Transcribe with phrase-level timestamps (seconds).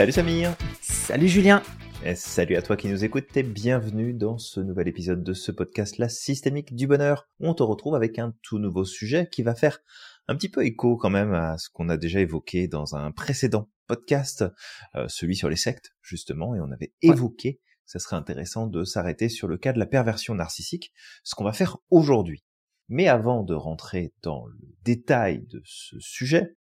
[0.00, 1.62] Salut Samir Salut Julien
[2.06, 5.52] et Salut à toi qui nous écoutes et bienvenue dans ce nouvel épisode de ce
[5.52, 7.28] podcast La Systémique du Bonheur.
[7.38, 9.80] Où on te retrouve avec un tout nouveau sujet qui va faire
[10.26, 13.68] un petit peu écho quand même à ce qu'on a déjà évoqué dans un précédent
[13.88, 14.42] podcast,
[14.94, 18.84] euh, celui sur les sectes justement, et on avait évoqué que ça serait intéressant de
[18.84, 20.94] s'arrêter sur le cas de la perversion narcissique,
[21.24, 22.42] ce qu'on va faire aujourd'hui.
[22.88, 26.56] Mais avant de rentrer dans le détail de ce sujet,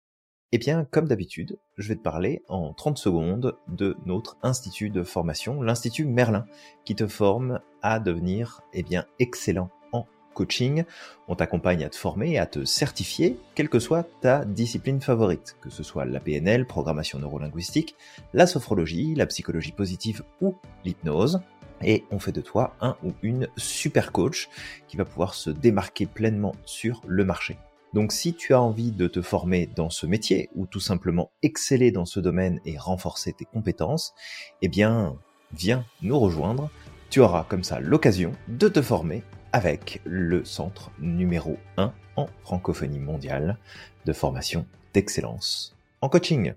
[0.51, 5.03] eh bien, comme d'habitude, je vais te parler en 30 secondes de notre institut de
[5.03, 6.45] formation, l'Institut Merlin,
[6.85, 10.83] qui te forme à devenir, eh bien, excellent en coaching.
[11.27, 15.57] On t'accompagne à te former et à te certifier, quelle que soit ta discipline favorite,
[15.61, 17.95] que ce soit la PNL, programmation neurolinguistique,
[18.33, 21.41] la sophrologie, la psychologie positive ou l'hypnose.
[21.81, 24.47] Et on fait de toi un ou une super coach
[24.87, 27.57] qui va pouvoir se démarquer pleinement sur le marché.
[27.95, 31.91] Donc si tu as envie de te former dans ce métier ou tout simplement exceller
[31.91, 34.13] dans ce domaine et renforcer tes compétences,
[34.61, 35.17] eh bien,
[35.53, 36.69] viens nous rejoindre.
[37.09, 42.99] Tu auras comme ça l'occasion de te former avec le centre numéro 1 en francophonie
[42.99, 43.57] mondiale
[44.05, 46.53] de formation d'excellence en coaching.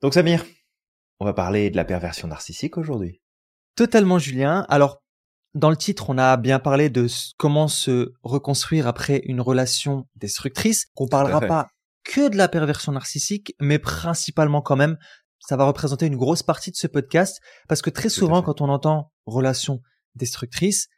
[0.00, 0.44] Donc Samir,
[1.20, 3.20] on va parler de la perversion narcissique aujourd'hui.
[3.76, 4.66] Totalement Julien.
[4.68, 5.01] Alors
[5.54, 10.86] dans le titre, on a bien parlé de comment se reconstruire après une relation destructrice.
[10.94, 11.68] Qu'on parlera pas
[12.04, 14.96] que de la perversion narcissique, mais principalement quand même,
[15.40, 18.68] ça va représenter une grosse partie de ce podcast parce que très souvent, quand on
[18.68, 19.80] entend relation
[20.14, 20.88] destructrice,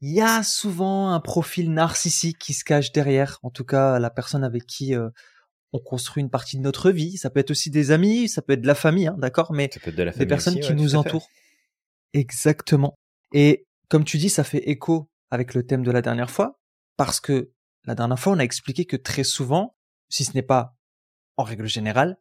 [0.00, 3.38] il y a souvent un profil narcissique qui se cache derrière.
[3.42, 5.08] En tout cas, la personne avec qui euh,
[5.72, 7.16] on construit une partie de notre vie.
[7.16, 9.70] Ça peut être aussi des amis, ça peut être de la famille, hein, d'accord, mais
[9.86, 11.28] des personnes qui nous entourent.
[12.12, 12.94] Exactement.
[13.32, 16.60] Et comme tu dis, ça fait écho avec le thème de la dernière fois,
[16.96, 17.52] parce que
[17.84, 19.76] la dernière fois, on a expliqué que très souvent,
[20.08, 20.74] si ce n'est pas
[21.36, 22.18] en règle générale,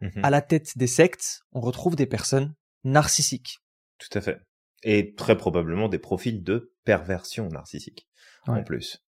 [0.00, 3.58] mmh à la tête des sectes, on retrouve des personnes narcissiques.
[3.98, 4.38] Tout à fait.
[4.84, 8.08] Et très probablement des profils de perversion narcissique,
[8.46, 9.02] en plus.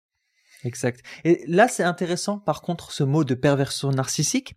[0.64, 1.04] Exact.
[1.24, 4.56] Et là, c'est intéressant, par contre, ce mot de perversion narcissique,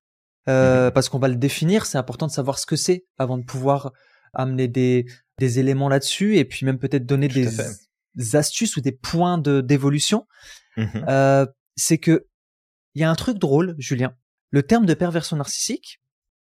[0.50, 1.86] euh, mmh parce qu'on va le définir.
[1.86, 3.92] C'est important de savoir ce que c'est avant de pouvoir
[4.34, 5.06] amener des,
[5.44, 10.26] des éléments là-dessus et puis même peut-être donner des astuces ou des points de d'évolution.
[10.78, 11.46] Mmh euh,
[11.76, 12.28] c'est que
[12.96, 14.16] il y a un truc drôle, Julien.
[14.52, 16.00] Le terme de perversion narcissique,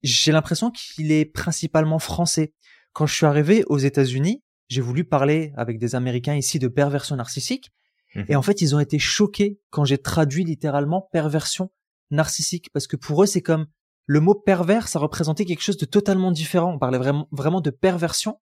[0.04, 2.54] j'ai l'impression qu'il est principalement français.
[2.94, 7.16] Quand je suis arrivé aux États-Unis, j'ai voulu parler avec des Américains ici de perversion
[7.16, 7.72] narcissique.
[8.16, 11.70] Mmh et en fait, ils ont été choqués quand j'ai traduit littéralement perversion
[12.12, 13.66] narcissique parce que pour eux, c'est comme
[14.06, 16.74] le mot pervers, ça représentait quelque chose de totalement différent.
[16.76, 18.40] On parlait vraiment, vraiment de perversion.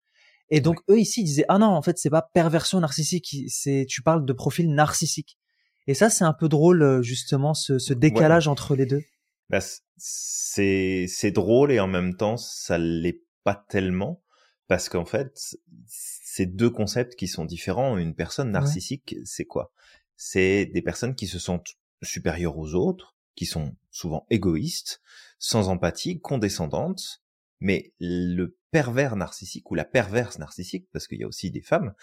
[0.51, 4.03] Et donc eux ici disaient ah non en fait c'est pas perversion narcissique c'est tu
[4.03, 5.39] parles de profil narcissique
[5.87, 9.03] et ça c'est un peu drôle euh, justement ce, ce décalage entre les deux.
[9.49, 9.61] Bah,
[9.97, 14.23] c'est c'est drôle et en même temps ça l'est pas tellement
[14.67, 15.57] parce qu'en fait
[15.87, 17.97] c'est deux concepts qui sont différents.
[17.97, 19.73] Une personne narcissique c'est quoi?
[20.17, 25.01] C'est des personnes qui se sentent supérieures aux autres, qui sont souvent égoïstes,
[25.39, 27.23] sans empathie, condescendantes
[27.61, 31.95] mais le pervers narcissique ou la perverse narcissique, parce qu'il y a aussi des femmes,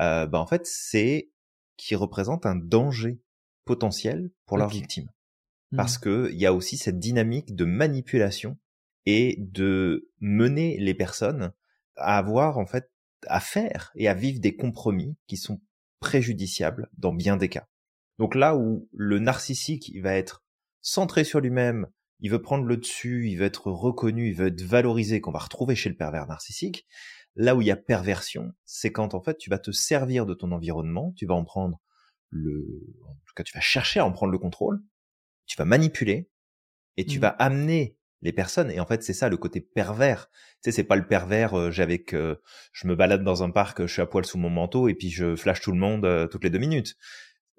[0.00, 1.30] euh, bah en fait c'est
[1.76, 3.20] qui représente un danger
[3.64, 5.08] potentiel pour leur victime,
[5.76, 6.02] parce mmh.
[6.02, 8.58] que il y a aussi cette dynamique de manipulation
[9.06, 11.52] et de mener les personnes
[11.96, 12.90] à avoir en fait
[13.26, 15.60] à faire et à vivre des compromis qui sont
[16.00, 17.68] préjudiciables dans bien des cas.
[18.18, 20.42] Donc là où le narcissique il va être
[20.80, 21.86] centré sur lui-même,
[22.22, 25.40] il veut prendre le dessus, il veut être reconnu, il veut être valorisé, qu'on va
[25.40, 26.86] retrouver chez le pervers narcissique.
[27.34, 30.34] Là où il y a perversion, c'est quand en fait tu vas te servir de
[30.34, 31.80] ton environnement, tu vas en prendre
[32.30, 32.64] le,
[33.06, 34.82] en tout cas tu vas chercher à en prendre le contrôle,
[35.46, 36.30] tu vas manipuler
[36.96, 37.22] et tu mmh.
[37.22, 40.84] vas amener les personnes et en fait c'est ça le côté pervers tu sais c'est
[40.84, 42.36] pas le pervers euh, j'avais euh,
[42.72, 45.10] je me balade dans un parc je suis à poil sous mon manteau et puis
[45.10, 46.94] je flash tout le monde euh, toutes les deux minutes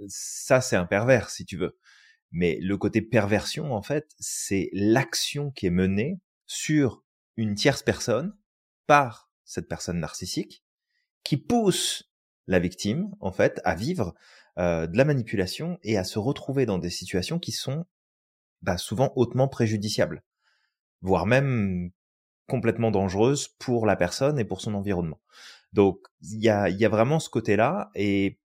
[0.08, 1.78] ça c'est un pervers si tu veux
[2.34, 7.04] mais le côté perversion, en fait, c'est l'action qui est menée sur
[7.38, 8.36] une tierce personne
[8.88, 10.66] par cette personne narcissique
[11.24, 12.12] qui pousse
[12.48, 14.16] la victime, en fait, à vivre
[14.58, 17.86] euh, de la manipulation et à se retrouver dans des situations qui sont
[18.64, 20.24] bah, souvent hautement préjudiciables,
[21.02, 21.92] voire même
[22.48, 25.22] complètement dangereuses pour la personne et pour son environnement.
[25.72, 28.40] Donc il y a, y a vraiment ce côté-là et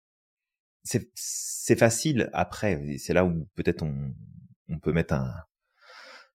[0.83, 4.13] c'est facile après, c'est là où peut-être on,
[4.69, 5.33] on peut mettre un,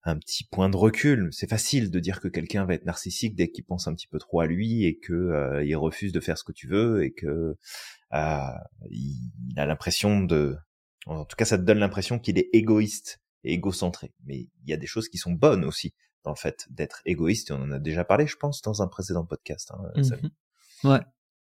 [0.05, 1.29] un petit point de recul.
[1.33, 4.19] C'est facile de dire que quelqu'un va être narcissique dès qu'il pense un petit peu
[4.19, 7.13] trop à lui et que euh, il refuse de faire ce que tu veux et
[7.13, 7.57] que
[8.13, 8.51] euh,
[8.91, 10.57] il a l'impression de,
[11.07, 14.13] en tout cas, ça te donne l'impression qu'il est égoïste et égocentré.
[14.25, 17.51] Mais il y a des choses qui sont bonnes aussi dans le fait d'être égoïste.
[17.51, 19.73] Et on en a déjà parlé, je pense, dans un précédent podcast.
[19.73, 20.91] Hein, mhm.
[20.91, 21.01] Ouais.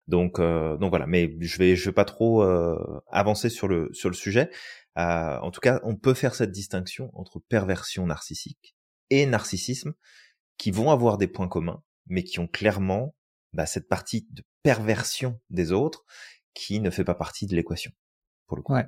[0.09, 1.07] Donc, euh, donc voilà.
[1.07, 2.77] Mais je vais, je vais pas trop euh,
[3.11, 4.51] avancer sur le sur le sujet.
[4.99, 8.77] Euh, en tout cas, on peut faire cette distinction entre perversion narcissique
[9.11, 9.95] et narcissisme,
[10.59, 13.15] qui vont avoir des points communs, mais qui ont clairement
[13.53, 16.05] bah, cette partie de perversion des autres
[16.55, 17.93] qui ne fait pas partie de l'équation.
[18.47, 18.73] Pour le coup.
[18.73, 18.87] Ouais.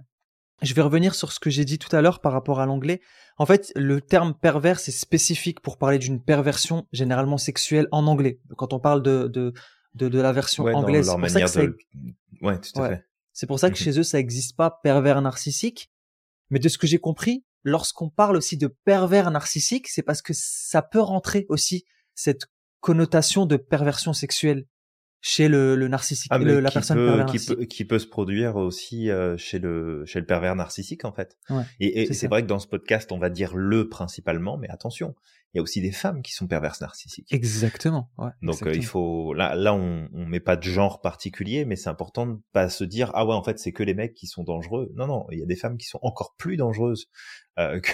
[0.63, 3.01] Je vais revenir sur ce que j'ai dit tout à l'heure par rapport à l'anglais.
[3.37, 8.41] En fait, le terme pervers c'est spécifique pour parler d'une perversion généralement sexuelle en anglais.
[8.57, 9.53] Quand on parle de de
[9.99, 11.77] de, de la version anglaise, c'est pour ça que de...
[12.43, 13.05] ouais, tout à fait.
[13.33, 13.85] C'est pour ça que mhm.
[13.85, 15.93] chez eux ça n'existe pas pervers narcissique.
[16.51, 20.33] Mais de ce que j'ai compris, lorsqu'on parle aussi de pervers narcissique, c'est parce que
[20.35, 21.85] ça peut rentrer aussi
[22.15, 22.47] cette
[22.81, 24.67] connotation de perversion sexuelle
[25.21, 29.11] chez le, le narcissique, ah, la personne peut, qui peut, qui peut se produire aussi
[29.11, 31.37] euh, chez le chez le pervers narcissique en fait.
[31.51, 35.17] Ouais, et, c'est vrai que dans ce podcast, on va dire le principalement, mais attention,
[35.55, 37.33] il y a aussi des femmes qui sont perverses narcissiques.
[37.33, 38.11] Exactement.
[38.19, 41.77] Ouais, Donc euh, il faut là là on on met pas de genre particulier, mais
[41.77, 44.27] c'est important de pas se dire ah ouais en fait c'est que les mecs qui
[44.27, 44.91] sont dangereux.
[44.95, 47.07] Non non, il y a des femmes qui sont encore plus dangereuses
[47.59, 47.91] euh, que,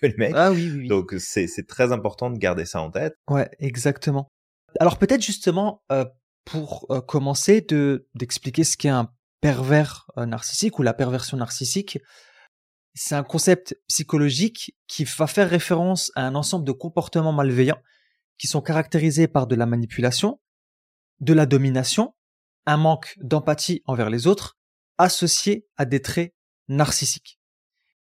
[0.00, 0.34] que les mecs.
[0.34, 0.78] Ah oui oui.
[0.80, 0.88] oui.
[0.88, 3.14] Donc c'est c'est très important de garder ça en tête.
[3.28, 4.28] Ouais exactement.
[4.78, 6.04] Alors peut-être justement euh,
[6.44, 9.10] pour euh, commencer de d'expliquer ce qu'est un
[9.40, 11.98] pervers euh, narcissique ou la perversion narcissique.
[13.02, 17.80] C'est un concept psychologique qui va faire référence à un ensemble de comportements malveillants
[18.36, 20.38] qui sont caractérisés par de la manipulation,
[21.20, 22.14] de la domination,
[22.66, 24.58] un manque d'empathie envers les autres,
[24.98, 26.34] associé à des traits
[26.68, 27.40] narcissiques.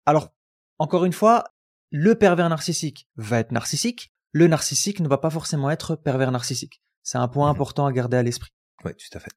[0.07, 0.33] Alors,
[0.79, 1.45] encore une fois,
[1.91, 6.81] le pervers narcissique va être narcissique, le narcissique ne va pas forcément être pervers narcissique.
[7.03, 8.53] C'est un point mmh important à garder à l'esprit.
[8.83, 9.33] Oui, tout à fait.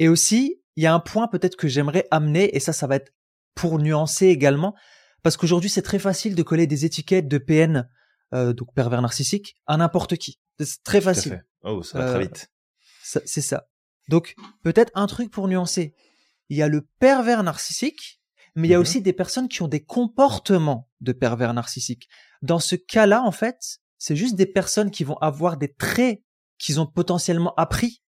[0.00, 2.96] Et aussi, il y a un point peut-être que j'aimerais amener, et ça, ça va
[2.96, 3.12] être
[3.54, 4.74] pour nuancer également,
[5.22, 7.88] parce qu'aujourd'hui, c'est très facile de coller des étiquettes de PN,
[8.32, 10.40] euh, donc pervers narcissique, à n'importe qui.
[10.58, 11.44] C'est très facile.
[11.62, 12.50] Oh, ça va très euh, vite.
[13.02, 13.68] C'est ça.
[14.08, 15.94] Donc, peut-être un truc pour nuancer.
[16.48, 18.20] Il y a le pervers narcissique,
[18.54, 22.08] mais il y a mmh aussi des personnes qui ont des comportements de pervers narcissique.
[22.42, 26.22] Dans ce cas-là, en fait, c'est juste des personnes qui vont avoir des traits
[26.58, 28.02] qu'ils ont potentiellement appris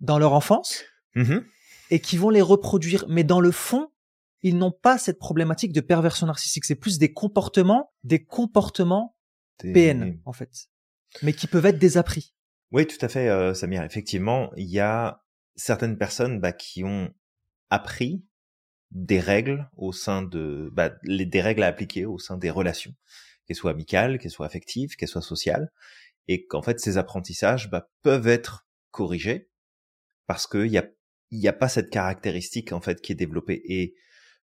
[0.00, 0.82] dans leur enfance
[1.14, 1.44] mm-hmm.
[1.90, 3.04] et qui vont les reproduire.
[3.08, 3.91] Mais dans le fond,
[4.42, 6.64] ils n'ont pas cette problématique de perversion narcissique.
[6.64, 9.16] C'est plus des comportements, des comportements
[9.58, 10.68] PN en fait,
[11.22, 12.34] mais qui peuvent être désappris.
[12.72, 13.84] Oui, tout à fait, euh, Samir.
[13.84, 15.22] Effectivement, il y a
[15.54, 17.12] certaines personnes bah, qui ont
[17.70, 18.24] appris
[18.90, 22.94] des règles au sein de bah, les, des règles à appliquer au sein des relations,
[23.46, 25.70] qu'elles soient amicales, qu'elles soient affectives, qu'elles soient sociales,
[26.28, 29.50] et qu'en fait ces apprentissages bah, peuvent être corrigés
[30.26, 30.86] parce qu'il y a
[31.30, 33.94] y a pas cette caractéristique en fait qui est développée et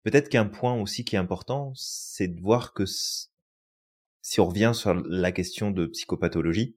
[0.02, 4.94] peut-être qu'un point aussi qui est important c'est de voir que si on revient sur
[4.94, 6.76] la question de psychopathologie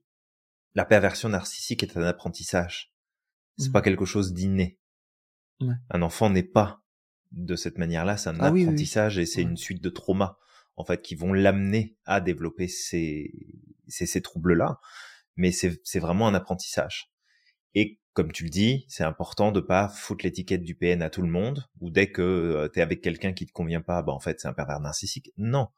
[0.74, 2.92] la perversion narcissique est un apprentissage.
[3.58, 3.72] C'est mmh.
[3.72, 4.78] pas quelque chose d'inné.
[5.90, 6.82] Un enfant n'est pas
[7.30, 10.36] de cette manière-là c'est un ah apprentissage et c'est une suite de traumas
[10.76, 13.32] en fait qui vont l'amener à développer ces
[13.86, 14.80] ces troubles-là,
[15.36, 17.11] mais c'est vraiment un apprentissage.
[17.74, 21.22] Et comme tu le dis, c'est important de pas foutre l'étiquette du PN à tout
[21.22, 24.12] le monde, ou dès que euh, tu es avec quelqu'un qui te convient pas, bah
[24.12, 25.32] en fait c'est un pervers narcissique.
[25.38, 25.68] Non,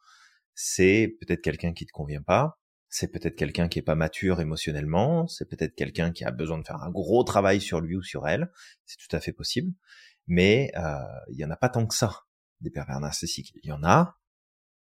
[0.55, 2.59] c'est peut-être quelqu'un qui te convient pas,
[2.89, 6.65] c'est peut-être quelqu'un qui est pas mature émotionnellement, c'est peut-être quelqu'un qui a besoin de
[6.65, 8.51] faire un gros travail sur lui ou sur elle,
[8.85, 9.73] c'est tout à fait possible,
[10.27, 10.99] mais euh,
[11.31, 12.25] il y en a pas tant que ça
[12.61, 13.53] des pervers narcissiques.
[13.63, 14.17] Il y en a,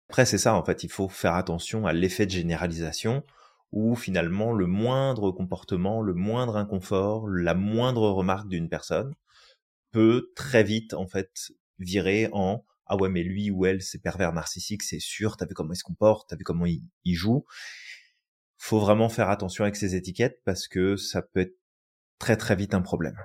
[0.09, 3.25] après, c'est ça, en fait, il faut faire attention à l'effet de généralisation
[3.73, 9.15] où finalement le moindre comportement, le moindre inconfort, la moindre remarque d'une personne
[9.91, 14.35] peut très vite, en fait, virer en ah ouais, mais lui ou elle, c'est pervers
[14.35, 17.47] narcissique, c'est sûr, t'as vu comment il se comporte, t'as vu comment il, il joue.
[18.59, 21.57] Faut vraiment faire attention avec ces étiquettes parce que ça peut être
[22.19, 23.17] très très vite un problème.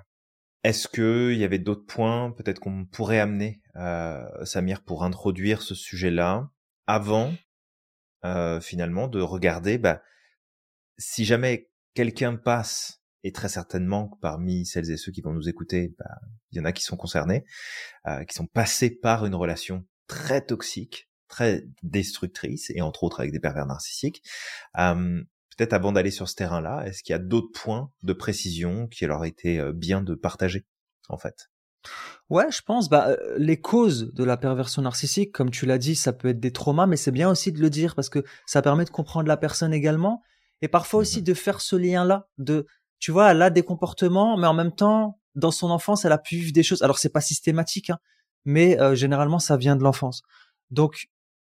[0.63, 5.61] Est-ce que il y avait d'autres points peut-être qu'on pourrait amener, euh, Samir, pour introduire
[5.61, 6.49] ce sujet-là
[6.87, 7.33] avant
[8.25, 10.01] euh, finalement de regarder bah,
[10.97, 15.93] si jamais quelqu'un passe et très certainement parmi celles et ceux qui vont nous écouter,
[15.97, 16.19] bah,
[16.51, 17.45] il y en a qui sont concernés,
[18.07, 23.31] euh, qui sont passés par une relation très toxique, très destructrice, et entre autres avec
[23.31, 24.23] des pervers narcissiques.
[24.77, 25.21] Euh,
[25.57, 29.07] Peut-être avant d'aller sur ce terrain-là, est-ce qu'il y a d'autres points de précision qui
[29.07, 30.67] leur été euh, bien de partager,
[31.09, 31.49] en fait?
[32.29, 32.89] Ouais, je pense.
[32.89, 36.39] Bah, euh, les causes de la perversion narcissique, comme tu l'as dit, ça peut être
[36.39, 39.27] des traumas, mais c'est bien aussi de le dire parce que ça permet de comprendre
[39.27, 40.21] la personne également,
[40.61, 41.25] et parfois aussi mhm.
[41.25, 42.27] de faire ce lien-là.
[42.37, 42.65] De,
[42.99, 46.17] tu vois, elle a des comportements, mais en même temps, dans son enfance, elle a
[46.17, 46.81] pu vivre des choses.
[46.81, 47.99] Alors c'est pas systématique, hein,
[48.45, 50.23] mais euh, généralement ça vient de l'enfance.
[50.71, 51.07] Donc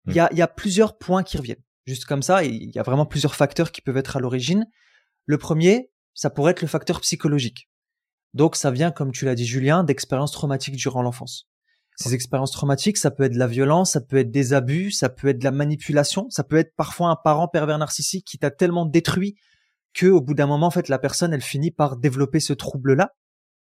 [0.07, 1.61] il y, a, y a plusieurs points qui reviennent.
[1.85, 2.43] juste comme ça.
[2.43, 4.65] Il y a vraiment plusieurs facteurs qui peuvent être à l'origine.
[5.25, 7.69] Le premier, ça pourrait être le facteur psychologique.
[8.33, 11.50] Donc ça vient, comme tu l'as dit Julien, d'expériences traumatiques durant l'enfance.
[12.01, 15.09] Ces expériences traumatiques, ça peut être de la violence, ça peut être des abus, ça
[15.09, 18.51] peut être de la manipulation, ça peut être parfois un parent pervers narcissique qui t'a
[18.51, 19.35] tellement détruit
[19.93, 23.11] que au bout d'un moment, en fait, la personne, elle finit par développer ce trouble-là.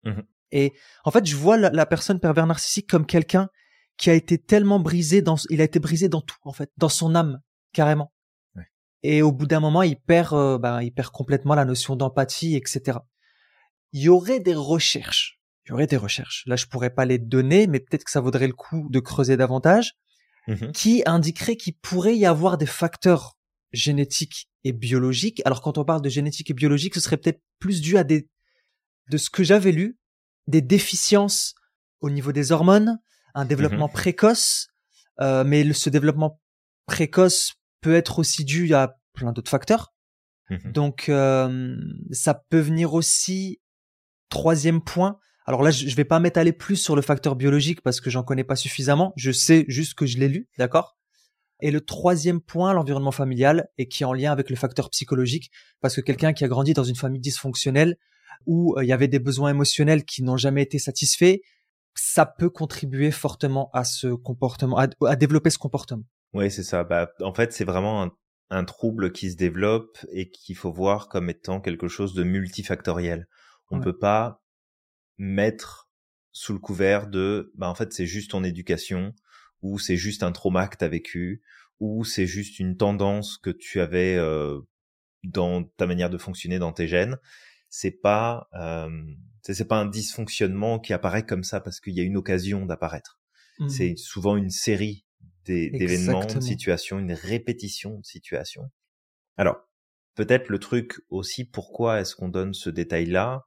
[0.03, 0.73] Mmh Et
[1.03, 3.49] en fait, je vois la, personne pervers narcissique comme quelqu'un
[3.97, 6.89] qui a été tellement brisé dans, il a été brisé dans tout, en fait, dans
[6.89, 7.41] son âme,
[7.73, 8.11] carrément.
[9.03, 12.55] Et au bout d'un moment, il perd, euh, ben, il perd complètement la notion d'empathie,
[12.55, 12.97] etc.
[13.91, 16.43] Il y aurait des recherches il y aurait des recherches.
[16.45, 19.37] Là, je pourrais pas les donner, mais peut-être que ça vaudrait le coup de creuser
[19.37, 19.93] davantage,
[20.47, 23.35] mmh qui indiquerait qu'il pourrait y avoir des facteurs
[23.71, 25.41] génétiques et biologiques?
[25.43, 28.29] Alors, quand on parle de génétique et biologique, ce serait peut-être plus dû à des,
[29.09, 29.97] de ce que j'avais lu,
[30.47, 31.55] des déficiences
[31.99, 32.99] au niveau des hormones,
[33.33, 34.67] un développement mmh précoce,
[35.19, 36.39] euh, mais ce développement
[36.85, 39.93] précoce peut être aussi dû à plein d'autres facteurs.
[40.51, 41.75] Mmh Donc, euh,
[42.11, 43.59] ça peut venir aussi,
[44.29, 48.09] troisième point, alors là, je vais pas m'étaler plus sur le facteur biologique parce que
[48.09, 49.13] j'en connais pas suffisamment.
[49.15, 50.97] Je sais juste que je l'ai lu, d'accord?
[51.61, 55.51] Et le troisième point, l'environnement familial, et qui est en lien avec le facteur psychologique,
[55.81, 57.97] parce que quelqu'un qui a grandi dans une famille dysfonctionnelle
[58.45, 61.37] où euh, il y avait des besoins émotionnels qui n'ont jamais été satisfaits,
[61.93, 66.03] ça peut contribuer fortement à ce comportement, à, développer ce comportement.
[66.33, 66.83] Oui, c'est ça.
[66.83, 68.09] Bah, en fait, c'est vraiment
[68.49, 73.27] un trouble qui se développe et qu'il faut voir comme étant quelque chose de multifactoriel.
[73.71, 74.41] On ne peut pas
[75.17, 75.89] mettre
[76.31, 79.13] sous le couvert de bah en fait c'est juste ton éducation
[79.61, 81.41] ou c'est juste un trauma que tu as vécu
[81.79, 84.59] ou c'est juste une tendance que tu avais euh,
[85.23, 87.17] dans ta manière de fonctionner dans tes gènes.
[87.69, 88.89] C'est pas euh,
[89.41, 93.19] c'est pas un dysfonctionnement qui apparaît comme ça parce qu'il y a une occasion d'apparaître.
[93.59, 93.69] Mmh.
[93.69, 95.05] c'est souvent une série
[95.45, 98.69] d'événements de situations une répétition de situations.
[99.37, 99.57] Alors
[100.15, 103.45] peut-être le truc aussi pourquoi est-ce qu'on donne ce détail là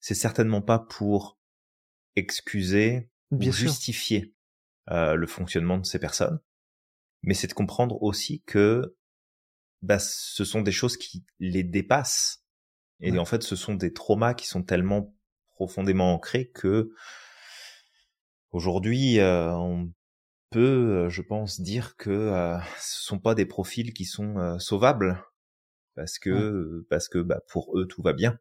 [0.00, 1.38] c'est certainement pas pour
[2.16, 4.34] excuser ou justifier
[4.90, 6.40] euh, le fonctionnement de ces personnes,
[7.22, 8.96] mais c'est de comprendre aussi que
[9.82, 12.44] bah, ce sont des choses qui les dépassent.
[13.00, 15.14] Et en fait, ce sont des traumas qui sont tellement
[15.52, 16.90] profondément ancrés que
[18.50, 19.92] aujourd'hui, euh, on
[20.50, 25.22] peut, euh, je pense, dire que euh, ce sont pas des profils qui sont sauvables
[25.94, 28.38] parce que parce que bah, pour eux tout va bien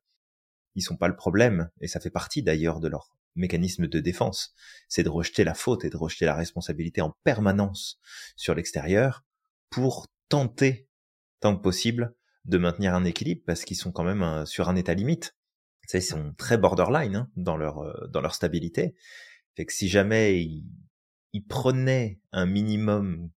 [0.77, 4.53] ils sont pas le problème, et ça fait partie d'ailleurs de leur mécanisme de défense,
[4.88, 8.00] c'est de rejeter la faute et de rejeter la responsabilité en permanence
[8.36, 9.25] sur l'extérieur
[9.69, 10.88] pour tenter,
[11.39, 12.15] tant que possible,
[12.46, 15.36] de maintenir un équilibre parce qu'ils sont quand même euh, sur un état limite.
[15.93, 18.96] ils sont très borderline hein, dans leur euh, dans leur stabilité.
[19.55, 20.65] Fait que si jamais ils,
[21.50, 23.29] prenaient un minimum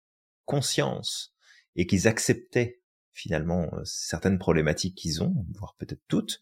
[0.45, 1.35] conscience
[1.75, 2.81] et qu'ils acceptaient
[3.13, 6.41] finalement euh, certaines problématiques qu'ils ont, voire peut-être toutes,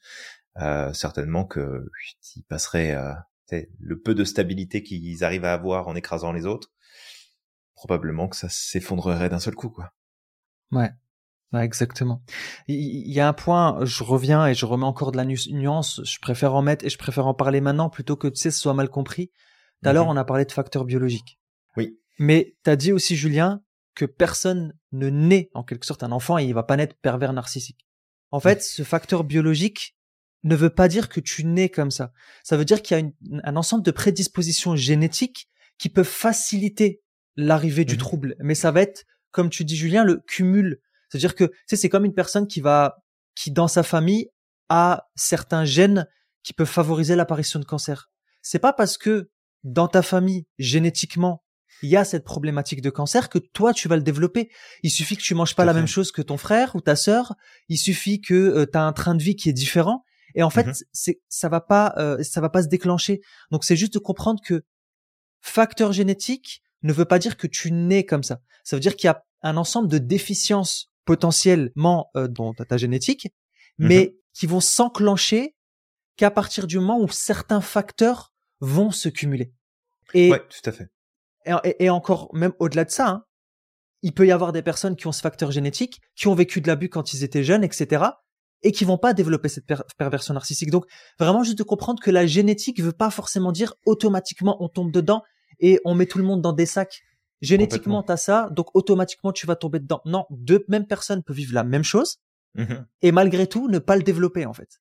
[0.60, 1.90] euh, certainement que
[2.34, 3.12] ils passeraient euh,
[3.78, 6.72] le peu de stabilité qu'ils arrivent à avoir en écrasant les autres,
[7.74, 9.92] probablement que ça s'effondrerait d'un seul coup, quoi.
[10.72, 10.90] Ouais.
[11.52, 12.22] exactement.
[12.68, 16.18] Il y a un point, je reviens et je remets encore de la nuance, je
[16.20, 18.74] préfère en mettre et je préfère en parler maintenant plutôt que tu sais, ce soit
[18.74, 19.30] mal compris.
[19.82, 20.12] Tout à l'heure, mhm.
[20.12, 21.38] on a parlé de facteurs biologiques.
[21.76, 21.98] Oui.
[22.18, 23.62] Mais tu as dit aussi, Julien,
[23.94, 27.32] que personne ne naît, en quelque sorte, un enfant et il va pas naître pervers
[27.32, 27.86] narcissique.
[28.30, 29.95] En fait, ce facteur biologique,
[30.46, 32.12] ne veut pas dire que tu nais comme ça.
[32.42, 33.04] Ça veut dire qu'il y a
[33.44, 35.48] un ensemble de prédispositions génétiques
[35.78, 37.02] qui peuvent faciliter
[37.36, 38.36] l'arrivée du mmh trouble.
[38.40, 40.80] Mais ça va être, comme tu dis Julien, le cumul.
[41.08, 42.96] C'est-à-dire que c'est comme une personne qui va,
[43.34, 44.30] qui dans sa famille
[44.68, 46.06] a certains gènes
[46.42, 48.10] qui peuvent favoriser l'apparition de cancer.
[48.42, 49.30] C'est pas parce que
[49.64, 51.42] dans ta famille génétiquement
[51.82, 54.50] il y a cette problématique de cancer que toi tu vas le développer.
[54.82, 57.34] Il suffit que tu manges pas la même chose que ton frère ou ta sœur.
[57.68, 60.04] Il suffit que euh, tu as un train de vie qui est différent
[60.36, 63.22] et en fait, mmh c'est ça va pas euh, ça va pas se déclencher.
[63.50, 64.62] Donc c'est juste de comprendre que
[65.40, 68.40] facteur génétique ne veut pas dire que tu nais comme ça.
[68.62, 73.28] Ça veut dire qu'il y a un ensemble de déficiences potentiellement euh, dans ta, génétique,
[73.78, 75.56] mmh mais qui vont s'enclencher
[76.16, 79.52] qu'à partir du moment où certains facteurs vont se cumuler.
[80.12, 80.88] Et, ouais, tout à fait.
[81.78, 83.24] Et, encore, même au-delà de ça, hein,
[84.02, 86.66] il peut y avoir des personnes qui ont ce facteur génétique, qui ont vécu de
[86.66, 88.04] l'abus quand ils étaient jeunes, etc
[88.62, 89.66] et qui vont pas développer cette
[89.98, 90.70] perversion narcissique.
[90.70, 90.86] Donc
[91.18, 95.22] vraiment juste de comprendre que la génétique veut pas forcément dire automatiquement on tombe dedans
[95.60, 97.02] et on met tout le monde dans des sacs.
[97.42, 100.00] Génétiquement t'as ça, donc automatiquement tu vas tomber dedans.
[100.04, 102.18] Non, deux mêmes personnes peuvent vivre la même chose
[102.54, 104.80] mmh et malgré tout ne pas le développer en fait.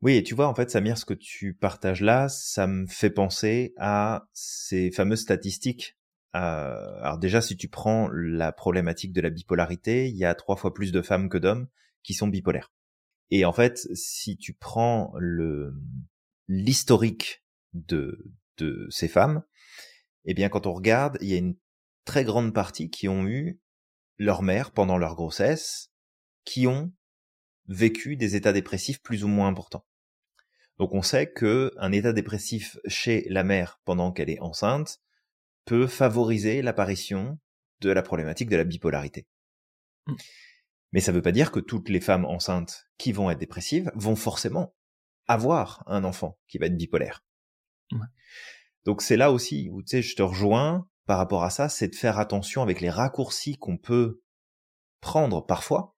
[0.00, 3.10] Oui, et tu vois, en fait, Samir, ce que tu partages là, ça me fait
[3.10, 5.98] penser à ces fameuses statistiques
[6.36, 10.56] euh, alors déjà, si tu prends la problématique de la bipolarité, il y a trois
[10.56, 11.68] fois plus de femmes que d'hommes
[12.02, 12.72] qui sont bipolaires.
[13.30, 15.74] Et en fait, si tu prends le
[16.48, 17.44] l'historique
[17.74, 19.42] de de ces femmes,
[20.24, 21.56] eh bien, quand on regarde, il y a une
[22.04, 23.60] très grande partie qui ont eu
[24.16, 25.90] leur mère pendant leur grossesse,
[26.44, 26.92] qui ont
[27.68, 29.86] vécu des états dépressifs plus ou moins importants.
[30.78, 35.00] Donc on sait que un état dépressif chez la mère pendant qu'elle est enceinte
[35.64, 37.38] peut favoriser l'apparition
[37.80, 39.26] de la problématique de la bipolarité.
[40.06, 40.14] Mm.
[40.92, 43.90] Mais ça ne veut pas dire que toutes les femmes enceintes qui vont être dépressives
[43.94, 44.74] vont forcément
[45.26, 47.24] avoir un enfant qui va être bipolaire.
[48.84, 51.88] Donc c'est là aussi où tu sais, je te rejoins par rapport à ça, c'est
[51.88, 54.22] de faire attention avec les raccourcis qu'on peut
[55.00, 55.96] prendre parfois,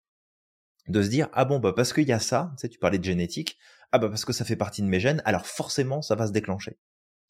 [0.88, 2.98] de se dire ah bon bah parce qu'il y a ça, tu sais, tu parlais
[2.98, 3.58] de génétique,
[3.92, 6.32] ah bah parce que ça fait partie de mes gènes, alors forcément ça va se
[6.32, 6.78] déclencher.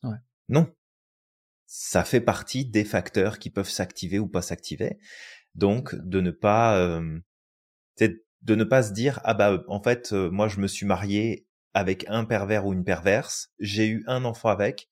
[0.02, 0.16] Ouais.
[0.48, 0.74] Non,
[1.66, 4.98] ça fait partie des facteurs qui peuvent s'activer ou pas s'activer.
[5.54, 7.20] Donc de ne pas euh,
[8.08, 11.46] de ne pas se dire ah bah en fait euh, moi je me suis marié
[11.74, 14.88] avec un pervers ou une perverse, j'ai eu un enfant avec,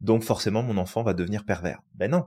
[0.00, 1.80] donc forcément mon enfant va devenir pervers.
[1.94, 2.26] Ben non,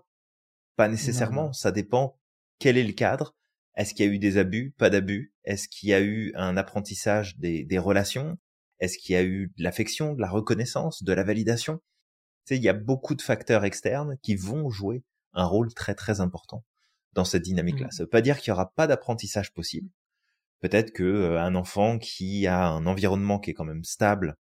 [0.76, 1.54] pas nécessairement.
[1.54, 2.20] Ça dépend
[2.60, 3.36] quel est le cadre.
[3.76, 5.34] Est-ce qu'il y a eu des abus, pas d'abus?
[5.44, 8.38] Est-ce qu'il y a eu un apprentissage des, des relations?
[8.80, 11.82] Est-ce qu'il y a eu de l'affection, de la reconnaissance, de la validation?
[12.50, 15.04] Il y a beaucoup de facteurs externes qui vont jouer
[15.34, 16.64] un rôle très très important
[17.14, 17.88] dans cette dynamique-là.
[17.88, 17.92] Mmh.
[17.92, 19.90] Ça veut pas dire qu'il y aura pas d'apprentissage possible.
[20.62, 24.38] Peut-être que euh, un enfant qui a un environnement qui est quand même stable,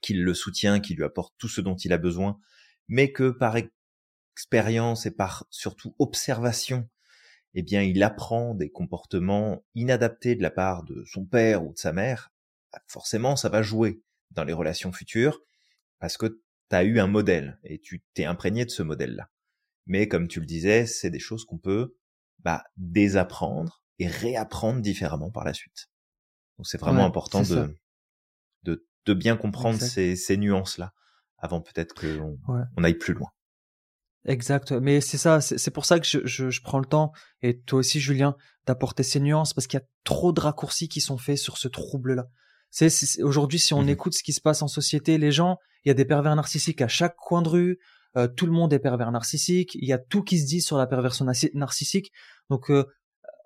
[0.00, 2.38] qui le soutient, qui lui apporte tout ce dont il a besoin,
[2.88, 3.56] mais que par
[4.34, 6.88] expérience et par surtout observation,
[7.54, 11.78] eh bien, il apprend des comportements inadaptés de la part de son père ou de
[11.78, 12.30] sa mère,
[12.72, 15.40] bah, forcément, ça va jouer dans les relations futures,
[15.98, 19.30] parce que tu as eu un modèle et tu t'es imprégné de ce modèle-là.
[19.86, 21.96] Mais comme tu le disais, c'est des choses qu'on peut
[22.40, 25.88] bah, désapprendre et réapprendre différemment par la suite.
[26.58, 27.74] Donc c'est vraiment important de,
[28.62, 30.92] de, de bien comprendre ces, ces nuances-là
[31.38, 32.38] avant peut-être qu'on
[32.76, 33.30] on aille plus loin.
[34.24, 37.60] Exact, mais c'est ça, c'est pour ça que je, je, je, prends le temps, et
[37.60, 41.16] toi aussi Julien, d'apporter ces nuances, parce qu'il y a trop de raccourcis qui sont
[41.16, 42.26] faits sur ce trouble-là.
[42.70, 45.88] C'est aujourd'hui si on mmh écoute ce qui se passe en société, les gens, il
[45.88, 47.78] y a des pervers narcissiques à chaque coin de rue,
[48.16, 50.76] euh, tout le monde est pervers narcissique, il y a tout qui se dit sur
[50.76, 52.12] la perversion narcissique.
[52.50, 52.84] Donc euh,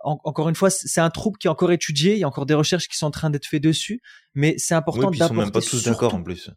[0.03, 2.55] encore une fois, c'est un trouble qui est encore étudié, il y a encore des
[2.55, 4.01] recherches qui sont en train d'être faites dessus,
[4.35, 6.51] mais c'est important oui, Ils sont même pas tous d'accord en plus.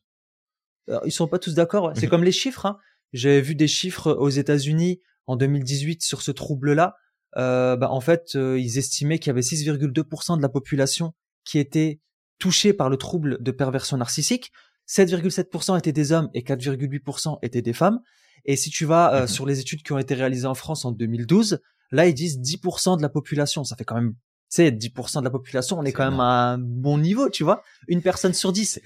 [1.05, 1.91] ils sont pas tous d'accord.
[1.95, 2.65] C'est comme les chiffres.
[2.65, 2.77] Hein.
[3.11, 6.95] J'avais vu des chiffres aux États-Unis en 2018 sur ce trouble-là.
[7.37, 11.13] Euh, bah, en fait, euh, ils estimaient qu'il y avait 6,2% de la population
[11.45, 11.99] qui était
[12.39, 14.51] touchés par le trouble de perversion narcissique.
[14.87, 17.99] 7,7% étaient des hommes et 4,8% étaient des femmes.
[18.45, 19.27] Et si tu vas euh, mhm.
[19.27, 21.59] sur les études qui ont été réalisées en France en 2012,
[21.93, 23.63] là ils disent 10% de la population.
[23.63, 26.53] Ça fait quand même, tu sais, 10% de la population, on est, quand même à
[26.53, 27.63] un bon niveau, tu vois.
[27.87, 28.81] Une personne sur 10.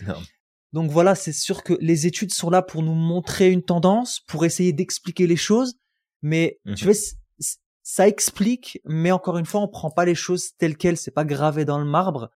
[0.73, 4.45] Donc voilà, c'est sûr que les études sont là pour nous montrer une tendance, pour
[4.45, 5.75] essayer d'expliquer les choses.
[6.21, 6.91] Mais tu mhm.
[6.91, 7.01] vois,
[7.83, 10.97] ça explique, mais encore une fois, on prend pas les choses telles quelles.
[10.97, 12.29] C'est pas gravé dans le marbre.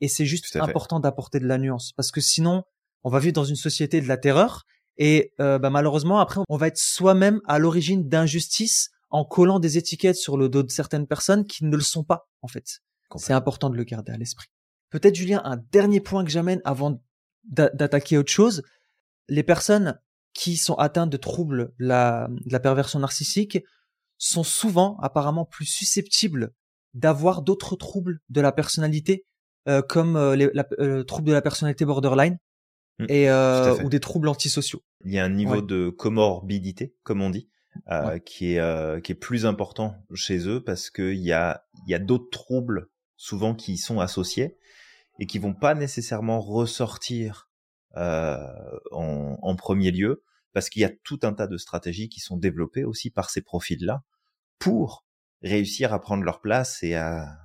[0.00, 2.64] Et c'est juste important d'apporter de la nuance parce que sinon,
[3.02, 4.64] on va vivre dans une société de la terreur
[4.98, 9.78] et euh, bah, malheureusement après, on va être soi-même à l'origine d'injustices en collant des
[9.78, 12.80] étiquettes sur le dos de certaines personnes qui ne le sont pas en fait.
[13.16, 14.48] C'est important de le garder à l'esprit.
[14.90, 17.00] Peut-être Julien, un dernier point que j'amène avant
[17.44, 18.62] d'attaquer autre chose.
[19.28, 19.98] Les personnes
[20.34, 23.58] qui sont atteintes de troubles la, de la perversion narcissique
[24.18, 26.52] sont souvent apparemment plus susceptibles
[26.92, 29.24] d'avoir d'autres troubles de la personnalité
[29.66, 32.38] euh, comme euh, les, la, euh, troubles de la personnalité borderline
[32.98, 33.30] mmh, et
[33.82, 34.82] ou des troubles antisociaux.
[35.06, 37.48] Il y a un niveau de comorbidité, comme on dit,
[38.24, 41.98] qui est qui est plus important chez eux parce qu'il y a il y a
[41.98, 44.58] d'autres troubles souvent qui y sont associés
[45.18, 47.48] et qui vont pas nécessairement ressortir
[47.96, 48.36] euh,
[48.92, 52.36] en, en, premier lieu parce qu'il y a tout un tas de stratégies qui sont
[52.36, 54.02] développées aussi par ces profils-là
[54.58, 55.06] pour
[55.42, 57.38] réussir à prendre leur place et à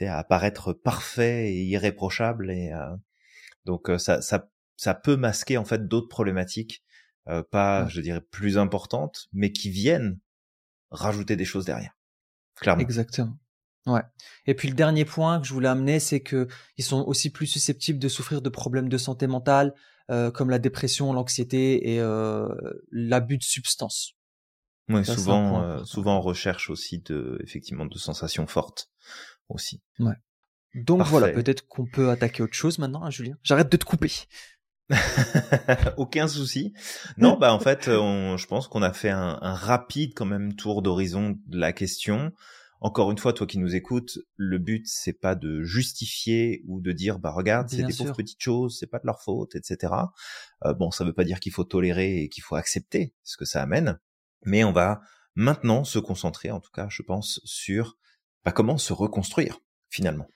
[0.00, 2.96] à paraître parfait et irréprochable et euh,
[3.66, 6.82] donc euh, ça, ça ça peut masquer en fait d'autres problématiques
[7.28, 10.18] euh, pas je dirais plus importantes mais qui viennent
[10.90, 11.96] rajouter des choses derrière
[12.56, 13.38] clairement exactement
[13.86, 14.02] ouais
[14.46, 17.46] et puis le dernier point que je voulais amener c'est que ils sont aussi plus
[17.46, 19.74] susceptibles de souffrir de problèmes de santé mentale
[20.34, 22.00] comme la dépression l'anxiété et
[22.90, 24.14] l'abus de substances
[24.88, 28.90] oui, souvent, souvent on recherche aussi de, effectivement, de sensations fortes
[29.48, 29.80] aussi.
[29.98, 30.16] Ouais.
[30.74, 33.36] Donc voilà, peut-être qu'on peut attaquer autre chose maintenant, hein, Julien?
[33.42, 34.10] J'arrête de te couper.
[35.96, 36.72] Aucun souci.
[37.16, 40.82] Non, bah en fait, je pense qu'on a fait un, un, rapide quand même tour
[40.82, 42.32] d'horizon de la question.
[42.84, 46.90] Encore une fois, toi qui nous écoutes, le but c'est pas de justifier ou de
[46.90, 49.94] dire bah regarde c'est des pauvres petites choses, c'est pas de leur faute, etc.
[50.64, 53.44] Euh, bon, ça veut pas dire qu'il faut tolérer et qu'il faut accepter ce que
[53.44, 54.00] ça amène,
[54.44, 55.00] mais on va
[55.36, 57.98] maintenant se concentrer, en tout cas, je pense, sur
[58.44, 60.26] bah, comment se reconstruire finalement.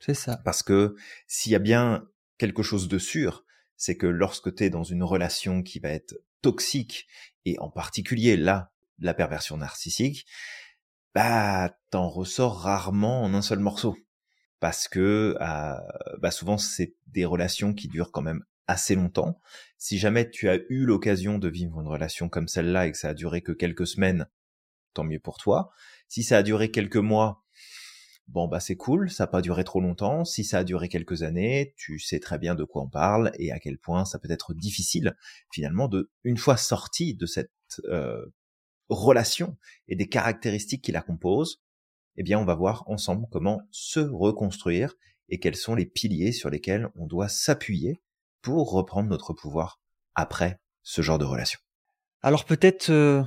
[0.00, 0.38] C'est ça.
[0.42, 3.43] Parce que s'il y a bien quelque chose de sûr,
[3.76, 7.06] c'est que lorsque tu es dans une relation qui va être toxique,
[7.44, 10.26] et en particulier là, la perversion narcissique,
[11.14, 13.96] bah t'en ressors rarement en un seul morceau
[14.60, 15.74] parce que euh,
[16.18, 19.40] bah souvent c'est des relations qui durent quand même assez longtemps.
[19.78, 23.10] Si jamais tu as eu l'occasion de vivre une relation comme celle-là et que ça
[23.10, 24.26] a duré que quelques semaines,
[24.94, 25.70] tant mieux pour toi.
[26.08, 27.43] Si ça a duré quelques mois,
[28.28, 30.24] bon bah c'est cool, ça n'a pas duré trop longtemps.
[30.24, 33.52] Si ça a duré quelques années, tu sais très bien de quoi on parle et
[33.52, 35.16] à quel point ça peut être difficile
[35.52, 37.50] finalement de, une fois sorti de cette
[37.84, 38.24] euh,
[38.88, 39.56] relation
[39.88, 41.62] et des caractéristiques qui la composent,
[42.16, 44.94] eh bien, on va voir ensemble comment se reconstruire
[45.28, 48.02] et quels sont les piliers sur lesquels on doit s'appuyer
[48.42, 49.80] pour reprendre notre pouvoir
[50.14, 51.58] après ce genre de relation.
[52.22, 53.22] Alors peut-être euh,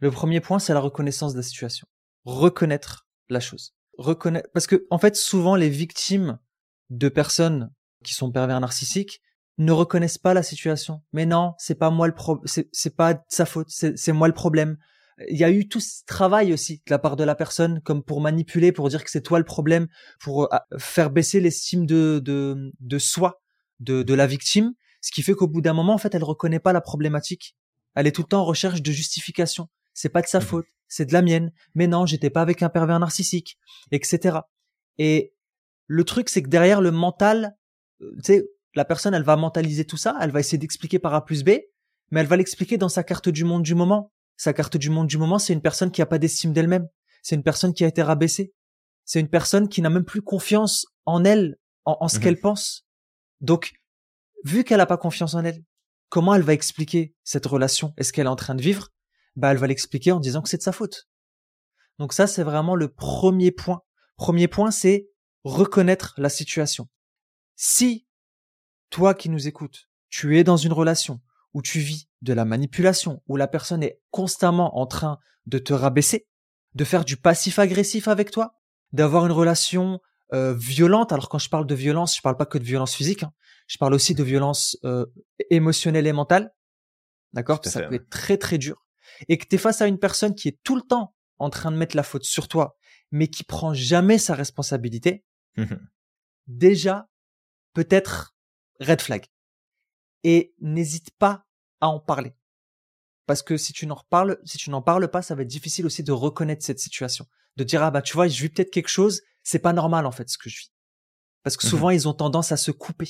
[0.00, 1.86] le premier point, c'est la reconnaissance de la situation.
[2.24, 3.74] Reconnaître la chose.
[3.98, 6.38] Reconnaître parce que en fait, souvent les victimes
[6.90, 7.72] de personnes
[8.04, 9.20] qui sont pervers narcissiques
[9.58, 11.02] ne reconnaissent pas la situation.
[11.12, 14.34] Mais non, c'est pas moi le pro, c'est pas de sa faute, c'est moi le
[14.34, 14.78] problème
[15.28, 18.02] il y a eu tout ce travail aussi de la part de la personne, comme
[18.02, 19.88] pour manipuler, pour dire que c'est toi le problème,
[20.20, 23.42] pour euh, faire baisser l'estime de, de, de soi
[23.80, 26.60] de, de la victime, ce qui fait qu'au bout d'un moment, en fait, elle reconnaît
[26.60, 27.56] pas la problématique.
[27.94, 29.68] Elle est tout le temps en recherche de justification.
[29.92, 31.52] C'est pas de sa mmh faute, c'est de la mienne.
[31.74, 33.58] Mais non, j'étais pas avec un pervers narcissique,
[33.92, 34.40] etc.
[34.98, 35.34] Et
[35.86, 37.56] le truc, c'est que derrière le mental,
[38.02, 41.14] euh, tu sais, la personne, elle va mentaliser tout ça, elle va essayer d'expliquer par
[41.14, 41.50] A plus B,
[42.10, 44.12] mais elle va l'expliquer dans sa carte du monde du moment.
[44.36, 46.88] Sa carte du monde du moment, c'est une personne qui a pas d'estime d'elle-même.
[47.22, 48.52] C'est une personne qui a été rabaissée.
[49.06, 52.22] C'est une personne qui n'a même plus confiance en elle, en, ce mhm.
[52.22, 52.86] qu'elle pense.
[53.40, 53.72] Donc,
[54.44, 55.62] vu qu'elle n'a pas confiance en elle,
[56.10, 57.94] comment elle va expliquer cette relation?
[57.96, 58.88] Est-ce qu'elle est en train de vivre?
[59.36, 61.08] Bah, elle va l'expliquer en disant que c'est de sa faute.
[61.98, 63.82] Donc ça, c'est vraiment le premier point.
[64.16, 65.08] Premier point, c'est
[65.44, 66.88] reconnaître la situation.
[67.56, 68.06] Si
[68.90, 71.20] toi qui nous écoutes, tu es dans une relation
[71.54, 75.72] où tu vis de la manipulation, où la personne est constamment en train de te
[75.72, 76.26] rabaisser,
[76.74, 78.54] de faire du passif agressif avec toi,
[78.92, 80.00] d'avoir une relation
[80.32, 81.12] euh, violente.
[81.12, 83.32] Alors quand je parle de violence, je parle pas que de violence physique, hein.
[83.66, 85.06] je parle aussi de violence euh,
[85.50, 86.54] émotionnelle et mentale.
[87.32, 87.60] D'accord?
[87.64, 88.86] Ça peut être très très dur.
[89.28, 91.70] Et que tu es face à une personne qui est tout le temps en train
[91.70, 92.76] de mettre la faute sur toi,
[93.10, 95.24] mais qui prend jamais sa responsabilité.
[95.56, 95.64] Mmh
[96.48, 97.08] déjà,
[97.72, 98.34] peut-être
[98.80, 99.26] red flag
[100.24, 101.46] et n'hésite pas
[101.80, 102.34] à en parler.
[103.26, 105.86] Parce que si tu n'en reparles, si tu n'en parles pas, ça va être difficile
[105.86, 107.26] aussi de reconnaître cette situation.
[107.56, 110.12] De dire, ah bah, tu vois, je vis peut-être quelque chose, c'est pas normal, en
[110.12, 110.72] fait, ce que je vis.
[111.42, 113.08] Parce que mmh souvent, ils ont tendance à se couper.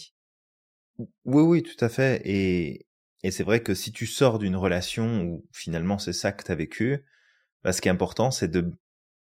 [0.98, 2.22] Oui, oui, tout à fait.
[2.24, 2.86] Et,
[3.22, 6.52] et c'est vrai que si tu sors d'une relation où finalement c'est ça que tu
[6.52, 7.04] as vécu,
[7.62, 8.72] bah, ce qui est important, c'est de,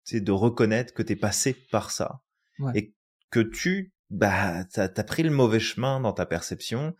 [0.04, 2.22] c'est de reconnaître que tu es passé par ça.
[2.74, 2.94] Et
[3.30, 6.94] que tu, bah, t'as as pris le mauvais chemin dans ta perception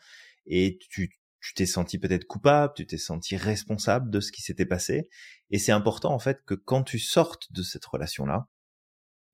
[0.46, 4.66] et tu tu t'es senti peut-être coupable, tu t'es senti responsable de ce qui s'était
[4.66, 5.08] passé,
[5.50, 8.46] et c'est important en fait que quand tu sortes de cette relation-là,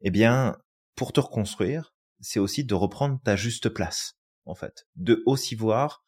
[0.02, 0.56] eh bien,
[0.94, 6.04] pour te reconstruire, c'est aussi de reprendre ta juste place, en fait, de aussi voir,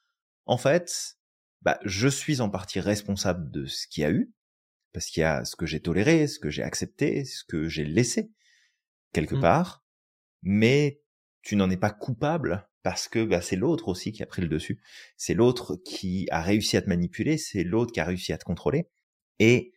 [0.46, 1.17] en fait,
[1.62, 4.32] bah, je suis en partie responsable de ce qu'il y a eu,
[4.92, 7.84] parce qu'il y a ce que j'ai toléré, ce que j'ai accepté, ce que j'ai
[7.84, 8.30] laissé
[9.12, 9.40] quelque mmh.
[9.40, 9.84] part,
[10.42, 11.00] mais
[11.42, 14.48] tu n'en es pas coupable parce que bah, c'est l'autre aussi qui a pris le
[14.48, 14.80] dessus.
[15.16, 18.44] C'est l'autre qui a réussi à te manipuler, c'est l'autre qui a réussi à te
[18.44, 18.88] contrôler.
[19.38, 19.72] Et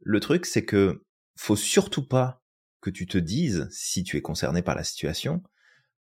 [0.00, 1.04] le truc, c'est que
[1.36, 2.42] faut surtout pas
[2.80, 5.42] que tu te dises, si tu es concerné par la situation,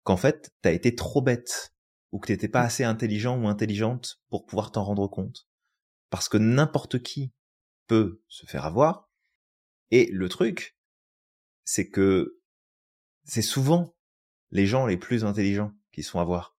[0.02, 1.74] qu'en fait, t'as été trop bête
[2.12, 5.48] ou que t'étais pas assez intelligent ou intelligente pour pouvoir t'en rendre compte.
[6.10, 7.32] Parce que n'importe qui
[7.86, 9.08] peut se faire avoir.
[9.90, 10.76] Et le truc,
[11.64, 12.40] c'est que
[13.24, 13.96] c'est souvent
[14.50, 16.56] les gens les plus intelligents qui sont à voir.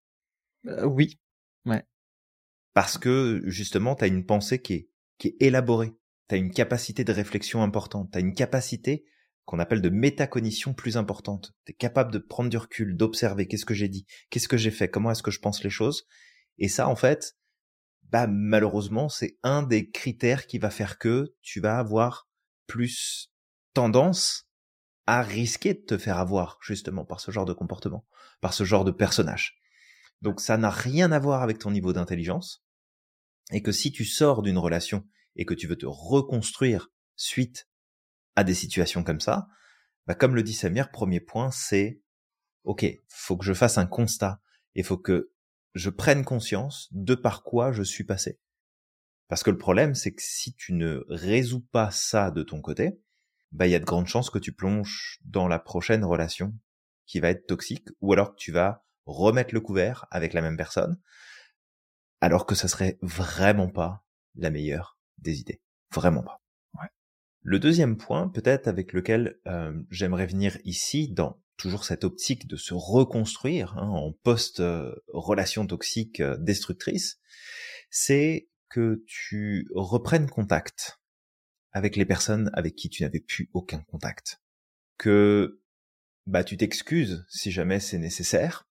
[0.66, 1.20] Euh, oui,
[1.66, 1.84] ouais.
[2.72, 5.94] Parce que justement, tu as une pensée qui est, qui est élaborée,
[6.28, 9.04] tu as une capacité de réflexion importante, tu as une capacité
[9.44, 11.52] qu'on appelle de métacognition plus importante.
[11.64, 14.70] Tu es capable de prendre du recul, d'observer qu'est-ce que j'ai dit, qu'est-ce que j'ai
[14.70, 16.06] fait, comment est-ce que je pense les choses.
[16.58, 17.36] Et ça, en fait,
[18.04, 22.28] bah malheureusement, c'est un des critères qui va faire que tu vas avoir
[22.66, 23.32] plus
[23.74, 24.48] tendance
[25.06, 28.06] à risquer de te faire avoir justement par ce genre de comportement,
[28.40, 29.58] par ce genre de personnage.
[30.20, 32.64] Donc ça n'a rien à voir avec ton niveau d'intelligence.
[33.50, 37.68] Et que si tu sors d'une relation et que tu veux te reconstruire suite
[38.36, 39.48] à des situations comme ça,
[40.06, 42.00] bah comme le dit Samir, premier point, c'est
[42.64, 44.40] OK, faut que je fasse un constat
[44.74, 45.32] et faut que
[45.74, 48.38] je prenne conscience de par quoi je suis passé.
[49.28, 53.00] Parce que le problème, c'est que si tu ne résous pas ça de ton côté,
[53.50, 56.54] bah il y a de grandes chances que tu plonges dans la prochaine relation
[57.06, 60.56] qui va être toxique, ou alors que tu vas remettre le couvert avec la même
[60.56, 60.98] personne,
[62.20, 64.04] alors que ça serait vraiment pas
[64.36, 65.60] la meilleure des idées.
[65.92, 66.41] Vraiment pas.
[67.42, 72.56] Le deuxième point, peut-être avec lequel euh, j'aimerais venir ici, dans toujours cette optique de
[72.56, 77.20] se reconstruire hein, en post-relation toxique euh, destructrice,
[77.90, 81.00] c'est que tu reprennes contact
[81.72, 84.40] avec les personnes avec qui tu n'avais plus aucun contact.
[84.98, 85.60] Que
[86.26, 88.68] bah tu t'excuses si jamais c'est nécessaire,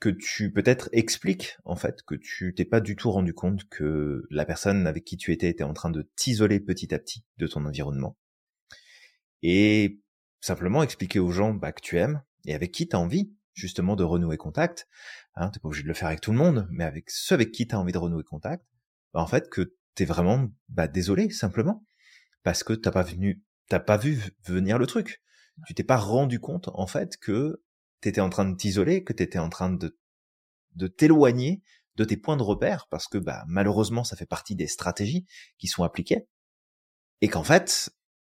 [0.00, 4.26] que tu peut-être expliques en fait que tu t'es pas du tout rendu compte que
[4.30, 7.46] la personne avec qui tu étais était en train de t'isoler petit à petit de
[7.46, 8.16] ton environnement.
[9.42, 10.00] Et
[10.40, 13.96] simplement expliquer aux gens bah, que tu aimes et avec qui tu as envie justement
[13.96, 14.88] de renouer contact.
[15.34, 17.50] Hein, t'es pas obligé de le faire avec tout le monde, mais avec ceux avec
[17.52, 18.64] qui tu as envie de renouer contact,
[19.12, 21.84] bah, en fait que t'es vraiment bah, désolé simplement
[22.44, 25.20] parce que t'as pas venu, t'as pas vu venir le truc.
[25.66, 27.60] Tu t'es pas rendu compte en fait que
[28.00, 29.98] t'étais en train de t'isoler, que t'étais en train de
[30.74, 31.62] de t'éloigner
[31.96, 35.26] de tes points de repère parce que bah malheureusement ça fait partie des stratégies
[35.58, 36.28] qui sont appliquées.
[37.20, 37.90] Et qu'en fait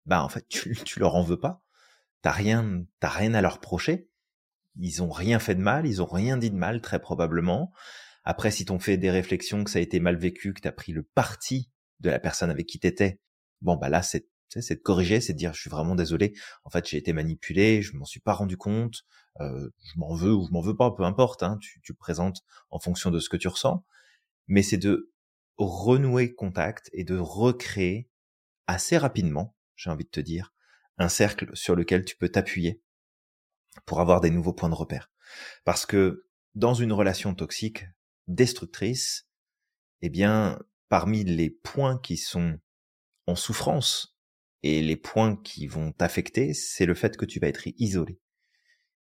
[0.06, 1.62] bah en fait tu, tu leur en veux pas.
[2.22, 4.10] T'as rien t'as rien à leur reprocher.
[4.78, 7.74] Ils ont rien fait de mal ils ont rien dit de mal très probablement.
[8.24, 10.93] Après si t'ont fait des réflexions que ça a été mal vécu que t'as pris
[10.93, 11.69] le parti
[12.00, 13.19] de la personne avec qui t'étais
[13.62, 16.33] bon bah là c'est c'est de corriger, c'est de dire je suis vraiment désolé.
[16.63, 19.05] En fait, j'ai été manipulé, je m'en suis pas rendu compte.
[19.39, 21.43] Euh, je m'en veux ou je m'en veux pas, peu importe.
[21.43, 23.85] Hein, tu, tu présentes en fonction de ce que tu ressens.
[24.47, 25.12] Mais c'est de
[25.57, 28.09] renouer contact et de recréer
[28.67, 30.53] assez rapidement, j'ai envie de te dire,
[30.97, 32.81] un cercle sur lequel tu peux t'appuyer
[33.85, 35.12] pour avoir des nouveaux points de repère.
[35.65, 37.85] Parce que dans une relation toxique,
[38.27, 39.27] destructrice,
[40.01, 42.59] eh bien, parmi les points qui sont
[43.27, 44.17] en souffrance
[44.63, 48.19] et les points qui vont t'affecter, c'est le fait que tu vas être isolé.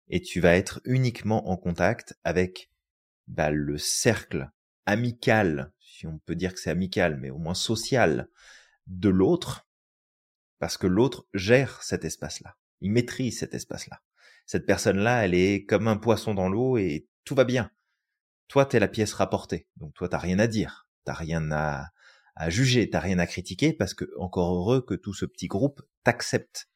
[0.10, 2.70] Et tu vas être uniquement en contact avec
[3.28, 4.52] bah, le cercle
[4.86, 8.28] amical, si on peut dire que c'est amical, mais au moins social,
[8.88, 9.68] de l'autre,
[10.60, 12.58] parce que l'autre gère cet espace-là.
[12.82, 14.02] Il maîtrise cet espace-là.
[14.46, 17.72] Cette personne-là, elle est comme un poisson dans l'eau et tout va bien.
[18.50, 19.68] Toi, t'es la pièce rapportée.
[19.78, 20.88] Donc toi, t'as rien à dire.
[21.06, 21.93] T'as rien à,
[22.36, 25.82] à juger, t'as rien à critiquer parce que encore heureux que tout ce petit groupe
[26.04, 26.70] t'accepte.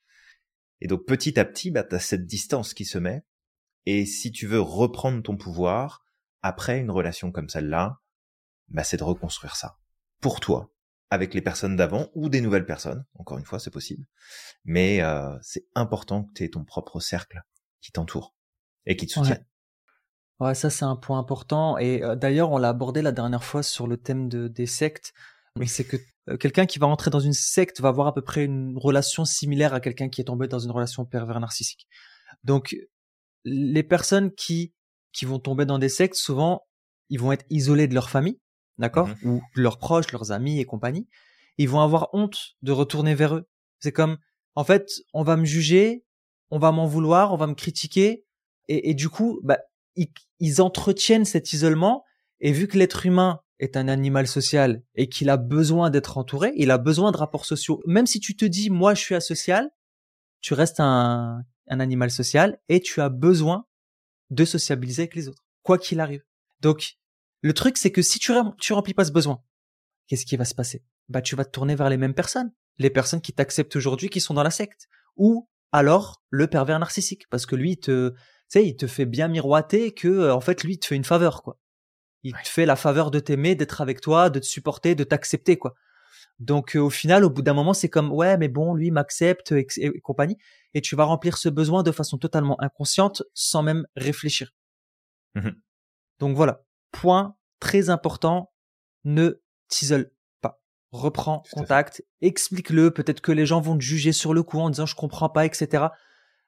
[0.81, 3.23] Et donc petit à petit, bah, t'as cette distance qui se met.
[3.85, 6.05] Et si tu veux reprendre ton pouvoir
[6.41, 7.99] après une relation comme celle-là,
[8.67, 9.79] bah, c'est de reconstruire ça
[10.21, 10.73] pour toi,
[11.09, 13.05] avec les personnes d'avant ou des nouvelles personnes.
[13.15, 14.05] Encore une fois, c'est possible.
[14.65, 17.41] Mais euh, c'est important que tu aies ton propre cercle
[17.81, 18.35] qui t'entoure
[18.85, 19.39] et qui te soutient.
[20.39, 20.53] Ouais.
[20.53, 21.77] ça c'est un point important.
[21.77, 25.13] Et euh, d'ailleurs, on l'a abordé la dernière fois sur le thème de, des sectes
[25.57, 25.97] mais c'est que
[26.29, 29.25] euh, quelqu'un qui va rentrer dans une secte va avoir à peu près une relation
[29.25, 31.87] similaire à quelqu'un qui est tombé dans une relation pervers narcissique.
[32.43, 32.75] Donc,
[33.43, 34.73] les personnes qui
[35.13, 36.67] qui vont tomber dans des sectes, souvent,
[37.09, 38.39] ils vont être isolés de leur famille,
[38.77, 41.07] d'accord, mmh ou de leurs proches, leurs amis et compagnie.
[41.57, 43.49] Ils vont avoir honte de retourner vers eux.
[43.79, 44.17] C'est comme,
[44.53, 46.03] en fait, on va me juger,
[46.51, 48.25] on va m'en vouloir, on va me critiquer,
[48.67, 49.57] et, et du coup, bah,
[49.95, 52.03] ils, ils entretiennent cet isolement.
[52.39, 56.53] Et vu que l'être humain est un animal social et qu'il a besoin d'être entouré,
[56.55, 57.81] il a besoin de rapports sociaux.
[57.85, 59.69] Même si tu te dis, moi, je suis asocial,
[60.41, 63.65] tu restes un, un animal social et tu as besoin
[64.29, 66.23] de sociabiliser avec les autres, quoi qu'il arrive.
[66.61, 66.97] Donc,
[67.41, 68.31] le truc, c'est que si tu,
[68.73, 69.43] remplis pas ce besoin,
[70.07, 70.83] qu'est-ce qui va se passer?
[71.09, 72.51] Bah, tu vas te tourner vers les mêmes personnes.
[72.77, 74.87] Les personnes qui t'acceptent aujourd'hui, qui sont dans la secte.
[75.15, 77.27] Ou alors, le pervers narcissique.
[77.29, 78.17] Parce que lui, il te, tu
[78.49, 81.43] sais, il te fait bien miroiter que, en fait, lui, il te fait une faveur,
[81.43, 81.59] quoi.
[82.27, 85.57] Il te fait la faveur de t'aimer, d'être avec toi, de te supporter, de t'accepter,
[85.57, 85.75] quoi.
[86.39, 89.53] Donc euh, au final, au bout d'un moment, c'est comme ouais, mais bon, lui m'accepte
[89.53, 89.65] et,
[90.01, 90.37] compagnie,
[90.73, 94.51] et tu vas remplir ce besoin de façon totalement inconsciente, sans même réfléchir.
[95.35, 95.51] Mmh
[96.19, 98.51] Donc voilà, point très important,
[99.05, 100.11] ne t'isole
[100.41, 100.61] pas.
[100.91, 102.91] Reprends contact, explique-le.
[102.91, 105.45] Peut-être que les gens vont te juger sur le coup en disant je comprends pas,
[105.45, 105.85] etc.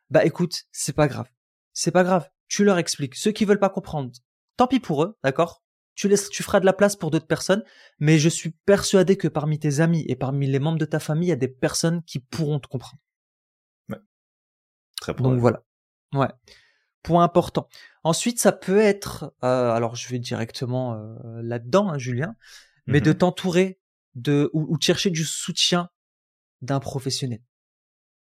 [0.09, 1.29] Bah écoute, c'est pas grave,
[1.73, 2.29] c'est pas grave.
[2.49, 3.15] Tu leur expliques.
[3.15, 4.11] Ceux qui veulent pas comprendre,
[4.57, 5.63] tant pis pour eux, d'accord?
[5.99, 7.61] Tu, laisses, tu feras de la place pour d'autres personnes,
[7.99, 11.27] mais je suis persuadé que parmi tes amis et parmi les membres de ta famille,
[11.27, 13.01] il y a des personnes qui pourront te comprendre.
[13.89, 13.97] Ouais.
[15.01, 15.61] Très Donc voilà.
[16.13, 16.29] Ouais.
[17.03, 17.67] point important.
[18.05, 22.35] Ensuite, ça peut être, euh, alors je vais directement euh, là-dedans, hein, Julien,
[22.87, 23.17] mais de Mhm.
[23.17, 23.79] t'entourer
[24.15, 25.89] de ou, ou de chercher du soutien
[26.61, 27.41] d'un professionnel.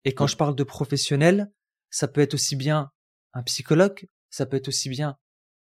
[0.04, 1.52] Et quand je parle de professionnel,
[1.90, 2.92] ça peut être aussi bien
[3.34, 5.18] un psychologue, ça peut être aussi bien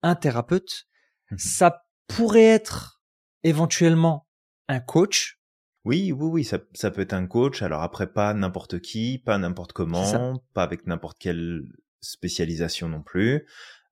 [0.04, 0.88] un thérapeute,
[1.32, 1.38] Mhm.
[1.38, 3.02] ça pourrait être
[3.44, 4.28] éventuellement
[4.68, 5.40] un coach.
[5.86, 7.62] Oui, oui, oui, ça, ça peut être un coach.
[7.62, 11.64] Alors après, pas n'importe qui, pas n'importe comment, pas avec n'importe quelle
[12.02, 13.48] spécialisation non plus.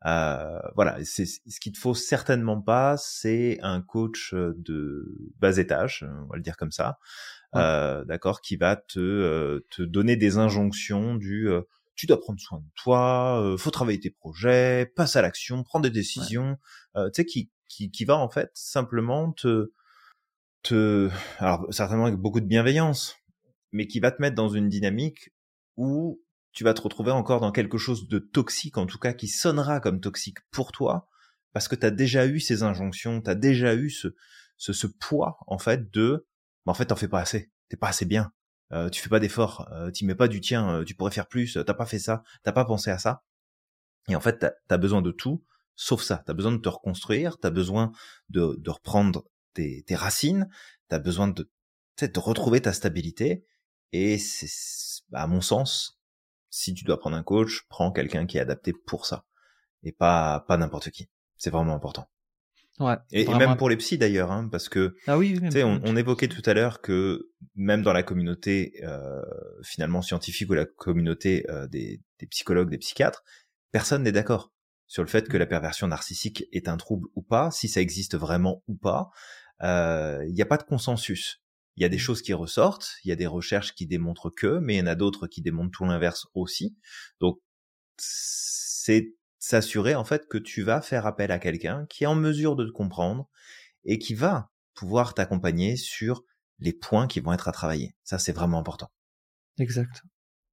[0.06, 5.06] Euh, voilà, c'est ce qu'il te faut certainement pas, c'est un coach de
[5.40, 7.00] bas étage, on va le dire comme ça,
[7.54, 7.62] Ouais.
[7.62, 11.62] euh, d'accord, qui va te euh, te donner des injonctions du euh,
[11.96, 15.80] tu dois prendre soin de toi, euh, faut travailler tes projets, passe à l'action, prends
[15.80, 16.58] des décisions,
[16.98, 17.50] euh, tu sais qui
[17.92, 19.72] qui va en fait simplement te
[20.64, 23.18] te alors certainement avec beaucoup de bienveillance,
[23.72, 25.32] mais qui va te mettre dans une dynamique
[25.78, 29.28] où tu vas te retrouver encore dans quelque chose de toxique, en tout cas qui
[29.28, 31.10] sonnera comme toxique pour toi,
[31.54, 34.16] parce que tu as déjà eu ces injonctions, tu as déjà eu ce,
[34.58, 36.26] ce, ce poids, en fait, de,
[36.66, 38.32] bah, en fait, t'en fais pas assez, t'es pas assez bien,
[38.72, 41.28] euh, tu fais pas d'efforts, euh, tu mets pas du tien, euh, tu pourrais faire
[41.28, 43.24] plus, t'as pas fait ça, t'as pas pensé à ça.
[44.08, 45.44] Et en fait, t'as as besoin de tout,
[45.76, 46.24] sauf ça.
[46.26, 47.92] T'as besoin de te reconstruire, t'as besoin
[48.30, 50.50] de, de reprendre tes, tes racines,
[50.88, 51.50] t'as besoin de,
[52.02, 53.46] de retrouver ta stabilité.
[53.92, 54.48] Et c'est,
[55.14, 56.00] à mon sens,
[56.50, 59.26] si tu dois prendre un coach, prends quelqu'un qui est adapté pour ça
[59.84, 61.10] et pas pas n'importe qui.
[61.38, 62.10] C'est vraiment important.
[62.80, 62.98] Ouais.
[63.12, 66.28] Et, même pour les psys d'ailleurs, hein, parce que Ah oui, tu on, on évoquait
[66.28, 69.22] tout à l'heure que même dans la communauté euh,
[69.64, 73.24] finalement scientifique ou la communauté euh, des, des psychologues, des psychiatres,
[73.72, 74.52] personne n'est d'accord
[74.88, 78.16] sur le fait que la perversion narcissique est un trouble ou pas, si ça existe
[78.16, 79.10] vraiment ou pas.
[79.64, 81.42] Euh, Il n'y a pas de consensus.
[81.78, 84.60] Il y a des choses qui ressortent, il y a des recherches qui démontrent que,
[84.60, 86.78] mais il y en a d'autres qui démontrent tout l'inverse aussi.
[87.20, 87.40] Donc
[87.98, 92.56] c'est s'assurer en fait que tu vas faire appel à quelqu'un qui est en mesure
[92.56, 93.30] de te comprendre
[93.84, 96.24] et qui va pouvoir t'accompagner sur
[96.60, 97.96] les points qui vont être à travailler.
[98.04, 98.92] Ça, c'est vraiment important.
[99.60, 100.04] Exact.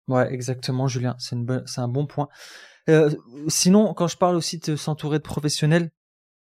[0.08, 1.14] Ouais, exactement, Julien.
[1.18, 2.28] C'est une bonne- c'est un bon point.
[2.88, 3.10] Euh,
[3.48, 5.90] sinon, quand je parle aussi de s'entourer de professionnels,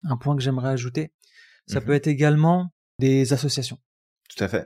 [0.03, 1.11] un point que j'aimerais ajouter,
[1.67, 1.85] ça Mhm.
[1.85, 3.77] peut être également des associations.
[4.35, 4.65] Tout à fait.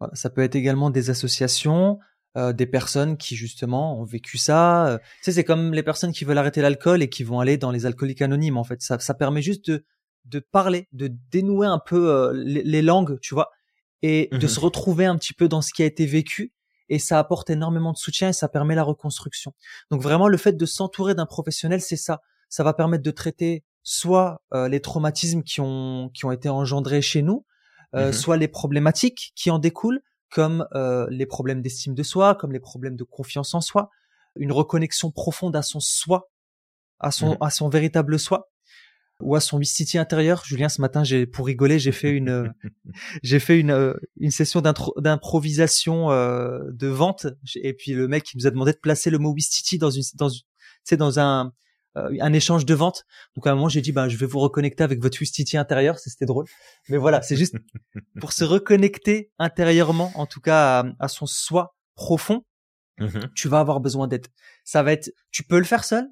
[0.00, 1.98] Voilà, ça peut être également des associations,
[2.36, 4.86] euh, des personnes qui justement ont vécu ça.
[4.88, 7.56] Euh, Tu sais, c'est comme les personnes qui veulent arrêter l'alcool et qui vont aller
[7.58, 8.56] dans les alcooliques anonymes.
[8.58, 9.84] En fait, ça, ça permet juste de
[10.28, 13.48] de parler, de dénouer un peu euh, les, les langues, tu vois,
[14.02, 14.48] et de Mhm.
[14.48, 16.52] se retrouver un petit peu dans ce qui a été vécu.
[16.88, 19.52] Et ça apporte énormément de soutien et ça permet la reconstruction.
[19.90, 22.22] Donc vraiment, le fait de s'entourer d'un professionnel, c'est ça.
[22.48, 27.02] Ça va permettre de traiter soit euh, les traumatismes qui ont qui ont été engendrés
[27.02, 27.44] chez nous,
[27.94, 28.12] euh, Mhm.
[28.12, 32.60] soit les problématiques qui en découlent, comme euh, les problèmes d'estime de soi, comme les
[32.60, 33.90] problèmes de confiance en soi,
[34.36, 36.30] une reconnexion profonde à son soi,
[37.00, 37.36] à son Mhm.
[37.40, 38.48] à son véritable soi,
[39.20, 40.44] ou à son city intérieur.
[40.44, 42.52] Julien, ce matin, j'ai pour rigoler, j'ai fait une
[43.22, 47.26] j'ai fait une euh, une session d'improvisation euh, de vente,
[47.56, 50.02] et puis le mec il nous a demandé de placer le mot Wistiti dans une
[50.14, 50.28] dans
[50.84, 51.52] sais dans un
[51.96, 53.04] euh, un échange de vente.
[53.34, 55.98] Donc à un moment j'ai dit bah je vais vous reconnecter avec votre Wistiti intérieur,
[55.98, 56.46] c'était drôle.
[56.88, 57.56] Mais voilà, c'est juste
[58.20, 62.44] pour se reconnecter intérieurement, en tout cas à, à son soi profond,
[62.98, 63.30] Mhm.
[63.34, 64.26] tu vas avoir besoin d'aide.
[64.64, 66.08] Ça va être, tu peux le faire seul.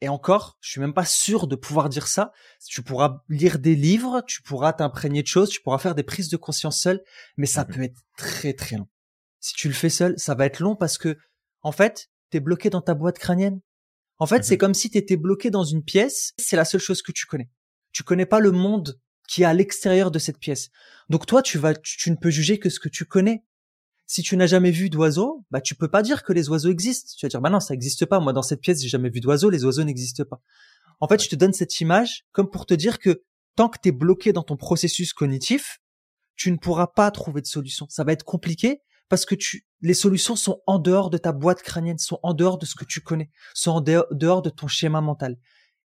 [0.00, 2.32] Et encore, je suis même pas sûr de pouvoir dire ça.
[2.66, 6.28] Tu pourras lire des livres, tu pourras t'imprégner de choses, tu pourras faire des prises
[6.28, 7.02] de conscience seul,
[7.36, 7.74] mais ça Mhm.
[7.74, 8.88] peut être très très long.
[9.40, 11.16] Si tu le fais seul, ça va être long parce que,
[11.62, 13.60] en fait, t'es bloqué dans ta boîte crânienne.
[14.18, 14.58] En fait, c'est Mhm.
[14.60, 16.32] comme si t'étais bloqué dans une pièce.
[16.38, 17.48] C'est la seule chose que tu connais.
[17.92, 20.68] Tu connais pas le monde qui est à l'extérieur de cette pièce.
[21.08, 23.42] Donc toi, tu vas, tu, tu ne peux juger que ce que tu connais.
[24.06, 27.12] Si tu n'as jamais vu d'oiseaux, bah tu peux pas dire que les oiseaux existent.
[27.18, 28.20] Tu vas dire bah non, ça existe pas.
[28.20, 30.40] Moi dans cette pièce, j'ai jamais vu d'oiseaux, les oiseaux n'existent pas.
[31.00, 33.24] En fait, je te donne cette image comme pour te dire que
[33.56, 35.80] tant que tu es bloqué dans ton processus cognitif,
[36.36, 37.86] tu ne pourras pas trouver de solution.
[37.88, 41.62] Ça va être compliqué parce que tu les solutions sont en dehors de ta boîte
[41.62, 45.00] crânienne, sont en dehors de ce que tu connais, sont en dehors, de ton schéma
[45.00, 45.38] mental.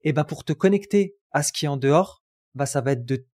[0.03, 2.23] Et ben pour te connecter à ce qui est en dehors,
[2.55, 3.27] bah ça va être de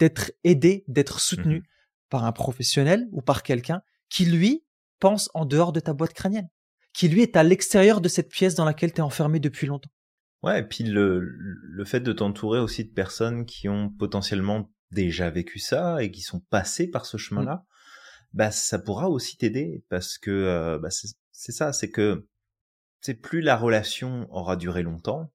[0.00, 1.62] d'être aidé, d'être soutenu Mhm.
[2.08, 3.82] par un professionnel ou par quelqu'un
[4.12, 4.62] qui lui
[5.00, 6.48] pense en dehors de ta boîte crânienne,
[6.92, 9.90] qui lui est à l'extérieur de cette pièce dans laquelle tu es enfermé depuis longtemps.
[10.42, 15.30] Ouais, et puis le, le fait de t'entourer aussi de personnes qui ont potentiellement déjà
[15.30, 17.64] vécu ça et qui sont passées par ce chemin-là,
[18.34, 22.28] bah ça pourra aussi t'aider parce que euh, bah, c'est ça, c'est que
[23.00, 25.32] c'est plus la relation aura duré longtemps,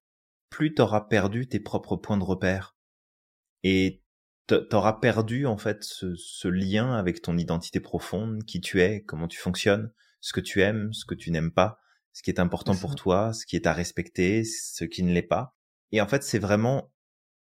[0.50, 2.76] plus t'auras perdu tes propres points de repère
[3.64, 4.04] et
[4.48, 9.28] t'auras perdu en fait ce, ce lien avec ton identité profonde, qui tu es, comment
[9.28, 9.92] tu fonctionnes,
[10.22, 11.80] ce que tu aimes, ce que tu n'aimes pas,
[12.14, 15.22] ce qui est important pour toi, ce qui est à respecter, ce qui ne l'est
[15.22, 15.56] pas.
[15.92, 16.92] Et en fait, c'est vraiment,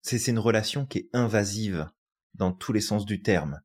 [0.02, 1.90] c'est une relation qui est invasive
[2.34, 3.62] dans tous les sens du terme.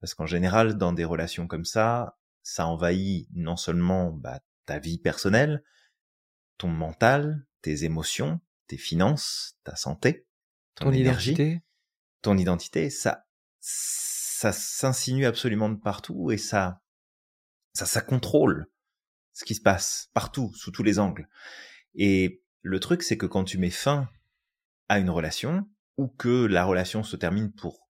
[0.00, 4.98] Parce qu'en général, dans des relations comme ça, ça envahit non seulement bah, ta vie
[4.98, 5.62] personnelle,
[6.58, 10.26] ton mental, tes émotions, tes finances, ta santé,
[10.74, 11.62] ton, énergie, identité.
[12.22, 12.90] Ton identité.
[12.90, 13.26] Ça,
[13.60, 16.80] ça s'insinue absolument de partout et ça,
[17.74, 18.66] ça, ça contrôle
[19.32, 21.28] ce qui se passe partout, sous tous les angles.
[21.94, 24.08] Et le truc, c'est que quand tu mets fin
[24.88, 27.88] à une relation, ou que la relation se termine pour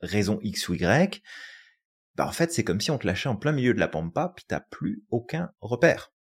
[0.00, 1.22] raison X ou Y,
[2.14, 4.32] bah en fait, c'est comme si on te lâchait en plein milieu de la pampa,
[4.34, 6.12] puis t'as plus aucun repère.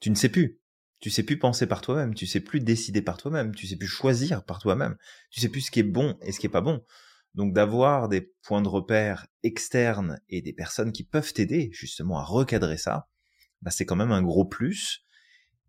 [0.00, 0.60] Tu ne sais plus.
[1.04, 3.86] Tu sais plus penser par toi-même, tu sais plus décider par toi-même, tu sais plus
[3.86, 4.96] choisir par toi-même,
[5.28, 6.82] tu sais plus ce qui est bon et ce qui est pas bon.
[7.34, 12.24] Donc d'avoir des points de repère externes et des personnes qui peuvent t'aider justement à
[12.24, 13.10] recadrer ça,
[13.60, 15.04] bah c'est quand même un gros plus.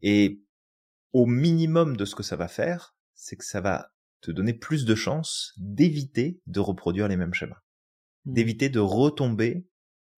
[0.02, 0.42] Et
[1.12, 4.86] au minimum de ce que ça va faire, c'est que ça va te donner plus
[4.86, 7.62] de chances d'éviter de reproduire les mêmes schémas,
[8.24, 8.34] mmh.
[8.36, 9.68] d'éviter de retomber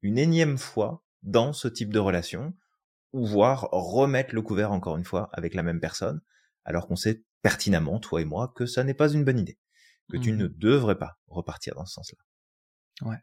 [0.04, 2.54] une énième fois dans ce type de relation,
[3.18, 6.22] ou voire remettre le couvert encore une fois avec la même personne,
[6.66, 9.58] alors qu'on sait pertinemment, toi et moi, que ça n'est pas une bonne idée,
[10.12, 10.38] que tu mmh.
[10.38, 12.20] ne devrais pas repartir dans ce sens-là.
[13.08, 13.18] Ouais.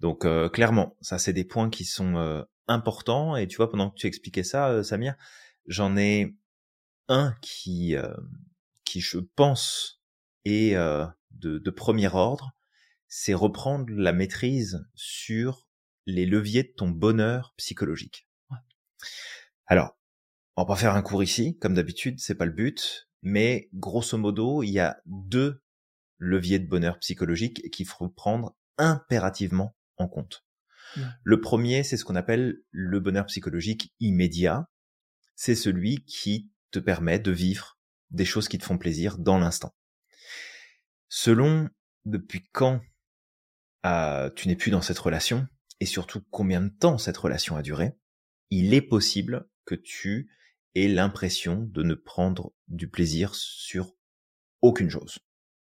[0.00, 3.90] Donc euh, clairement, ça c'est des points qui sont euh, importants et tu vois pendant
[3.90, 5.14] que tu expliquais ça, euh, Samir,
[5.66, 6.36] j'en ai
[7.08, 7.96] un qui
[8.84, 10.02] qui je pense
[10.44, 12.52] est de, de premier ordre,
[13.06, 15.66] c'est reprendre la maîtrise sur
[16.04, 18.27] les leviers de ton bonheur psychologique.
[19.66, 19.98] Alors,
[20.56, 24.16] on va pas faire un cours ici, comme d'habitude, c'est pas le but, mais grosso
[24.18, 25.62] modo, il y a deux
[26.18, 30.44] leviers de bonheur psychologique qu'il faut prendre impérativement en compte.
[31.22, 34.68] Le premier, c'est ce qu'on appelle le bonheur psychologique immédiat.
[35.36, 37.78] C'est celui qui te permet de vivre
[38.10, 39.74] des choses qui te font plaisir dans l'instant.
[41.08, 41.68] Selon
[42.04, 42.80] depuis quand
[43.86, 45.46] euh, tu n'es plus dans cette relation
[45.80, 47.92] et surtout combien de temps cette relation a duré,
[48.50, 50.30] il est possible que tu
[50.74, 53.94] aies l'impression de ne prendre du plaisir sur
[54.62, 55.18] aucune chose.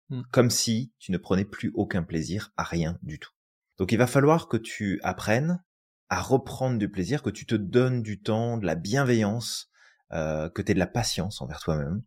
[0.09, 0.22] Hmm.
[0.33, 3.33] Comme si tu ne prenais plus aucun plaisir à rien du tout.
[3.78, 5.62] Donc il va falloir que tu apprennes
[6.09, 9.70] à reprendre du plaisir, que tu te donnes du temps, de la bienveillance,
[10.12, 12.03] euh, que tu aies de la patience envers toi-même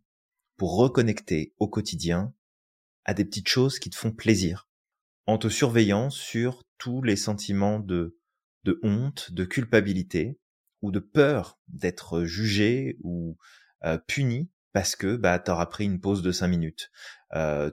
[0.58, 2.34] pour reconnecter au quotidien
[3.04, 4.70] à des petites choses qui te font plaisir,
[5.26, 8.18] en te surveillant sur tous les sentiments de,
[8.64, 10.40] de honte, de culpabilité,
[10.86, 13.38] ou de peur d'être jugé ou
[14.08, 16.92] puni parce que bah t'auras pris une pause de cinq minutes,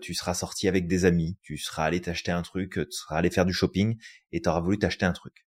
[0.00, 3.30] tu seras sorti avec des amis, tu seras allé t'acheter un truc, tu seras allé
[3.30, 3.98] faire du shopping
[4.32, 5.46] et t'auras voulu t'acheter un truc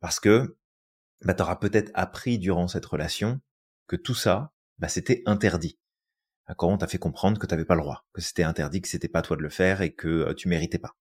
[0.00, 0.56] parce que
[1.22, 3.40] bah t'auras peut-être appris durant cette relation
[3.86, 5.78] que tout ça bah c'était interdit.
[6.56, 9.08] Quand on t'a fait comprendre que t'avais pas le droit, que c'était interdit, que c'était
[9.08, 10.96] pas toi de le faire et que euh, tu méritais pas.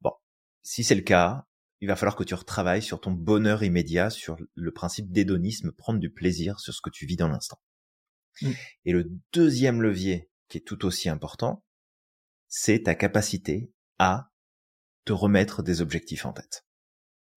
[0.00, 0.12] Bon,
[0.62, 1.46] si c'est le cas,
[1.82, 5.98] il va falloir que tu retravailles sur ton bonheur immédiat, sur le principe d'hédonisme, prendre
[5.98, 7.60] du plaisir sur ce que tu vis dans l'instant.
[8.40, 8.50] Mm.
[8.84, 11.64] Et le deuxième levier, qui est tout aussi important,
[12.46, 14.30] c'est ta capacité à
[15.04, 16.64] te remettre des objectifs en tête,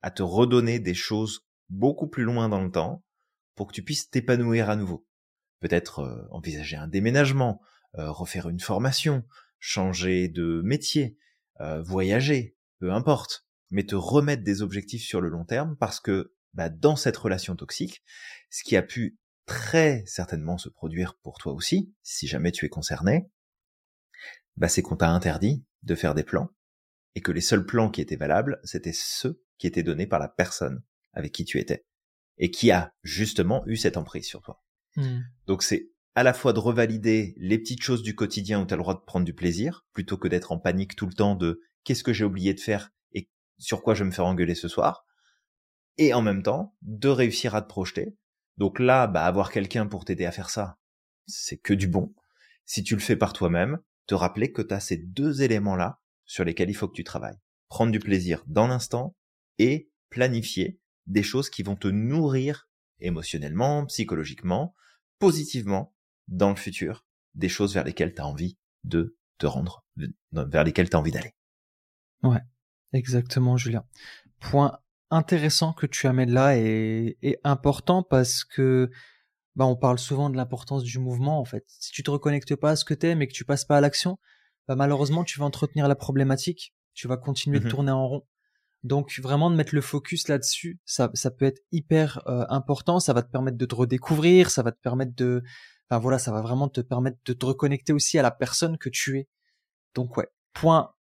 [0.04, 3.04] à te redonner des choses beaucoup plus loin dans le temps
[3.56, 5.08] pour que tu puisses t'épanouir à nouveau.
[5.60, 7.62] Peut-être euh, envisager un déménagement,
[7.98, 9.26] euh, refaire une formation,
[9.58, 11.18] changer de métier,
[11.62, 16.34] euh, voyager, peu importe mais te remettre des objectifs sur le long terme parce que
[16.54, 18.04] bah, dans cette relation toxique,
[18.50, 22.70] ce qui a pu très certainement se produire pour toi aussi, si jamais tu es
[22.70, 23.30] concerné,
[24.58, 26.50] bah, c'est qu'on t'a interdit de faire des plans
[27.16, 30.28] et que les seuls plans qui étaient valables, c'était ceux qui étaient donnés par la
[30.28, 31.86] personne avec qui tu étais
[32.38, 34.64] et qui a justement eu cette emprise sur toi.
[34.96, 35.22] Hmm.
[35.46, 38.78] Donc c'est à la fois de revalider les petites choses du quotidien où tu as
[38.78, 41.62] le droit de prendre du plaisir, plutôt que d'être en panique tout le temps de
[41.84, 42.92] qu'est-ce que j'ai oublié de faire?
[43.58, 45.06] Sur quoi je vais me faire engueuler ce soir,
[45.98, 48.16] et en même temps de réussir à te projeter.
[48.58, 50.78] Donc là, bah, avoir quelqu'un pour t'aider à faire ça,
[51.28, 52.14] c'est que du bon.
[52.66, 56.44] Si tu le fais par toi-même, te rappeler que tu as ces deux éléments-là sur
[56.44, 57.38] lesquels il faut que tu travailles.
[57.70, 59.16] Prendre du plaisir dans l'instant
[59.58, 64.74] et planifier des choses qui vont te nourrir émotionnellement, psychologiquement,
[65.20, 65.94] positivement
[66.28, 69.86] dans le futur, des choses vers lesquelles tu as envie de te rendre,
[70.32, 71.36] vers lesquelles tu as envie d'aller.
[72.24, 72.40] Ouais.
[72.96, 73.84] Exactement, Julien.
[74.40, 74.80] Point
[75.12, 78.90] intéressant que tu amènes là et, important parce que
[79.58, 81.66] bah, on parle souvent de l'importance du mouvement en fait.
[81.68, 83.82] Si tu te reconnectes pas à ce que t'aimes et que tu passes pas à
[83.82, 84.18] l'action,
[84.70, 88.28] bah, malheureusement tu vas entretenir la problématique, tu vas continuer de mmh tourner en rond.
[88.84, 93.02] Donc vraiment de mettre le focus là-dessus, ça, ça peut être hyper euh, important.
[93.02, 95.44] Ça va te permettre de te redécouvrir, ça va te permettre de,
[95.90, 98.90] enfin voilà, ça va vraiment te permettre de te reconnecter aussi à la personne que
[98.90, 99.28] tu es.
[99.96, 100.94] Donc ouais, point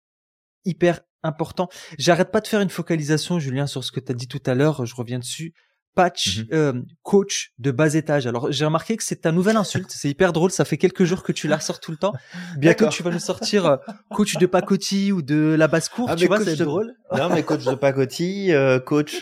[0.65, 1.69] hyper important.
[1.97, 4.53] J'arrête pas de faire une focalisation, Julien, sur ce que tu as dit tout à
[4.53, 4.85] l'heure.
[4.85, 5.53] Je reviens dessus
[5.95, 8.27] patch mmh euh, coach de bas étage.
[8.27, 11.23] Alors j'ai remarqué que c'est ta nouvelle insulte, c'est hyper drôle, ça fait quelques jours
[11.23, 12.13] que tu la ressors tout le temps.
[12.57, 13.77] Bientôt tu vas nous sortir euh,
[14.11, 16.93] coach de pacotille ou de la basse-cour, ah, tu vois, c'est drôle.
[17.15, 19.19] Non mais coach de pacotille, euh, coach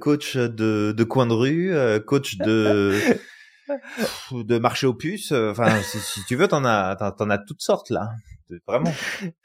[0.00, 1.74] coach de, de coin de rue,
[2.06, 2.94] coach de
[4.32, 7.90] de marché aux puces, enfin si, si, tu veux t'en as t'en as toutes sortes
[7.90, 8.10] là
[8.66, 8.92] vraiment.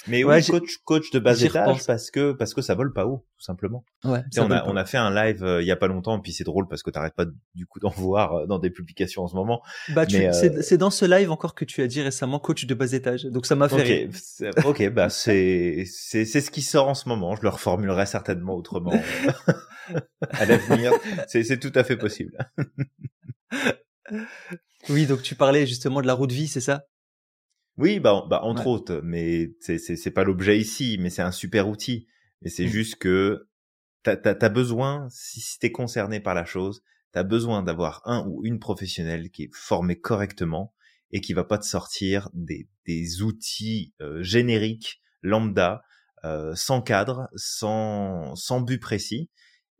[0.08, 3.26] Mais oui, coach, coach de bas étage parce que parce que ça vole pas haut,
[3.38, 3.84] tout simplement.
[4.04, 4.22] Ouais.
[4.38, 6.44] On a on a fait un live euh, il y a pas longtemps, puis c'est
[6.44, 7.26] drôle parce que t'arrêtes pas
[7.56, 9.62] du coup d'en voir euh, dans des publications en ce moment.
[9.90, 12.92] Bah, euh, c'est dans ce live encore que tu as dit récemment coach de bas
[12.94, 14.10] étage, donc ça m'a fait rire.
[14.66, 17.36] Ok, bah c'est c'est c'est ce qui sort en ce moment.
[17.36, 18.94] Je le reformulerai certainement autrement
[20.32, 20.94] à l'avenir.
[21.28, 22.38] C'est c'est tout à fait possible.
[24.90, 26.86] oui, donc tu parlais justement de la roue de vie, c'est ça?
[27.78, 31.68] Oui, bah, bah entre autres, mais c'est c'est pas l'objet ici, mais c'est un super
[31.68, 32.08] outil.
[32.44, 32.70] Et c'est mmh.
[32.70, 33.48] juste que
[34.04, 38.46] t'as as, besoin, si, si t'es concerné par la chose, t'as besoin d'avoir un ou
[38.46, 40.74] une professionnelle qui est formée correctement
[41.12, 45.84] et qui va pas te sortir des, des outils euh, génériques lambda,
[46.24, 49.30] euh, sans cadre, sans sans but précis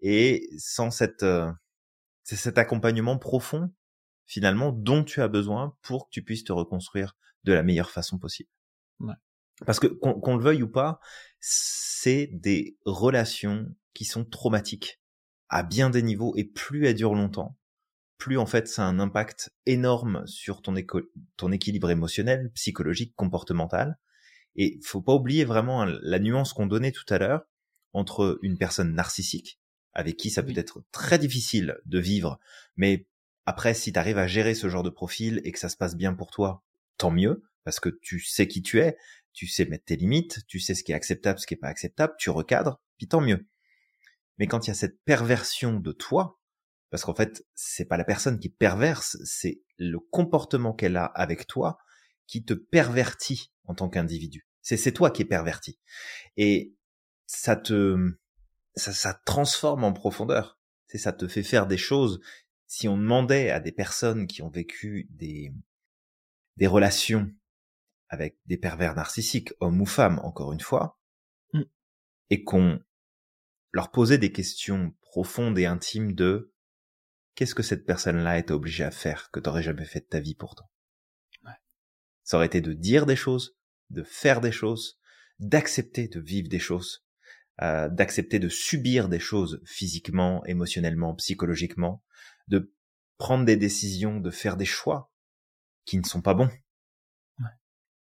[0.02, 1.52] et sans cette euh,
[2.24, 3.72] cet accompagnement profond
[4.26, 8.18] finalement dont tu as besoin pour que tu puisses te reconstruire de la meilleure façon
[8.18, 8.50] possible.
[9.00, 9.16] Ouais.
[9.66, 11.00] Parce que qu'on le veuille ou pas,
[11.40, 15.02] c'est des relations qui sont traumatiques
[15.50, 17.58] à bien des niveaux et plus elles durent longtemps,
[18.18, 20.74] plus en fait ça a un impact énorme sur ton,
[21.38, 23.98] ton équilibre émotionnel, psychologique, comportemental.
[24.56, 27.46] Et faut pas oublier vraiment la nuance qu'on donnait tout à l'heure
[27.94, 29.62] entre une personne narcissique
[29.94, 32.40] avec qui ça peut être très difficile de vivre,
[32.76, 33.08] mais
[33.46, 35.96] après si tu arrives à gérer ce genre de profil et que ça se passe
[35.96, 36.64] bien pour toi,
[37.02, 38.96] tant mieux, parce que tu sais qui tu es,
[39.34, 41.68] tu sais mettre tes limites, tu sais ce qui est acceptable, ce qui est pas
[41.68, 43.48] acceptable, tu recadres, puis tant mieux.
[44.38, 46.40] Mais quand il y a cette perversion de toi,
[46.92, 51.48] parce qu'en fait, c'est pas la personne qui perverse, c'est le comportement qu'elle a avec
[51.48, 51.80] toi
[52.28, 54.46] qui te pervertit en tant qu'individu.
[54.62, 55.80] C'est, c'est toi qui es perverti.
[56.38, 56.76] Et
[57.26, 57.98] ça te,
[58.76, 60.60] ça, ça transforme en profondeur.
[60.94, 62.20] Ça te fait faire des choses.
[62.68, 65.52] Si on demandait à des personnes qui ont vécu des,
[66.58, 67.32] des relations
[68.10, 71.00] avec des pervers narcissiques, hommes ou femmes, encore une fois,
[71.54, 71.62] mm.
[72.30, 72.80] et qu'on
[73.72, 76.54] leur posait des questions profondes et intimes de
[77.36, 80.36] qu'est-ce que cette personne-là était obligée à faire que t'aurais jamais fait de ta vie
[80.36, 80.70] pourtant?
[82.24, 83.58] Ça aurait été de dire des choses,
[83.90, 85.00] de faire des choses,
[85.40, 87.06] d'accepter de vivre des choses,
[87.62, 92.04] euh, d'accepter de subir des choses physiquement, émotionnellement, psychologiquement,
[92.48, 92.74] de
[93.18, 95.11] prendre des décisions, de faire des choix
[95.92, 96.50] qui ne sont pas bons.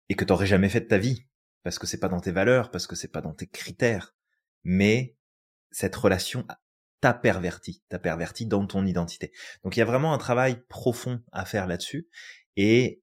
[0.08, 1.26] Et que t'aurais jamais fait de ta vie.
[1.64, 4.14] Parce que c'est pas dans tes valeurs, parce que c'est pas dans tes critères.
[4.62, 5.16] Mais
[5.72, 6.46] cette relation
[7.00, 9.32] t'a perverti, t'a perverti dans ton identité.
[9.64, 12.08] Donc il y a vraiment un travail profond à faire là-dessus.
[12.56, 13.02] Et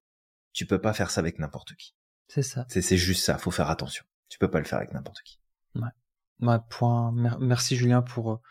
[0.54, 1.94] tu peux pas faire ça avec n'importe qui.
[2.30, 2.66] C'est ça.
[2.70, 3.38] C'est juste ça.
[3.38, 4.06] Faut faire attention.
[4.30, 5.42] Tu peux pas le faire avec n'importe qui.
[5.76, 6.60] Ouais.
[6.70, 7.12] point.
[7.42, 8.42] Merci Julien pour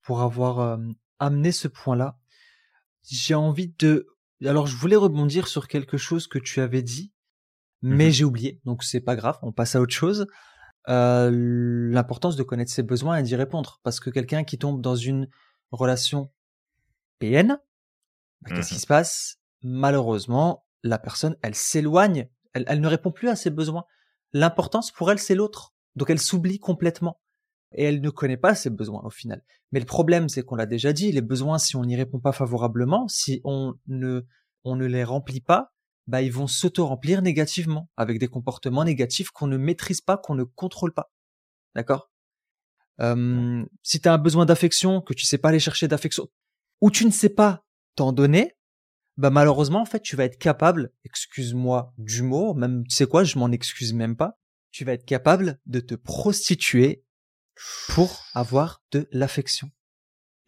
[0.00, 0.78] pour avoir euh,
[1.18, 2.18] amené ce point-là.
[3.02, 4.06] J'ai envie de
[4.44, 7.12] alors je voulais rebondir sur quelque chose que tu avais dit,
[7.82, 10.26] mais mmh j'ai oublié, donc c'est pas grave, on passe à autre chose.
[10.88, 14.96] Euh, L'importance de connaître ses besoins et d'y répondre, parce que quelqu'un qui tombe dans
[14.96, 15.28] une
[15.70, 16.30] relation
[17.18, 17.58] PN,
[18.42, 19.36] bah, qu'est-ce qui mmh se passe?
[19.62, 23.84] Malheureusement, la personne, elle s'éloigne, elle, elle ne répond plus à ses besoins.
[24.32, 27.20] L'importance pour elle, c'est l'autre, donc elle s'oublie complètement
[27.72, 29.42] et elle ne connaît pas ses besoins au final.
[29.72, 32.32] Mais le problème, c'est qu'on l'a déjà dit, les besoins, si on n'y répond pas
[32.32, 34.22] favorablement, si on ne,
[34.64, 35.72] on ne les remplit pas,
[36.06, 40.44] bah, ils vont s'auto-remplir négativement, avec des comportements négatifs qu'on ne maîtrise pas, qu'on ne
[40.44, 41.12] contrôle pas.
[41.74, 42.10] D'accord?
[43.00, 46.28] Euh, Si tu as un besoin d'affection, que tu sais pas aller chercher d'affection,
[46.80, 47.64] ou tu ne sais pas
[47.94, 48.56] t'en donner,
[49.18, 53.24] bah malheureusement, en fait, tu vas être capable, excuse-moi du mot, même, tu sais quoi,
[53.24, 54.38] je m'en excuse même pas,
[54.70, 57.04] tu vas être capable de te prostituer
[57.88, 59.70] pour avoir de l'affection.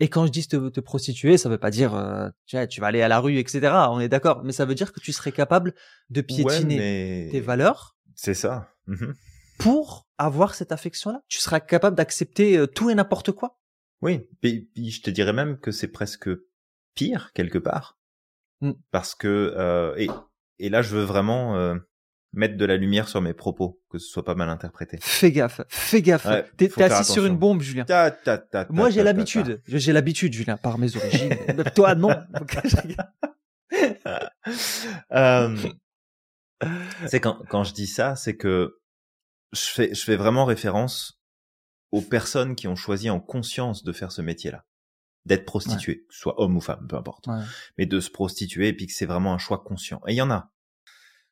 [0.03, 2.87] Et quand je dis te, te prostituer, ça veut pas dire euh, tu, tu vas
[2.87, 3.73] aller à la rue, etc.
[3.91, 5.75] On est d'accord, mais ça veut dire que tu serais capable
[6.09, 7.97] de piétiner tes valeurs.
[8.15, 8.69] C'est ça.
[8.87, 9.13] Mmh
[9.61, 13.61] pour avoir cette affection-là, tu seras capable d'accepter euh, tout et n'importe quoi.
[14.01, 16.31] Oui, puis, je te dirais même que c'est presque
[16.95, 17.99] pire quelque part,
[18.63, 18.73] mmh.
[18.91, 20.09] parce que euh, et,
[20.59, 21.77] et là je veux vraiment
[22.33, 24.99] mettre de la lumière sur mes propos, que ce soit pas mal interprété.
[25.01, 26.27] Fais gaffe, fais gaffe.
[26.27, 27.85] Ouais, T'es assis sur une bombe, Julien.
[27.85, 29.63] Ta, ta, ta, Moi, j'ai l'habitude.
[29.67, 31.37] J'ai l'habitude, Julien, par mes origines.
[31.75, 32.11] Toi, non.
[35.13, 35.57] Euh,
[37.07, 38.81] c'est quand, quand je dis ça, c'est que
[39.53, 41.21] je fais, je fais vraiment référence
[41.93, 44.65] aux personnes qui ont choisi en conscience de faire ce métier-là.
[45.27, 47.27] D'être prostituée, que ce soit homme ou femme, peu importe.
[47.27, 47.43] Ouais.
[47.79, 50.01] mais de se prostituer et puis que c'est vraiment un choix conscient.
[50.07, 50.51] Et il y en a.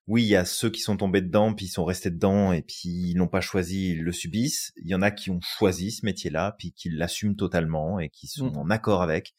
[0.09, 2.63] Oui, il y a ceux qui sont tombés dedans, puis ils sont restés dedans, et
[2.63, 4.73] puis ils l'ont pas choisi, ils le subissent.
[4.77, 8.27] Il y en a qui ont choisi ce métier-là, puis qui l'assument totalement et qui
[8.27, 8.57] sont Mm.
[8.57, 9.35] en accord avec.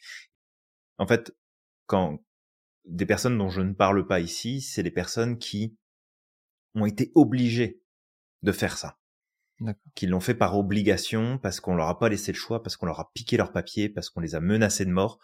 [0.99, 1.35] En fait,
[1.87, 2.19] quand
[2.85, 5.75] des personnes dont je ne parle pas ici, c'est les personnes qui
[6.75, 7.81] ont été obligées
[8.43, 8.99] de faire ça.
[9.59, 9.91] D'accord.
[9.95, 12.85] Qui l'ont fait par obligation, parce qu'on leur a pas laissé le choix, parce qu'on
[12.85, 15.19] leur a piqué leurs papiers, parce qu'on les a menacés de mort.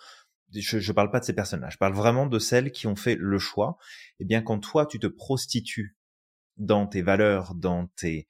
[0.54, 1.70] Je, je parle pas de ces personnes-là.
[1.70, 3.78] Je parle vraiment de celles qui ont fait le choix.
[4.20, 5.98] Eh bien, quand toi, tu te prostitues
[6.58, 8.28] dans tes valeurs, dans tes,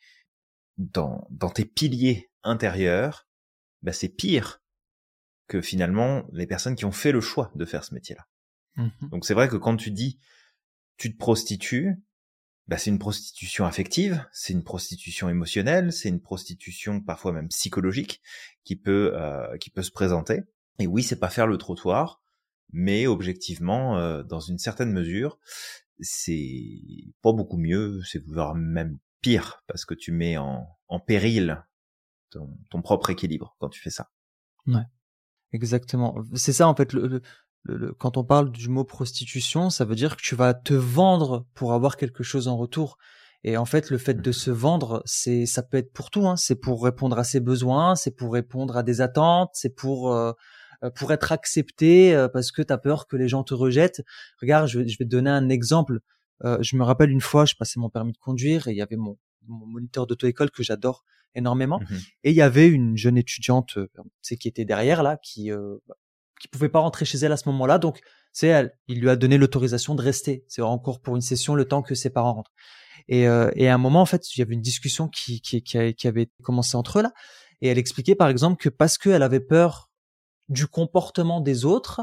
[0.78, 3.28] dans, dans tes piliers intérieurs,
[3.82, 4.62] bah, c'est pire
[5.48, 8.28] que finalement les personnes qui ont fait le choix de faire ce métier-là.
[8.78, 9.10] Mhm.
[9.10, 10.20] Donc c'est vrai que quand tu dis
[10.98, 11.96] tu te prostitues,
[12.68, 18.22] bah c'est une prostitution affective, c'est une prostitution émotionnelle, c'est une prostitution parfois même psychologique
[18.64, 20.42] qui peut euh, qui peut se présenter.
[20.80, 22.22] Et oui, c'est pas faire le trottoir,
[22.72, 25.40] mais objectivement, euh, dans une certaine mesure,
[26.00, 26.82] c'est
[27.22, 31.64] pas beaucoup mieux, c'est voire même pire parce que tu mets en, en péril
[32.32, 34.10] ton, ton propre équilibre quand tu fais ça.
[35.54, 36.16] Exactement.
[36.34, 37.22] C'est ça, en fait, le, le-
[37.64, 41.46] le- quand on parle du mot prostitution, ça veut dire que tu vas te vendre
[41.54, 42.98] pour avoir quelque chose en retour.
[43.44, 46.28] Et en fait, le fait de se vendre, c'est, ça peut être pour tout.
[46.28, 46.36] Hein.
[46.36, 50.34] C'est pour répondre à ses besoins, c'est pour répondre à des attentes, c'est pour euh,
[50.92, 54.04] pour être accepté euh, parce que tu as peur que les gens te rejettent.
[54.42, 56.00] Regarde, je vais, je vais te donner un exemple.
[56.44, 58.82] Euh, je me rappelle une fois, je passais mon permis de conduire et il y
[58.82, 59.18] avait mon,
[59.48, 61.04] mon moniteur d'auto-école que j'adore
[61.36, 61.80] énormément.
[61.80, 62.00] Mhm.
[62.24, 65.52] Et il y avait une jeune étudiante, euh, tu sais, qui était derrière là, qui
[65.52, 65.96] euh, bah,
[66.42, 68.02] qui pouvait pas rentrer chez elle à ce moment-là, donc
[68.34, 68.78] c'est elle.
[68.88, 70.44] Il lui a donné l'autorisation de rester.
[70.48, 72.54] C'est encore pour une session le temps que ses parents rentrent.
[73.08, 75.62] Et, euh, et à un moment, en fait, il y avait une discussion qui qui,
[75.62, 77.14] qui avait commencé entre eux là,
[77.62, 79.92] et elle expliquait par exemple que parce qu'elle avait peur
[80.50, 82.02] du comportement des autres,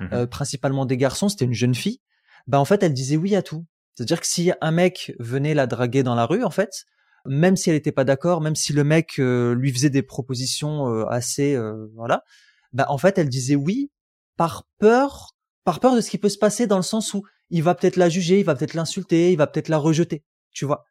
[0.00, 0.08] Mhm.
[0.12, 2.00] euh, principalement des garçons, c'était une jeune fille,
[2.46, 3.64] bah en fait elle disait oui à tout.
[3.94, 6.84] C'est-à-dire que si un mec venait la draguer dans la rue, en fait,
[7.26, 10.88] même si elle n'était pas d'accord, même si le mec euh, lui faisait des propositions
[10.92, 12.24] euh, assez, euh, voilà,
[12.72, 13.90] bah en fait elle disait oui
[14.36, 17.62] par peur, par peur de ce qui peut se passer dans le sens où il
[17.62, 20.84] va peut-être la juger, il va peut-être l'insulter, il va peut-être la rejeter, tu vois.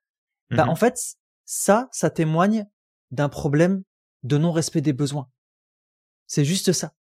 [0.50, 0.70] Bah Mhm.
[0.70, 0.96] en fait
[1.46, 2.66] ça, ça témoigne
[3.12, 3.84] d'un problème
[4.24, 5.28] de non-respect des besoins.
[6.34, 6.94] C'est juste ça.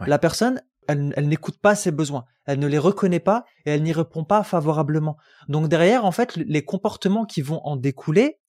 [0.00, 0.08] Ouais.
[0.08, 3.82] La personne, elle, elle n'écoute pas ses besoins, elle ne les reconnaît pas et elle
[3.82, 5.18] n'y répond pas favorablement.
[5.48, 8.40] Donc derrière, en fait, les comportements qui vont en découler,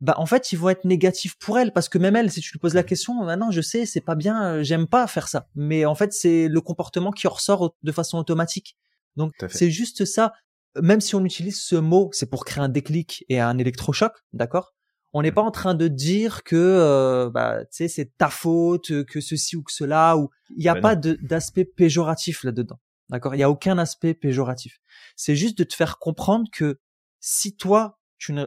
[0.00, 2.52] bah en fait, ils vont être négatifs pour elle parce que même elle, si tu
[2.52, 5.46] lui poses la question, maintenant je sais, c'est pas bien, euh, j'aime pas faire ça.
[5.54, 8.78] Mais en fait, c'est le comportement qui ressort de façon automatique.
[9.16, 10.32] Donc c'est juste ça.
[10.80, 14.72] Même si on utilise ce mot, c'est pour créer un déclic et un électrochoc, d'accord?
[15.12, 19.56] On n'est pas en train de dire que euh, bah, c'est ta faute, que ceci
[19.56, 22.78] ou que cela, ou il n'y a Ben pas d'aspect péjoratif là-dedans,
[23.08, 23.34] d'accord?
[23.34, 24.78] Il n'y a aucun aspect péjoratif.
[25.16, 26.80] C'est juste de te faire comprendre que
[27.20, 28.46] si toi tu ne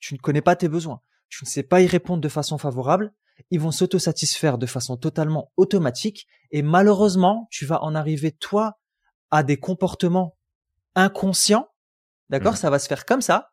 [0.00, 3.12] tu ne connais pas tes besoins, tu ne sais pas y répondre de façon favorable,
[3.50, 8.78] ils vont s'autosatisfaire de façon totalement automatique et malheureusement, tu vas en arriver toi
[9.30, 10.36] à des comportements
[10.94, 11.68] inconscients,
[12.30, 12.58] d'accord, Mhm.
[12.58, 13.52] ça va se faire comme ça,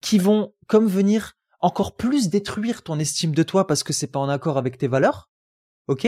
[0.00, 4.18] qui vont comme venir encore plus détruire ton estime de toi parce que c'est pas
[4.18, 5.30] en accord avec tes valeurs.
[5.88, 6.06] OK?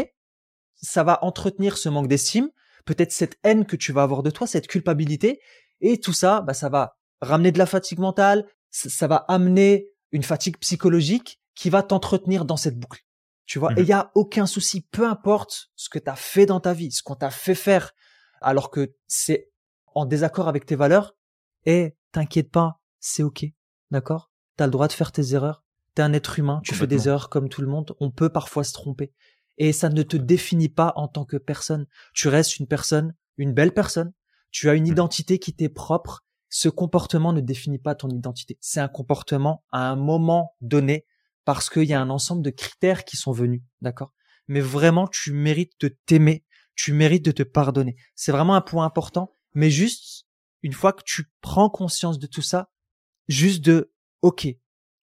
[0.76, 2.50] Ça va entretenir ce manque d'estime,
[2.84, 5.40] peut-être cette haine que tu vas avoir de toi, cette culpabilité
[5.80, 9.88] et tout ça, bah ça va ramener de la fatigue mentale, ça ça va amener
[10.12, 13.02] une fatigue psychologique qui va t'entretenir dans cette boucle.
[13.46, 13.78] Tu vois, Mhm.
[13.78, 16.74] et il y a aucun souci, peu importe ce que tu as fait dans ta
[16.74, 17.92] vie, ce qu'on t'a fait faire,
[18.40, 19.50] alors que c'est
[19.94, 21.16] en désaccord avec tes valeurs,
[21.64, 23.46] et t'inquiète pas, c'est ok,
[23.90, 24.27] d'accord?
[24.58, 25.62] T'as le droit de faire tes erreurs,
[25.94, 28.64] t'es un être humain, tu fais des erreurs comme tout le monde, on peut parfois
[28.64, 29.12] se tromper,
[29.56, 31.86] et ça ne te définit pas en tant que personne.
[32.12, 34.12] Tu restes une personne, une belle personne,
[34.50, 34.92] tu as une Mhm.
[34.92, 38.58] identité qui t'est propre, ce comportement ne définit pas ton identité.
[38.60, 41.06] C'est un comportement à un moment donné
[41.44, 44.12] parce qu'il y a un ensemble de critères qui sont venus, d'accord?
[44.48, 46.44] Mais vraiment, tu mérites de t'aimer,
[46.74, 47.94] tu mérites de te pardonner.
[48.16, 50.26] C'est vraiment un point important, mais juste
[50.64, 52.70] une fois que tu prends conscience de tout ça,
[53.28, 53.92] juste de
[54.22, 54.48] OK,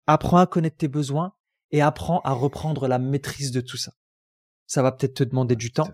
[0.07, 1.34] apprends à connaître tes besoins
[1.72, 3.93] et apprends à reprendre la maîtrise de tout ça.
[4.68, 5.89] Ça va peut-être te demander du temps,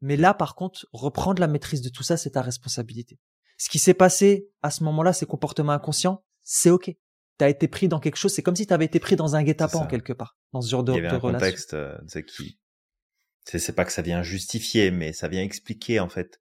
[0.00, 3.18] mais là, par contre, reprendre la maîtrise de tout ça, c'est ta responsabilité.
[3.58, 6.90] Ce qui s'est passé à ce moment-là, ces comportements inconscients, c'est ok.
[7.36, 9.86] T'as été pris dans quelque chose, c'est comme si t'avais été pris dans un guet-apens
[9.86, 11.38] quelque part, dans ce genre de, Il y avait un relation.
[11.38, 12.58] contexte, euh, qui,
[13.44, 16.40] c'est pas que ça vient justifier, mais ça vient expliquer en fait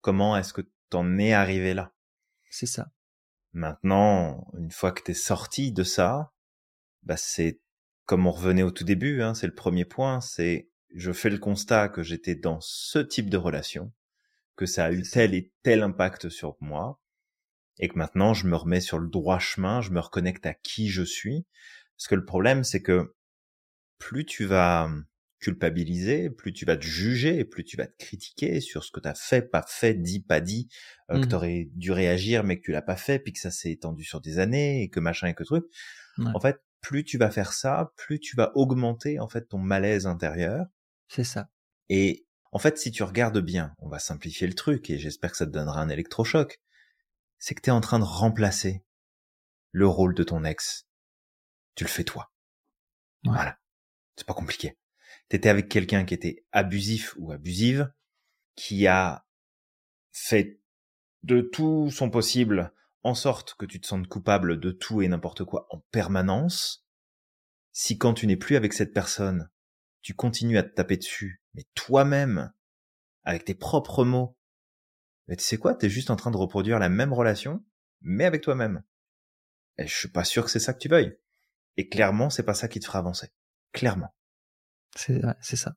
[0.00, 1.92] comment est-ce que t'en es arrivé là.
[2.50, 2.88] C'est ça.
[3.52, 6.32] Maintenant, une fois que t'es sorti de ça,
[7.02, 7.60] bah c'est
[8.06, 11.38] comme on revenait au tout début, hein, c'est le premier point, c'est je fais le
[11.38, 13.92] constat que j'étais dans ce type de relation,
[14.56, 17.00] que ça a eu tel et tel impact sur moi,
[17.78, 20.88] et que maintenant je me remets sur le droit chemin, je me reconnecte à qui
[20.88, 21.46] je suis.
[21.96, 23.14] Parce que le problème, c'est que
[23.98, 24.90] plus tu vas
[25.42, 29.08] culpabiliser, plus tu vas te juger, plus tu vas te critiquer sur ce que tu
[29.08, 30.68] as fait, pas fait, dit, pas dit,
[31.10, 31.28] euh, que mmh.
[31.28, 34.04] tu aurais dû réagir mais que tu l'as pas fait, puis que ça s'est étendu
[34.04, 35.64] sur des années et que machin et que truc.
[36.18, 40.06] En fait, plus tu vas faire ça, plus tu vas augmenter en fait ton malaise
[40.06, 40.66] intérieur.
[41.08, 41.50] C'est ça.
[41.88, 45.36] Et en fait, si tu regardes bien, on va simplifier le truc et j'espère que
[45.38, 46.60] ça te donnera un électrochoc,
[47.38, 48.84] c'est que tu es en train de remplacer
[49.72, 50.86] le rôle de ton ex.
[51.74, 52.30] Tu le fais toi.
[53.24, 53.58] Voilà.
[54.16, 54.76] C'est pas compliqué.
[55.32, 57.90] T'étais avec quelqu'un qui était abusif ou abusive,
[58.54, 59.26] qui a
[60.10, 60.60] fait
[61.22, 65.44] de tout son possible en sorte que tu te sentes coupable de tout et n'importe
[65.44, 66.86] quoi en permanence,
[67.72, 69.48] si quand tu n'es plus avec cette personne,
[70.02, 72.52] tu continues à te taper dessus, mais toi-même,
[73.24, 74.36] avec tes propres mots,
[75.28, 77.64] mais tu sais quoi, t'es juste en train de reproduire la même relation,
[78.02, 78.82] mais avec toi-même.
[79.78, 81.16] Et je suis pas sûr que c'est ça que tu veuilles.
[81.78, 83.32] Et clairement, c'est pas ça qui te fera avancer.
[83.72, 84.14] Clairement.
[84.96, 85.74] C'est c'est ça.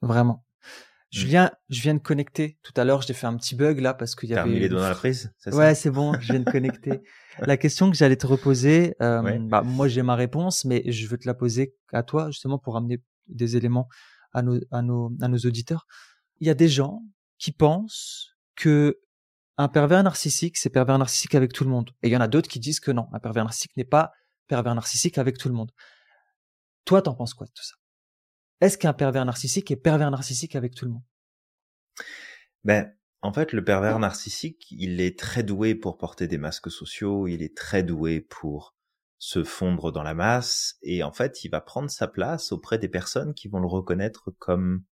[0.00, 0.44] Vraiment.
[0.44, 1.18] Mmh.
[1.18, 2.58] Julien, je viens de connecter.
[2.62, 4.50] Tout à l'heure, j'ai fait un petit bug là parce qu'il y avait.
[4.50, 5.32] les doigts dans la prise.
[5.46, 6.14] Ouais, c'est bon.
[6.20, 7.02] Je viens de connecter.
[7.38, 11.18] la question que j'allais te reposer, euh, bah, moi j'ai ma réponse, mais je veux
[11.18, 13.88] te la poser à toi justement pour amener des éléments
[14.32, 15.86] à nos à nos à nos auditeurs.
[16.40, 17.02] Il y a des gens
[17.38, 18.98] qui pensent que
[19.58, 21.90] un pervers narcissique, c'est pervers narcissique avec tout le monde.
[22.02, 24.12] Et il y en a d'autres qui disent que non, un pervers narcissique n'est pas
[24.48, 25.70] pervers narcissique avec tout le monde.
[26.84, 27.74] Toi, t'en penses quoi de tout ça?
[28.62, 31.02] Est-ce qu'un pervers narcissique est pervers narcissique avec tout le monde?
[32.62, 37.26] Ben, en fait, le pervers narcissique, il est très doué pour porter des masques sociaux,
[37.26, 38.76] il est très doué pour
[39.18, 42.88] se fondre dans la masse, et en fait, il va prendre sa place auprès des
[42.88, 44.84] personnes qui vont le reconnaître comme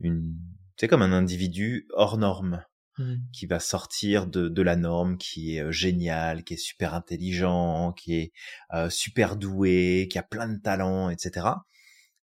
[0.00, 0.36] une,
[0.76, 2.64] c'est comme un individu hors norme,
[2.98, 3.14] mmh.
[3.32, 7.92] qui va sortir de, de, la norme, qui est euh, génial, qui est super intelligent,
[7.92, 8.32] qui est
[8.74, 11.46] euh, super doué, qui a plein de talents, etc.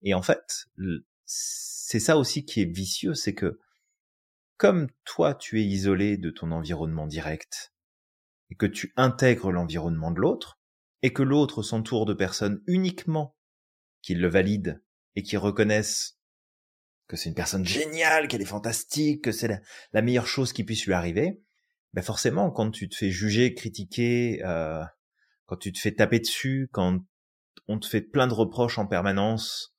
[0.01, 0.65] Et en fait,
[1.25, 3.59] c'est ça aussi qui est vicieux, c'est que
[4.57, 7.73] comme toi tu es isolé de ton environnement direct,
[8.49, 10.59] et que tu intègres l'environnement de l'autre,
[11.01, 13.35] et que l'autre s'entoure de personnes uniquement
[14.01, 14.81] qui le valident
[15.15, 16.17] et qui reconnaissent
[17.07, 19.61] que c'est une personne géniale, qu'elle est fantastique, que c'est
[19.93, 21.41] la, meilleure chose qui puisse lui arriver,
[21.93, 24.83] ben forcément, quand tu te fais juger, critiquer, euh,
[25.47, 26.99] quand tu te fais taper dessus, quand
[27.67, 29.75] on te fait plein de reproches en permanence,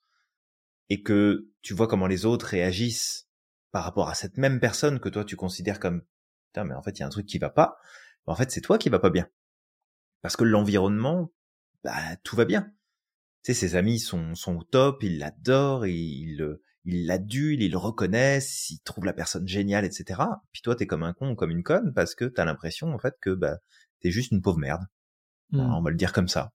[0.91, 3.28] et que tu vois comment les autres réagissent
[3.70, 6.03] par rapport à cette même personne que toi tu considères comme
[6.49, 7.78] putain mais en fait il y a un truc qui va pas.
[8.26, 9.28] En fait c'est toi qui va pas bien.
[10.20, 11.32] Parce que l'environnement
[11.84, 12.72] bah tout va bien.
[13.45, 17.78] Tu sais ses amis sont sont au top ils l'adorent ils ils l'adulent ils le
[17.78, 20.20] reconnaissent ils trouvent la personne géniale etc
[20.53, 22.99] puis toi t'es comme un con ou comme une conne parce que t'as l'impression en
[22.99, 23.59] fait que bah
[24.01, 24.82] t'es juste une pauvre merde.
[25.53, 25.61] Mmh.
[25.61, 26.53] on va le dire comme ça.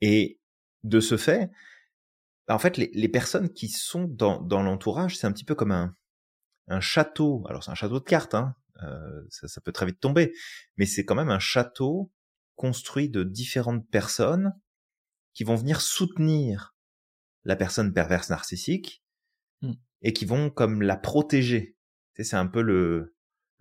[0.00, 0.40] Et
[0.84, 1.50] de ce fait
[2.48, 5.94] en fait, les, personnes qui sont dans, l'entourage, c'est un petit peu comme un,
[6.68, 7.44] un château.
[7.48, 8.54] Alors c'est un château de cartes, hein.
[8.82, 10.32] Euh, ça, peut très vite tomber,
[10.76, 12.10] mais c'est quand même un château
[12.56, 14.54] construit de différentes personnes
[15.34, 16.74] qui vont venir soutenir
[17.44, 19.04] la personne perverse narcissique
[19.60, 19.72] mmh.
[20.02, 21.76] et qui vont comme la protéger.
[22.14, 23.11] c'est un peu le,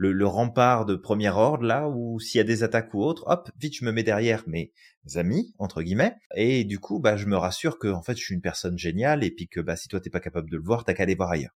[0.10, 3.52] le, rempart de premier ordre là où s'il y a des attaques ou autres, hop,
[3.58, 4.74] vite je me mets derrière mes
[5.16, 8.34] amis entre guillemets et du coup bah je me rassure que en fait je suis
[8.34, 10.84] une personne géniale et puis que bah si toi t'es pas capable de le voir,
[10.84, 11.56] t'as qu'à aller voir ailleurs.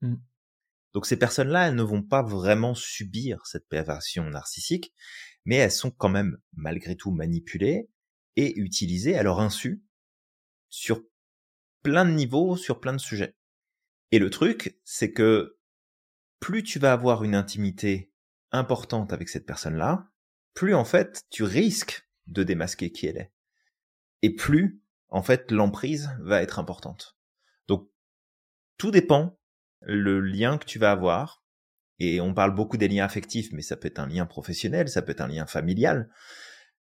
[0.00, 0.14] Mmh.
[0.94, 4.94] Donc ces personnes-là, elles ne vont pas vraiment subir cette perversion narcissique,
[5.44, 7.90] mais elles sont quand même malgré tout manipulées
[8.36, 9.82] et utilisées à leur insu
[10.70, 11.02] sur
[11.82, 13.34] plein de niveaux, sur plein de sujets.
[14.12, 15.55] Et le truc, c'est que
[16.40, 18.12] plus tu vas avoir une intimité
[18.52, 20.10] importante avec cette personne-là,
[20.54, 23.32] plus en fait tu risques de démasquer qui elle est.
[24.22, 27.16] Et plus en fait l'emprise va être importante.
[27.68, 27.90] Donc
[28.78, 29.38] tout dépend
[29.80, 31.42] le lien que tu vas avoir.
[31.98, 35.00] Et on parle beaucoup des liens affectifs, mais ça peut être un lien professionnel, ça
[35.00, 36.10] peut être un lien familial.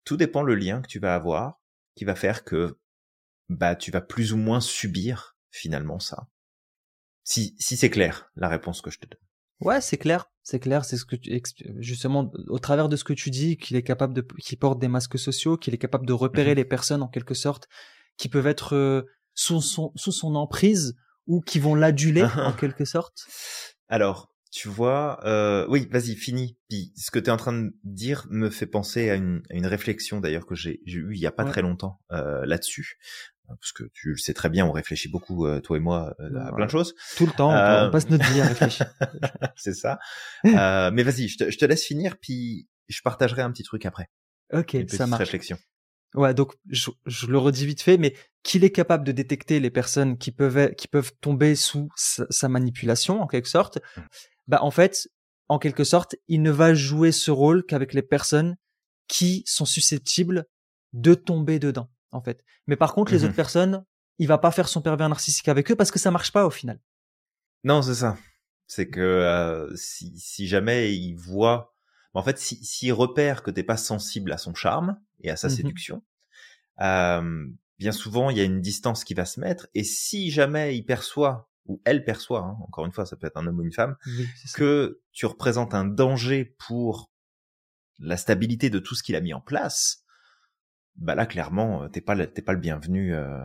[0.04, 1.60] Tout dépend le lien que tu vas avoir
[1.94, 2.78] qui va faire que
[3.48, 6.28] bah tu vas plus ou moins subir finalement ça.
[7.22, 9.25] Si si c'est clair la réponse que je te donne.
[9.60, 11.42] Ouais, c'est clair, c'est clair, c'est ce que tu,
[11.78, 14.88] justement au travers de ce que tu dis, qu'il est capable de, qu'il porte des
[14.88, 16.56] masques sociaux, qu'il est capable de repérer mhm.
[16.56, 17.68] les personnes en quelque sorte
[18.16, 19.02] qui peuvent être euh,
[19.34, 20.96] sous son sous son emprise
[21.26, 23.26] ou qui vont l'aduler en quelque sorte.
[23.88, 26.56] Alors, tu vois, euh, oui, vas-y, fini.
[26.68, 29.54] Puis ce que tu es en train de dire me fait penser à une, à
[29.54, 32.98] une réflexion d'ailleurs que j'ai eue il y a pas très longtemps euh, là-dessus
[33.48, 36.34] parce que tu le sais très bien, on réfléchit beaucoup, euh, toi et moi, euh,
[36.40, 36.94] à plein de choses.
[37.16, 38.86] Tout le temps, on, passe notre vie à réfléchir.
[39.56, 39.98] c'est ça.
[40.44, 43.86] euh, mais vas-y, je te, je te, laisse finir, puis je partagerai un petit truc
[43.86, 44.10] après.
[44.52, 45.20] Ok, Une ça marche.
[45.20, 45.58] réflexion.
[46.14, 49.70] Ouais, donc je, je, le redis vite fait, mais qu'il est capable de détecter les
[49.70, 53.78] personnes qui peuvent qui peuvent tomber sous sa, manipulation en quelque sorte.
[53.96, 54.00] Mmh.
[54.46, 55.08] Bah en fait,
[55.48, 58.56] en quelque sorte, il ne va jouer ce rôle qu'avec les personnes
[59.08, 60.46] qui sont susceptibles
[60.92, 62.44] de tomber dedans en fait.
[62.66, 63.84] Mais par contre, les mmh autres personnes,
[64.18, 66.50] il va pas faire son pervers narcissique avec eux parce que ça marche pas au
[66.50, 66.80] final.
[67.64, 68.16] Non, c'est ça.
[68.66, 71.74] C'est que euh, si, si jamais il voit,
[72.14, 75.48] en fait, s'il si, repère que t'es pas sensible à son charme et à sa
[75.48, 76.02] mmh séduction,
[76.80, 77.46] euh,
[77.78, 79.68] bien souvent il y a une distance qui va se mettre.
[79.74, 83.36] Et si jamais il perçoit ou elle perçoit, hein, encore une fois, ça peut être
[83.36, 83.96] un homme ou une femme,
[84.54, 87.10] que tu représentes un danger pour
[87.98, 90.04] la stabilité de tout ce qu'il a mis en place,
[90.96, 93.38] bah là clairement euh, t'es pas t'es pas le bienvenu euh,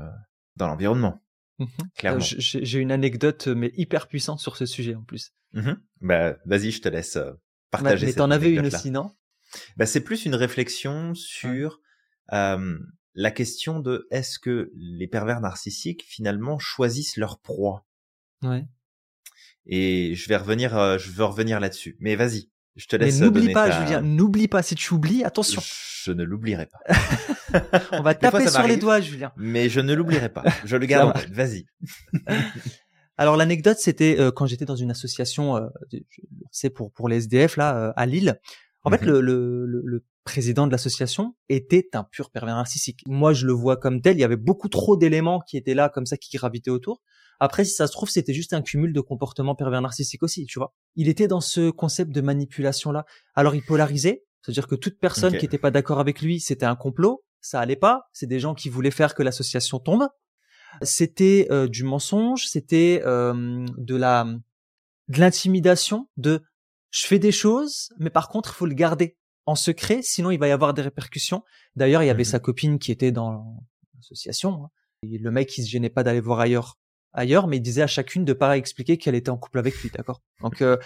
[0.55, 1.23] dans l'environnement.
[1.59, 2.19] Mmh clairement.
[2.19, 5.33] J'ai une anecdote mais hyper puissante sur ce sujet en plus.
[5.53, 7.33] Mmh bah vas-y, je te laisse euh,
[7.69, 8.07] partager.
[8.07, 9.15] mais t'en avais une aussi, non?
[9.77, 11.81] Bah c'est plus une réflexion sur
[12.31, 12.79] euh,
[13.13, 17.85] la question de est-ce que les pervers narcissiques finalement choisissent leur proie?
[18.41, 18.65] Ouais.
[19.65, 21.97] Et je vais revenir, je veux revenir là-dessus.
[21.99, 23.19] Mais vas-y, je te laisse.
[23.19, 24.63] Mais n'oublie pas, Julien, n'oublie pas.
[24.63, 25.61] Si tu oublies, attention.
[26.03, 26.79] Je ne l'oublierai pas.
[27.91, 29.31] On va taper sur les doigts, Julien.
[29.37, 30.43] Mais je ne l'oublierai pas.
[30.65, 31.65] Je le garde Vas-y.
[33.17, 35.67] Alors l'anecdote, c'était euh, quand j'étais dans une association, euh,
[36.49, 38.39] c'est pour pour les SDF là euh, à Lille.
[38.83, 39.09] En fait, mhm.
[39.09, 43.01] le, le, le, président de l'association était un pur pervers narcissique.
[43.07, 44.17] Moi, je le vois comme tel.
[44.17, 47.01] Il y avait beaucoup trop d'éléments qui étaient là, comme ça, qui gravitaient autour.
[47.39, 50.59] Après, si ça se trouve, c'était juste un cumul de comportements pervers narcissiques aussi, tu
[50.59, 50.75] vois.
[50.95, 53.05] Il était dans ce concept de manipulation-là.
[53.33, 56.75] Alors, il polarisait, c'est-à-dire que toute personne qui n'était pas d'accord avec lui, c'était un
[56.75, 58.03] complot, ça allait pas.
[58.13, 60.07] C'est des gens qui voulaient faire que l'association tombe.
[60.83, 64.27] C'était euh, du mensonge, c'était euh, de la
[65.07, 66.41] de l'intimidation, de
[66.91, 70.39] je fais des choses, mais par contre, il faut le garder en secret, sinon il
[70.39, 71.43] va y avoir des répercussions.
[71.75, 73.57] D'ailleurs, il y avait mmh sa copine qui était dans
[73.95, 74.65] l'association.
[74.65, 74.69] Hein.
[75.03, 76.77] Le mec, il se gênait pas d'aller voir ailleurs
[77.13, 79.89] ailleurs, mais il disait à chacune de pas expliquer qu'elle était en couple avec lui,
[79.89, 80.21] d'accord?
[80.41, 80.77] Donc euh,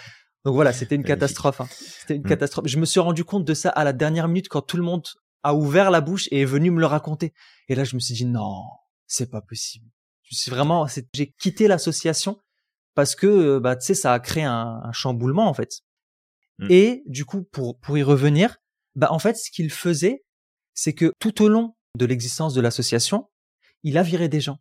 [0.44, 1.60] donc voilà, c'était une catastrophe.
[1.60, 1.68] Hein.
[1.70, 2.28] C'était une mm.
[2.28, 2.66] catastrophe.
[2.68, 5.04] Je me suis rendu compte de ça à la dernière minute quand tout le monde
[5.42, 7.32] a ouvert la bouche et est venu me le raconter.
[7.68, 8.62] Et là, je me suis dit non,
[9.06, 9.86] c'est pas possible.
[10.22, 12.40] Je suis vraiment, j'ai quitté l'association
[12.94, 15.82] parce que euh, bah tu sais, ça a créé un, un chamboulement en fait.
[16.58, 16.66] Mm.
[16.70, 18.58] Et du coup, pour pour y revenir,
[18.94, 20.24] bah en fait, ce qu'il faisait,
[20.74, 23.28] c'est que tout au long de l'existence de l'association,
[23.82, 24.58] il a viré des gens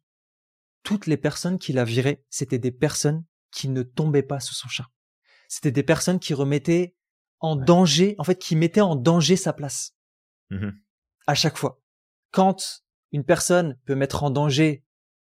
[0.86, 4.70] toutes les personnes qu'il a virées, c'était des personnes qui ne tombaient pas sous son
[4.70, 4.92] charme.
[5.50, 6.96] C'était des personnes qui remettaient
[7.40, 9.94] en danger, en fait, qui mettaient en danger sa place.
[10.52, 10.70] Mmh
[11.28, 11.82] à chaque fois.
[12.30, 14.86] Quand une personne peut mettre en danger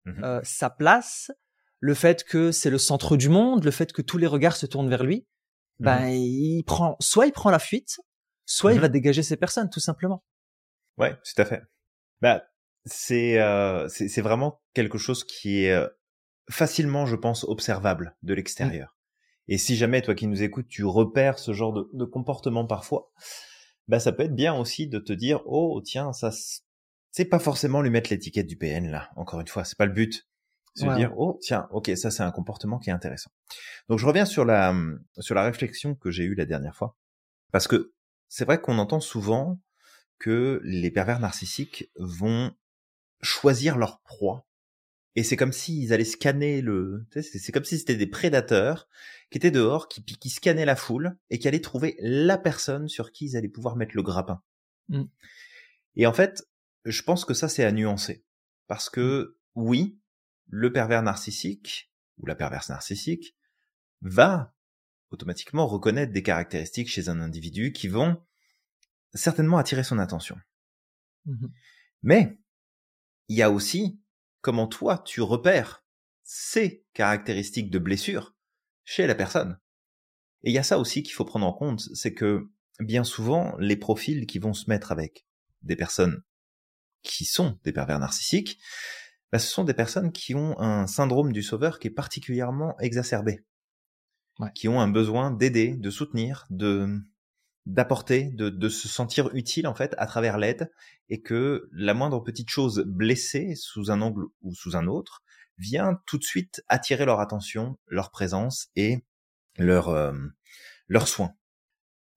[0.06, 1.30] mmh euh, sa place,
[1.78, 4.66] le fait que c'est le centre du monde, le fait que tous les regards se
[4.66, 5.24] tournent vers lui,
[5.84, 8.00] mmh ben il prend, soit il prend la fuite,
[8.46, 10.24] soit il va dégager ces personnes, tout simplement.
[10.96, 11.62] Ouais, tout à fait.
[12.20, 12.44] Bah,
[12.84, 15.88] c'est euh, c'est vraiment quelque chose qui est euh,
[16.50, 18.36] facilement, je pense, observable de mmh.
[18.36, 18.96] l'extérieur.
[19.48, 23.12] Et si jamais toi qui nous écoutes, tu repères ce genre de, de, comportement parfois,
[23.88, 26.30] bah ça peut être bien aussi de te dire oh tiens ça
[27.10, 29.10] c'est pas forcément lui mettre l'étiquette du PN là.
[29.16, 30.26] Encore une fois, c'est pas le but.
[30.74, 33.30] C'est de dire oh tiens ok ça c'est un comportement qui est intéressant.
[33.88, 34.74] Donc je reviens sur la
[35.20, 36.96] sur la réflexion que j'ai eue la dernière fois
[37.52, 37.92] parce que
[38.28, 39.60] c'est vrai qu'on entend souvent
[40.18, 42.52] que les pervers narcissiques vont
[43.20, 44.46] choisir leur proie.
[45.16, 48.88] Et c'est comme s'ils allaient scanner le, c'est comme si c'était des prédateurs
[49.30, 53.12] qui étaient dehors, qui, qui scannaient la foule et qui allaient trouver la personne sur
[53.12, 54.42] qui ils allaient pouvoir mettre le grappin.
[54.88, 55.04] Mmh.
[55.94, 56.44] Et en fait,
[56.84, 58.24] je pense que ça c'est à nuancer.
[58.66, 59.62] Parce que, mmh.
[59.62, 59.98] oui,
[60.48, 63.36] le pervers narcissique, ou la perverse narcissique,
[64.02, 64.54] va
[65.10, 68.22] automatiquement reconnaître des caractéristiques chez un individu qui vont
[69.14, 70.36] certainement attirer son attention.
[71.26, 71.46] Mmh
[72.02, 72.38] Mais,
[73.28, 74.00] il y a aussi
[74.42, 75.84] comment toi tu repères
[76.22, 78.34] ces caractéristiques de blessure
[78.84, 79.58] chez la personne.
[80.42, 83.56] Et il y a ça aussi qu'il faut prendre en compte, c'est que bien souvent
[83.58, 85.26] les profils qui vont se mettre avec
[85.62, 86.22] des personnes
[87.02, 88.58] qui sont des pervers narcissiques,
[89.34, 93.44] bah, ce sont des personnes qui ont un syndrome du sauveur qui est particulièrement exacerbé.
[94.54, 97.00] qui ont un besoin d'aider, de soutenir, de
[97.66, 100.70] d'apporter, de, de se sentir utile en fait à travers l'aide,
[101.08, 105.24] et que la moindre petite chose blessée sous un angle ou sous un autre
[105.58, 109.04] vient tout de suite attirer leur attention, leur présence et
[109.58, 110.12] leur euh,
[110.86, 111.32] leur soin.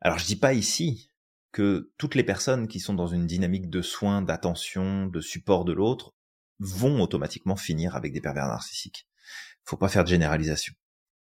[0.01, 1.11] Alors je dis pas ici
[1.51, 5.73] que toutes les personnes qui sont dans une dynamique de soins, d'attention, de support de
[5.73, 6.13] l'autre
[6.59, 9.07] vont automatiquement finir avec des pervers narcissiques.
[9.63, 10.73] Faut pas faire de généralisation.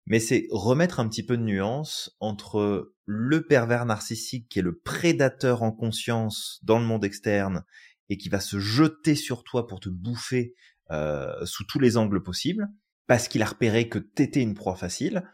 [0.06, 4.78] Mais c'est remettre un petit peu de nuance entre le pervers narcissique qui est le
[4.78, 7.64] prédateur en conscience dans le monde externe
[8.08, 10.54] et qui va se jeter sur toi pour te bouffer
[10.92, 12.68] euh, sous tous les angles possibles
[13.08, 15.24] parce qu'il a repéré que t'étais une proie facile.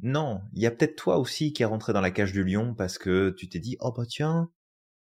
[0.00, 2.74] Non, il y a peut-être toi aussi qui est rentré dans la cage du lion
[2.74, 4.50] parce que tu t'es dit oh bah tiens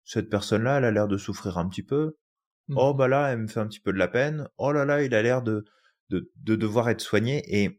[0.05, 2.19] cette personne-là elle a l'air de souffrir un petit peu.
[2.75, 2.97] Oh mmh.
[2.97, 4.49] bah là elle me fait un petit peu de la peine.
[4.59, 5.65] Oh là là il a l'air de,
[6.11, 7.79] de de devoir être soigné et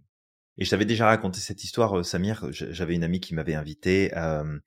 [0.60, 2.46] et je t'avais déjà raconté cette histoire, euh, Samir.
[2.52, 4.60] J'avais une amie qui m'avait invité, euh,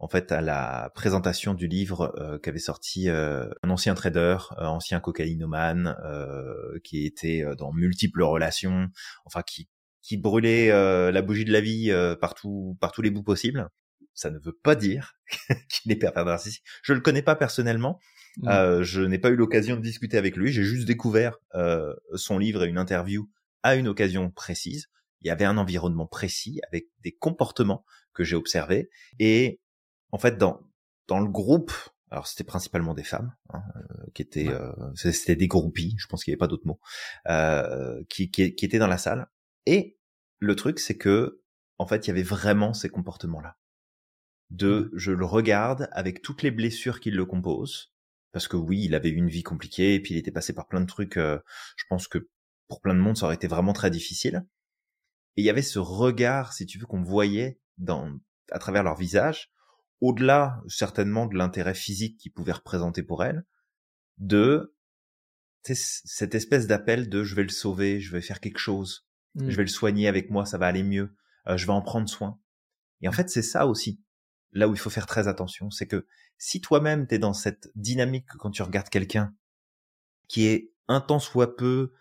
[0.00, 4.98] en fait, à la présentation du livre euh, qu'avait sorti euh, un ancien trader, ancien
[4.98, 5.96] cocaïnomane,
[6.82, 8.88] qui était dans multiples relations,
[9.24, 9.68] enfin qui
[10.02, 10.70] qui brûlait
[11.10, 13.68] la bougie de la vie partout par tous les bouts possibles.
[14.14, 15.14] Ça ne veut pas dire
[15.68, 16.64] qu'il est pervers narcissique.
[16.82, 18.00] Je le connais pas personnellement.
[18.38, 18.82] Mmh.
[18.82, 20.52] je n'ai pas eu l'occasion de discuter avec lui.
[20.52, 21.38] J'ai juste découvert
[22.14, 23.30] son livre et une interview
[23.62, 24.88] à une occasion précise
[25.20, 29.60] il y avait un environnement précis avec des comportements que j'ai observés et
[30.12, 30.60] en fait dans
[31.08, 31.72] dans le groupe
[32.10, 36.22] alors c'était principalement des femmes hein, euh, qui étaient euh, c'était des groupies je pense
[36.22, 36.80] qu'il n'y avait pas d'autres mots
[37.28, 39.26] euh, qui, qui, qui étaient dans la salle
[39.66, 39.98] et
[40.38, 41.42] le truc c'est que
[41.78, 43.56] en fait il y avait vraiment ces comportements là
[44.50, 44.96] de mmh.
[44.96, 47.95] je le regarde avec toutes les blessures qui le composent
[48.36, 50.68] parce que oui il avait eu une vie compliquée et puis il était passé par
[50.68, 51.38] plein de trucs euh,
[51.76, 52.28] je pense que
[52.68, 54.44] pour plein de monde ça aurait été vraiment très difficile
[55.36, 58.18] et il y avait ce regard, si tu veux, qu'on voyait dans,
[58.50, 59.50] à travers leur visage,
[60.00, 63.44] au-delà certainement de l'intérêt physique qu'ils pouvaient représenter pour elle,
[64.18, 64.74] de
[65.62, 69.50] cette espèce d'appel de je vais le sauver, je vais faire quelque chose, mmh.
[69.50, 71.14] je vais le soigner avec moi, ça va aller mieux,
[71.48, 72.40] euh, je vais en prendre soin.
[73.02, 74.00] Et en fait, c'est ça aussi,
[74.56, 76.06] là où il faut faire très attention, c'est que
[76.38, 79.34] si toi-même t'es dans cette dynamique quand tu regardes quelqu'un
[80.28, 81.92] qui est un temps soit peu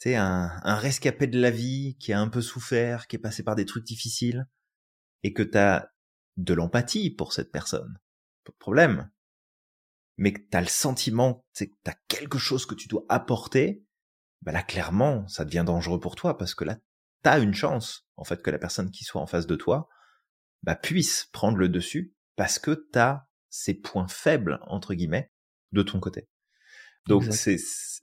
[0.00, 3.42] tu un, un rescapé de la vie qui a un peu souffert, qui est passé
[3.42, 4.46] par des trucs difficiles,
[5.24, 5.88] et que t'as
[6.36, 7.98] de l'empathie pour cette personne,
[8.44, 9.10] pas de problème.
[10.16, 13.84] Mais que t'as le sentiment, que t'as quelque chose que tu dois apporter,
[14.42, 16.78] bah là clairement, ça devient dangereux pour toi parce que là,
[17.22, 19.88] t'as une chance, en fait, que la personne qui soit en face de toi,
[20.62, 25.30] bah puisse prendre le dessus parce que t'as ces points faibles entre guillemets
[25.72, 26.28] de ton côté.
[27.06, 27.56] Donc c'est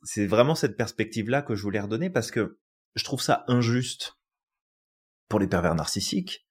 [0.04, 2.60] c'est vraiment cette perspective-là que je voulais redonner parce que
[2.96, 4.14] je trouve ça injuste
[5.30, 6.48] pour les pervers narcissiques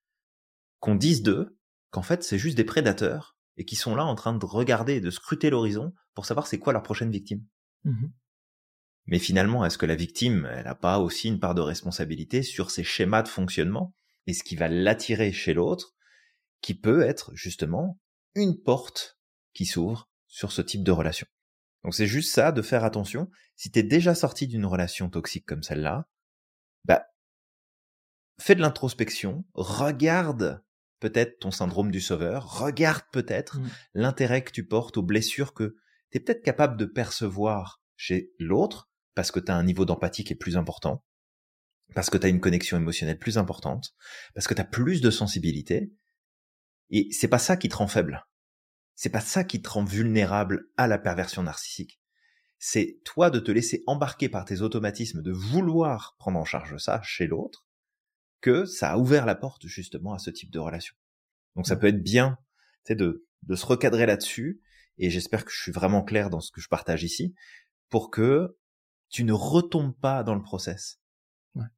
[0.78, 1.57] qu'on dise d'eux
[1.90, 5.00] qu'en fait c'est juste des prédateurs et qui sont là en train de regarder et
[5.00, 7.44] de scruter l'horizon pour savoir c'est quoi leur prochaine victime.
[7.84, 8.07] Mmh
[9.07, 12.70] Mais finalement, est-ce que la victime, elle n'a pas aussi une part de responsabilité sur
[12.70, 13.94] ces schémas de fonctionnement
[14.27, 15.95] et ce qui va l'attirer chez l'autre,
[16.61, 18.01] qui peut être justement
[18.35, 19.18] une porte
[19.53, 21.27] qui s'ouvre sur ce type de relation.
[21.85, 23.31] Donc c'est juste ça, de faire attention.
[23.57, 26.09] Si t'es déjà sorti d'une relation toxique comme celle-là,
[26.85, 27.07] bah,
[28.41, 30.64] fais de l'introspection, regarde
[31.01, 33.70] peut-être ton syndrome du sauveur, regarde peut-être mmh.
[33.95, 35.77] l'intérêt que tu portes aux blessures que
[36.11, 40.25] tu es peut-être capable de percevoir chez l'autre, parce que tu as un niveau d'empathie
[40.25, 41.05] qui est plus important,
[41.95, 43.95] parce que tu as une connexion émotionnelle plus importante,
[44.35, 45.93] parce que tu as plus de sensibilité,
[46.91, 48.26] et c'est pas ça qui te rend faible.
[48.95, 52.01] C'est pas ça qui te rend vulnérable à la perversion narcissique.
[52.59, 57.03] C'est toi de te laisser embarquer par tes automatismes, de vouloir prendre en charge ça
[57.03, 57.66] chez l'autre,
[58.41, 60.95] que ça a ouvert la porte justement à ce type de relation.
[61.57, 62.39] Donc ça peut être bien
[62.89, 64.61] de, de se recadrer là-dessus,
[64.99, 67.35] et j'espère que je suis vraiment clair dans ce que je partage ici,
[67.89, 68.57] pour que
[69.09, 71.01] tu ne retombes pas dans le process.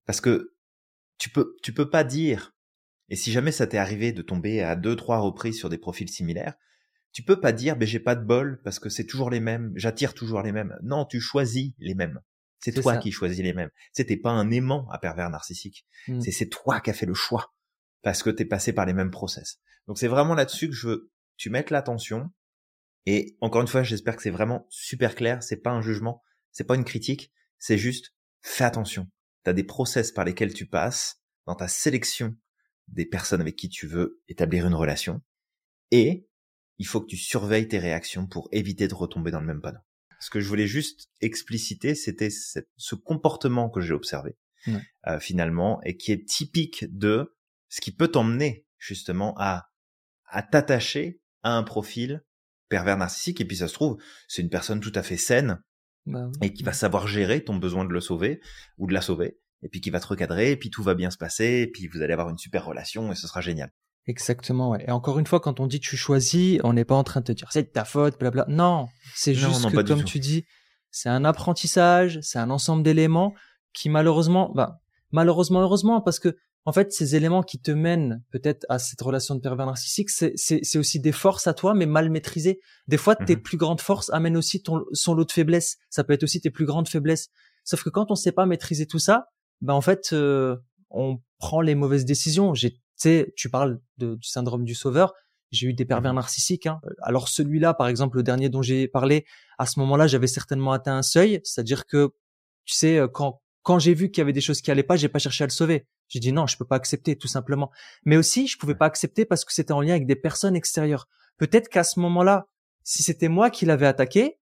[0.06, 0.54] Parce que
[1.18, 2.54] tu peux, tu peux pas dire,
[3.08, 6.08] et si jamais ça t'est arrivé de tomber à deux, trois reprises sur des profils
[6.08, 6.54] similaires,
[7.12, 9.72] tu peux pas dire, ben j'ai pas de bol parce que c'est toujours les mêmes,
[9.76, 10.76] j'attire toujours les mêmes.
[10.82, 12.20] Non, tu choisis les mêmes.
[12.58, 13.70] C'est toi qui choisis les mêmes.
[13.92, 15.86] C'était pas un aimant à pervers narcissique.
[16.08, 16.20] Mmh.
[16.20, 17.54] C'est c'est toi qui as fait le choix
[18.02, 19.60] parce que t'es passé par les mêmes process.
[19.86, 22.30] Donc c'est vraiment là-dessus que je veux tu mettes l'attention.
[23.04, 25.42] Et encore une fois, j'espère que c'est vraiment super clair.
[25.42, 29.08] C'est pas un jugement, c'est pas une critique, c'est juste fais attention.
[29.46, 32.36] T'as des process par lesquels tu passes dans ta sélection
[32.88, 35.22] des personnes avec qui tu veux établir une relation.
[35.92, 36.26] Et
[36.78, 39.78] il faut que tu surveilles tes réactions pour éviter de retomber dans le même panneau.
[40.18, 44.36] Ce que je voulais juste expliciter, c'était ce comportement que j'ai observé
[45.06, 47.36] euh, finalement et qui est typique de
[47.68, 49.70] ce qui peut t'emmener justement à
[50.24, 52.24] à t'attacher à un profil
[52.68, 55.62] pervers narcissique et puis ça se trouve c'est une personne tout à fait saine
[56.06, 58.40] bah et qui va savoir gérer ton besoin de le sauver
[58.78, 61.10] ou de la sauver et puis qui va te recadrer et puis tout va bien
[61.10, 63.72] se passer et puis vous allez avoir une super relation et ce sera génial.
[64.06, 64.70] Exactement.
[64.70, 64.84] Ouais.
[64.86, 67.26] Et encore une fois, quand on dit tu choisis, on n'est pas en train de
[67.26, 68.44] te dire c'est de ta faute, blabla.
[68.48, 70.44] Non, c'est juste que comme tu dis,
[70.90, 73.34] c'est un apprentissage, c'est un ensemble d'éléments
[73.72, 74.80] qui malheureusement, bah,
[75.10, 76.36] malheureusement, heureusement, parce que
[76.66, 80.76] en fait, ces éléments qui te mènent peut-être à cette relation de pervers narcissique, c'est
[80.76, 82.60] aussi des forces à toi, mais mal maîtrisées.
[82.88, 85.76] Des fois, tes mmh plus grandes forces amènent aussi ton, son lot de faiblesses.
[85.90, 87.28] Ça peut être aussi tes plus grandes faiblesses.
[87.62, 89.28] Sauf que quand on sait pas maîtriser tout ça,
[89.60, 90.56] ben en fait, euh,
[90.90, 92.52] on prend les mauvaises décisions.
[92.52, 92.76] J'ai,
[93.36, 95.14] tu parles de, du syndrome du sauveur.
[95.52, 96.66] J'ai eu des pervers mmh narcissiques.
[96.66, 96.80] Hein.
[97.00, 99.24] Alors celui-là, par exemple, le dernier dont j'ai parlé,
[99.58, 101.40] à ce moment-là, j'avais certainement atteint un seuil.
[101.44, 102.10] C'est-à-dire que,
[102.64, 104.94] tu sais, euh, quand quand j'ai vu qu'il y avait des choses qui allaient pas,
[104.94, 105.88] j'ai pas cherché à le sauver.
[106.08, 107.70] J'ai dit non, je peux pas accepter, tout simplement.
[108.04, 111.08] Mais aussi, je pouvais pas accepter parce que c'était en lien avec des personnes extérieures.
[111.36, 112.46] Peut-être qu'à ce moment-là,
[112.82, 114.38] si c'était moi qui l'avais attaqué,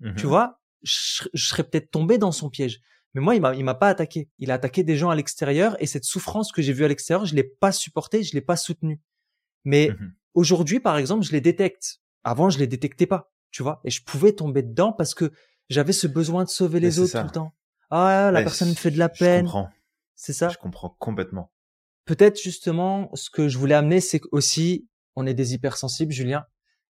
[0.00, 2.80] mmh tu vois, je, serais peut-être tombé dans son piège.
[3.14, 4.30] Mais moi, il m'a, il m'a pas attaqué.
[4.38, 7.26] Il a attaqué des gens à l'extérieur et cette souffrance que j'ai vue à l'extérieur,
[7.26, 9.00] je l'ai pas supportée, je l'ai pas soutenue.
[9.64, 12.00] Mais mmh aujourd'hui, par exemple, je les détecte.
[12.24, 15.32] Avant, je les détectais pas, tu vois, et je pouvais tomber dedans parce que
[15.68, 17.52] j'avais ce besoin de sauver les autres tout le temps.
[17.90, 19.46] Ah, la personne me fait de la peine.
[19.46, 19.70] Je comprends.
[20.14, 20.48] C'est ça.
[20.48, 21.52] Je comprends complètement.
[22.04, 26.46] Peut-être justement, ce que je voulais amener, c'est aussi, on est des hypersensibles, Julien.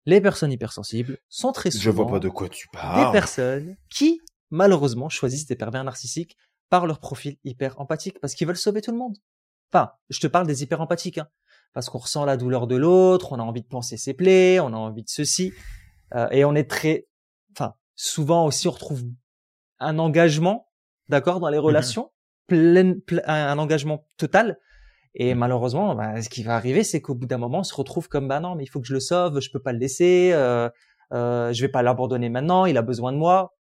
[0.05, 1.83] Les personnes hypersensibles sont très souvent.
[1.83, 3.05] Je vois pas de quoi tu parles.
[3.05, 4.19] Des personnes qui,
[4.49, 6.37] malheureusement, choisissent des pervers narcissiques
[6.69, 9.17] par leur profil hyper empathique parce qu'ils veulent sauver tout le monde.
[9.71, 11.27] Enfin, je te parle des hyper empathiques, hein,
[11.73, 14.67] parce qu'on ressent la douleur de l'autre, on a envie de penser ses plaies, on
[14.67, 15.53] a envie de ceci,
[16.15, 17.07] euh, et on est très,
[17.55, 19.03] enfin, souvent aussi on retrouve
[19.79, 20.67] un engagement
[21.11, 22.09] d'accord, dans les mmh
[22.51, 24.59] un engagement total.
[25.13, 25.37] Et mmh.
[25.37, 28.27] malheureusement, bah, ce qui va arriver, c'est qu'au bout d'un moment, on se retrouve comme
[28.27, 30.69] bah non, mais il faut que je le sauve, je peux pas le laisser, euh,
[31.11, 33.53] euh, je vais pas l'abandonner maintenant, il a besoin de moi.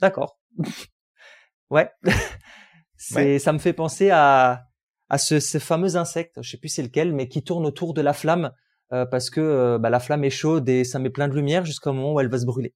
[0.00, 0.38] D'accord.
[1.70, 1.90] ouais.
[2.96, 4.66] c'est, ça me fait penser à
[5.08, 8.00] à ce, ce fameux insecte, je sais plus c'est lequel, mais qui tourne autour de
[8.00, 8.52] la flamme
[8.92, 11.64] euh, parce que euh, bah, la flamme est chaude et ça met plein de lumière
[11.64, 12.74] jusqu'au moment où elle va se brûler.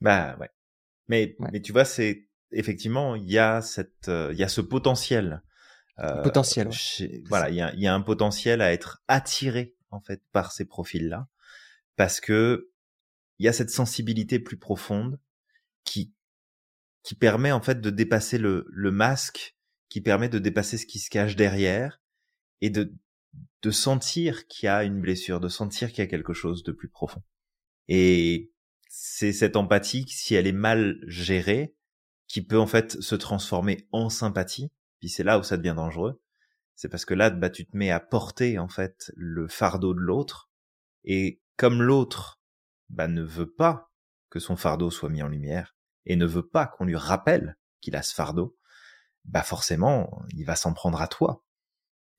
[0.00, 0.48] Bah ouais.
[1.08, 4.60] Mais, mais tu vois, c'est effectivement, il y a cette, euh, il y a ce
[4.60, 5.42] potentiel.
[5.98, 6.70] Euh, potentiel.
[7.26, 10.64] voilà, il y a, y a un potentiel à être attiré en fait par ces
[10.64, 11.28] profils-là,
[11.96, 12.70] parce que
[13.38, 15.18] il y a cette sensibilité plus profonde
[15.84, 16.12] qui
[17.02, 19.56] qui permet en fait de dépasser le, le masque,
[19.88, 22.00] qui permet de dépasser ce qui se cache derrière
[22.60, 22.94] et de
[23.62, 26.72] de sentir qu'il y a une blessure, de sentir qu'il y a quelque chose de
[26.72, 27.22] plus profond.
[27.88, 28.52] Et
[28.88, 31.74] c'est cette empathie, si elle est mal gérée,
[32.28, 34.70] qui peut en fait se transformer en sympathie.
[35.00, 36.22] Puis c'est là où ça devient dangereux.
[36.76, 40.00] C'est parce que là, bah, tu te mets à porter en fait le fardeau de
[40.00, 40.50] l'autre.
[41.04, 42.40] Et comme l'autre
[42.90, 43.90] bah, ne veut pas
[44.30, 45.74] que son fardeau soit mis en lumière
[46.06, 48.56] et ne veut pas qu'on lui rappelle qu'il a ce fardeau,
[49.24, 51.44] bah forcément, il va s'en prendre à toi.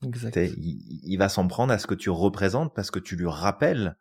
[0.03, 0.35] Exact.
[0.35, 3.97] Il, il, va s'en prendre à ce que tu représentes parce que tu lui rappelles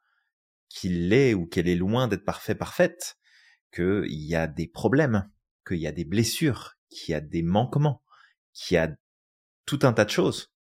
[0.69, 3.19] qu'il est ou qu'elle est loin d'être parfait parfaite,
[3.73, 5.29] qu'il y a des problèmes,
[5.69, 8.03] qu'il y a des blessures, qu'il y a des manquements,
[8.53, 8.95] qu'il y a
[9.67, 10.53] tout un tas de choses.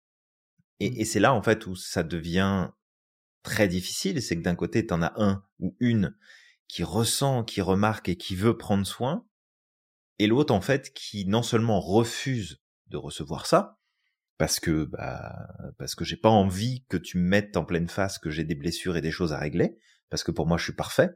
[0.80, 0.94] Et, mmh.
[0.96, 2.70] et c'est là en fait où ça devient
[3.42, 6.16] très difficile, c'est que d'un côté t'en as un ou une
[6.68, 9.26] qui ressent, qui remarque et qui veut prendre soin,
[10.18, 13.78] et l'autre en fait qui non seulement refuse de recevoir ça,
[14.36, 18.18] parce que bah parce que j'ai pas envie que tu me mettes en pleine face
[18.18, 19.78] que j'ai des blessures et des choses à régler,
[20.10, 21.10] parce que pour moi je suis parfait.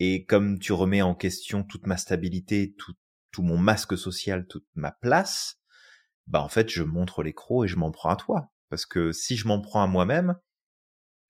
[0.00, 2.94] Et comme tu remets en question toute ma stabilité, tout,
[3.34, 5.58] tout mon masque social, toute ma place,
[6.28, 8.52] bah en fait je montre les crocs et je m'en prends à toi.
[8.70, 10.36] Parce que si je m'en prends à moi-même,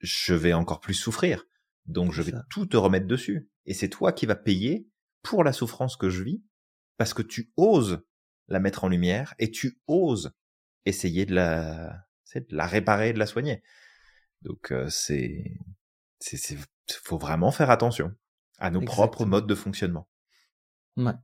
[0.00, 1.46] je vais encore plus souffrir.
[1.86, 3.48] Donc je vais tout te remettre dessus.
[3.64, 4.86] Et c'est toi qui vas payer
[5.22, 6.44] pour la souffrance que je vis,
[6.98, 8.04] parce que tu oses
[8.48, 10.34] la mettre en lumière et tu oses
[10.84, 12.04] essayer de la,
[12.34, 13.62] de la réparer, de la soigner.
[14.42, 15.58] Donc euh, c'est,
[16.20, 16.58] c'est,
[17.02, 18.14] faut vraiment faire attention
[18.58, 20.06] à nos propres modes de fonctionnement.
[20.98, 21.14] Ouais.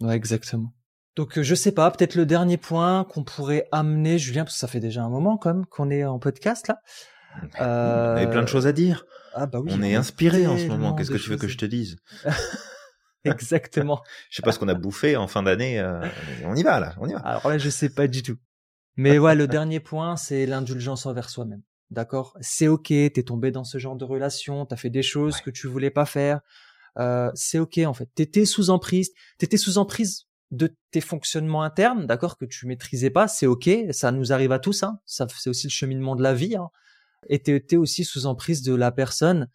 [0.00, 0.72] Ouais, exactement.
[1.16, 4.60] Donc, euh, je sais pas, peut-être le dernier point qu'on pourrait amener, Julien, parce que
[4.60, 6.78] ça fait déjà un moment quand même qu'on est en podcast là.
[7.60, 8.14] Euh...
[8.14, 9.04] On avait plein de choses à dire.
[9.34, 9.70] Ah bah oui.
[9.74, 10.94] On est inspiré en ce moment.
[10.94, 11.96] Qu'est-ce que tu veux que je te dise
[13.24, 14.00] Exactement.
[14.30, 15.78] je sais pas ce qu'on a bouffé en fin d'année.
[15.78, 16.06] Euh,
[16.44, 17.18] on y va là, on y va.
[17.20, 18.36] Alors là, je sais pas du tout.
[18.96, 21.62] Mais ouais, le dernier point, c'est l'indulgence envers soi-même.
[21.90, 22.36] D'accord?
[22.40, 25.68] C'est ok, t'es tombé dans ce genre de relation, t'as fait des choses que tu
[25.68, 26.40] voulais pas faire.
[26.98, 28.08] Euh, c'est ok en fait.
[28.14, 33.28] T'étais sous emprise, t'étais sous emprise de tes fonctionnements internes, d'accord, que tu maîtrisais pas,
[33.28, 36.32] c'est ok, ça nous arrive à tous, hein, ça c'est aussi le cheminement de la
[36.32, 36.70] vie, hein,
[37.28, 39.48] et t'es aussi sous emprise de la personne,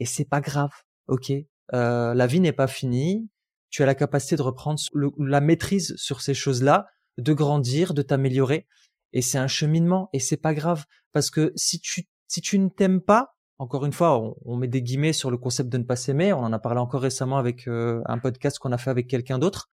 [0.00, 0.72] et c'est pas grave,
[1.08, 1.30] ok,
[1.74, 3.28] euh, la vie n'est pas finie,
[3.68, 4.80] tu as la capacité de reprendre
[5.18, 6.86] la maîtrise sur ces choses-là,
[7.18, 8.66] de grandir, de t'améliorer,
[9.12, 12.68] et c'est un cheminement, et c'est pas grave, parce que si tu si tu ne
[12.68, 15.96] t'aimes pas, encore une fois, on, met des guillemets sur le concept de ne pas
[15.96, 16.32] s'aimer.
[16.32, 19.38] On en a parlé encore récemment avec euh, un podcast qu'on a fait avec quelqu'un
[19.38, 19.70] d'autre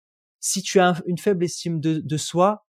[0.45, 2.68] si tu as une faible estime de, soi,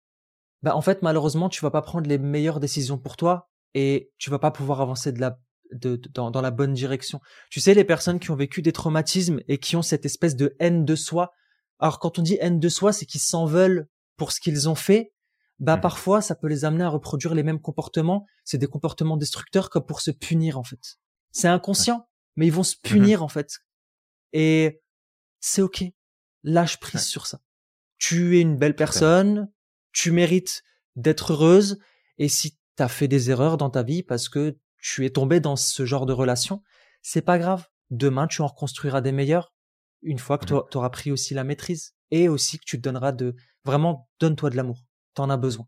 [0.62, 4.30] bah en fait malheureusement tu vas pas prendre les meilleures décisions pour toi et tu
[4.30, 5.40] vas pas pouvoir avancer de la
[5.72, 7.20] de, dans, dans, la bonne direction.
[7.50, 10.54] Tu sais les personnes qui ont vécu des traumatismes et qui ont cette espèce de
[10.60, 11.32] haine de soi.
[11.80, 14.76] Alors quand on dit haine de soi, c'est qu'ils s'en veulent pour ce qu'ils ont
[14.76, 15.12] fait.
[15.64, 15.80] Bah mmh.
[15.80, 18.26] parfois ça peut les amener à reproduire les mêmes comportements.
[18.44, 20.98] C'est des comportements destructeurs comme pour se punir en fait.
[21.32, 23.58] C'est inconscient, mais ils vont se mmh punir en fait.
[24.32, 24.82] Et
[25.40, 25.84] c'est ok.
[26.42, 27.40] Lâche prise sur ça
[27.98, 29.50] tu es une belle personne,
[29.92, 30.62] tu mérites
[30.94, 31.78] d'être heureuse,
[32.18, 35.40] et si tu as fait des erreurs dans ta vie parce que tu es tombé
[35.40, 36.62] dans ce genre de relation,
[37.00, 37.66] c'est pas grave.
[37.88, 39.54] Demain, tu en reconstruiras des meilleurs
[40.02, 42.82] une fois que mmh tu auras pris aussi la maîtrise et aussi que tu te
[42.82, 44.84] donneras de vraiment donne-toi de l'amour.
[45.14, 45.66] T'en as besoin.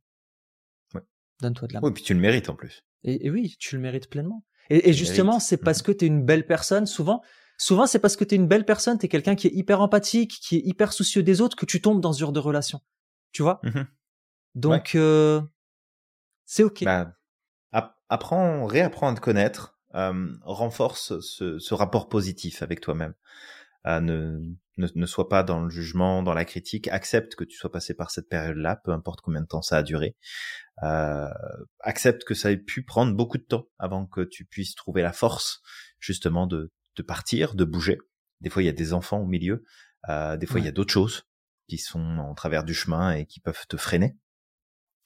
[1.41, 1.89] Donne-toi de l'amour.
[1.89, 2.83] Oui, puis tu le mérites en plus.
[3.05, 4.45] Et, oui, tu le mérites pleinement.
[4.71, 6.87] Et, justement, c'est parce mmh que tu es une belle personne.
[6.87, 7.23] Souvent,
[7.57, 9.81] souvent c'est parce que tu es une belle personne, tu es quelqu'un qui est hyper
[9.81, 12.81] empathique, qui est hyper soucieux des autres, que tu tombes dans ce genre de relation.
[13.33, 13.61] Tu vois?
[13.63, 13.83] Mmh
[14.57, 15.41] Donc, euh,
[16.47, 16.85] c'est OK.
[16.85, 17.15] Bah,
[18.09, 23.15] apprends, réapprends à te connaître, euh, renforce ce, ce, rapport positif avec toi-même.
[23.85, 27.73] Ne, ne, ne sois pas dans le jugement, dans la critique, accepte que tu sois
[27.73, 30.17] passé par cette période-là, peu importe combien de temps ça a duré.
[30.83, 31.29] Euh,
[31.81, 35.13] accepte que ça ait pu prendre beaucoup de temps avant que tu puisses trouver la
[35.13, 35.63] force
[36.01, 37.99] justement de de partir, de bouger.
[38.41, 39.65] Des fois, il y a des enfants au milieu.
[40.09, 41.25] Euh, des fois, il y a d'autres choses
[41.69, 44.17] qui sont en travers du chemin et qui peuvent te freiner.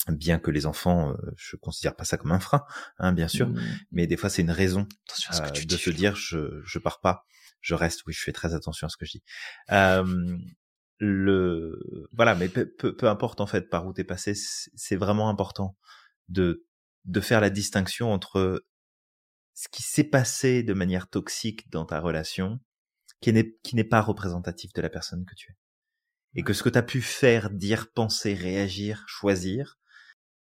[0.09, 2.65] Bien que les enfants, euh, je considère pas ça comme un frein,
[2.99, 3.61] hein, bien sûr, mmh.
[3.93, 4.89] mais des fois c'est une raison
[5.35, 7.27] euh, de se dire je je pars pas,
[7.61, 8.07] je reste.
[8.07, 9.23] Oui, je fais très attention à ce que je dis.
[9.71, 10.39] Euh,
[10.99, 15.29] le voilà, mais peu, peu, peu importe en fait par où t'es passé, c'est vraiment
[15.29, 15.77] important
[16.29, 16.67] de
[17.07, 18.65] de faire la distinction entre
[19.55, 22.61] ce qui s'est passé de manière toxique dans ta relation
[23.21, 25.57] qui n'est qui n'est pas représentatif de la personne que tu es.
[26.35, 29.79] Et que ce que tu as pu faire, dire, penser, réagir, choisir,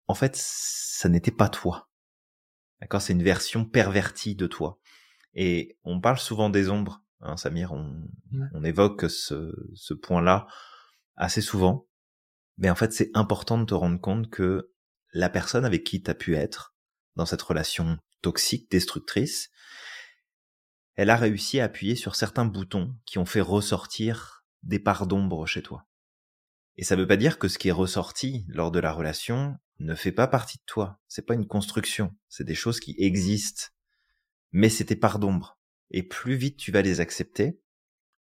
[0.09, 1.89] en fait, ça n'était pas toi.
[2.81, 3.01] D'accord?
[3.01, 4.81] C'est une version pervertie de toi.
[5.41, 8.03] Et on parle souvent des ombres, hein, Samir, on,
[8.55, 10.49] on évoque ce, ce point-là
[11.15, 11.87] assez souvent.
[12.57, 14.73] Mais en fait, c'est important de te rendre compte que
[15.13, 16.75] la personne avec qui tu as pu être
[17.15, 19.51] dans cette relation toxique, destructrice,
[20.97, 25.47] elle a réussi à appuyer sur certains boutons qui ont fait ressortir des parts d'ombre
[25.47, 25.87] chez toi.
[26.77, 29.57] Et ça ne veut pas dire que ce qui est ressorti lors de la relation
[29.79, 31.01] ne fait pas partie de toi.
[31.07, 32.17] C'est pas une construction.
[32.29, 33.67] C'est des choses qui existent.
[34.53, 35.59] Mais tes parts d'ombre.
[35.91, 37.61] Et plus vite tu vas les accepter,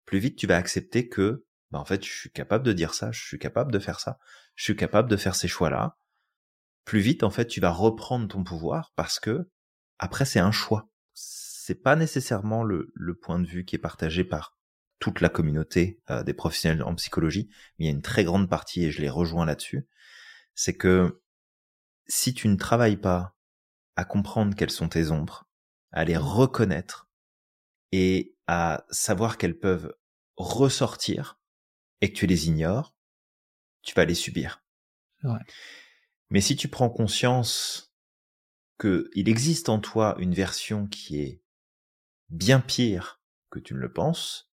[0.04, 3.12] plus vite tu vas accepter que, bah en fait, je suis capable de dire ça,
[3.12, 4.18] je suis capable de faire ça,
[4.54, 5.98] je suis capable de faire ces choix-là.
[6.84, 9.50] Plus vite, en fait, tu vas reprendre ton pouvoir parce que
[9.98, 10.88] après, c'est un choix.
[11.12, 14.56] C'est pas nécessairement le, point de vue qui est partagé par
[14.98, 17.48] toute la communauté euh, des professionnels en psychologie,
[17.78, 19.86] mais il y a une très grande partie, et je les rejoins là-dessus,
[20.54, 21.20] c'est que
[22.06, 23.36] si tu ne travailles pas
[23.96, 25.47] à comprendre quelles sont tes ombres,
[25.92, 27.08] à les reconnaître
[27.92, 29.94] et à savoir qu'elles peuvent
[30.36, 31.40] ressortir
[32.00, 32.94] et que tu les ignores,
[33.82, 34.62] tu vas les subir.
[36.30, 37.92] Mais si tu prends conscience
[38.76, 41.42] que il existe en toi une version qui est
[42.28, 43.20] bien pire
[43.50, 44.50] que tu ne le penses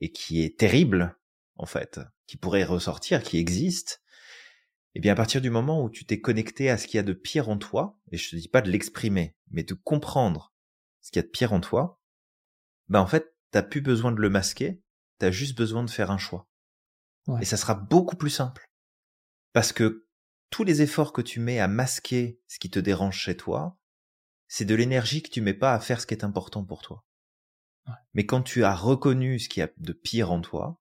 [0.00, 1.16] et qui est terrible
[1.56, 4.02] en fait, qui pourrait ressortir, qui existe,
[4.94, 7.04] eh bien à partir du moment où tu t'es connecté à ce qu'il y a
[7.04, 10.52] de pire en toi, et je te dis pas de l'exprimer, mais de comprendre
[11.00, 12.00] ce qu'il y a de pire en toi,
[12.88, 14.82] ben en fait t'as plus besoin de le masquer,
[15.18, 16.48] t'as juste besoin de faire un choix.
[17.40, 18.68] Et ça sera beaucoup plus simple.
[19.52, 20.08] Parce que
[20.50, 23.78] tous les efforts que tu mets à masquer ce qui te dérange chez toi,
[24.48, 27.04] c'est de l'énergie que tu mets pas à faire ce qui est important pour toi.
[28.14, 30.80] Mais quand tu as reconnu ce qu'il y a de pire en toi,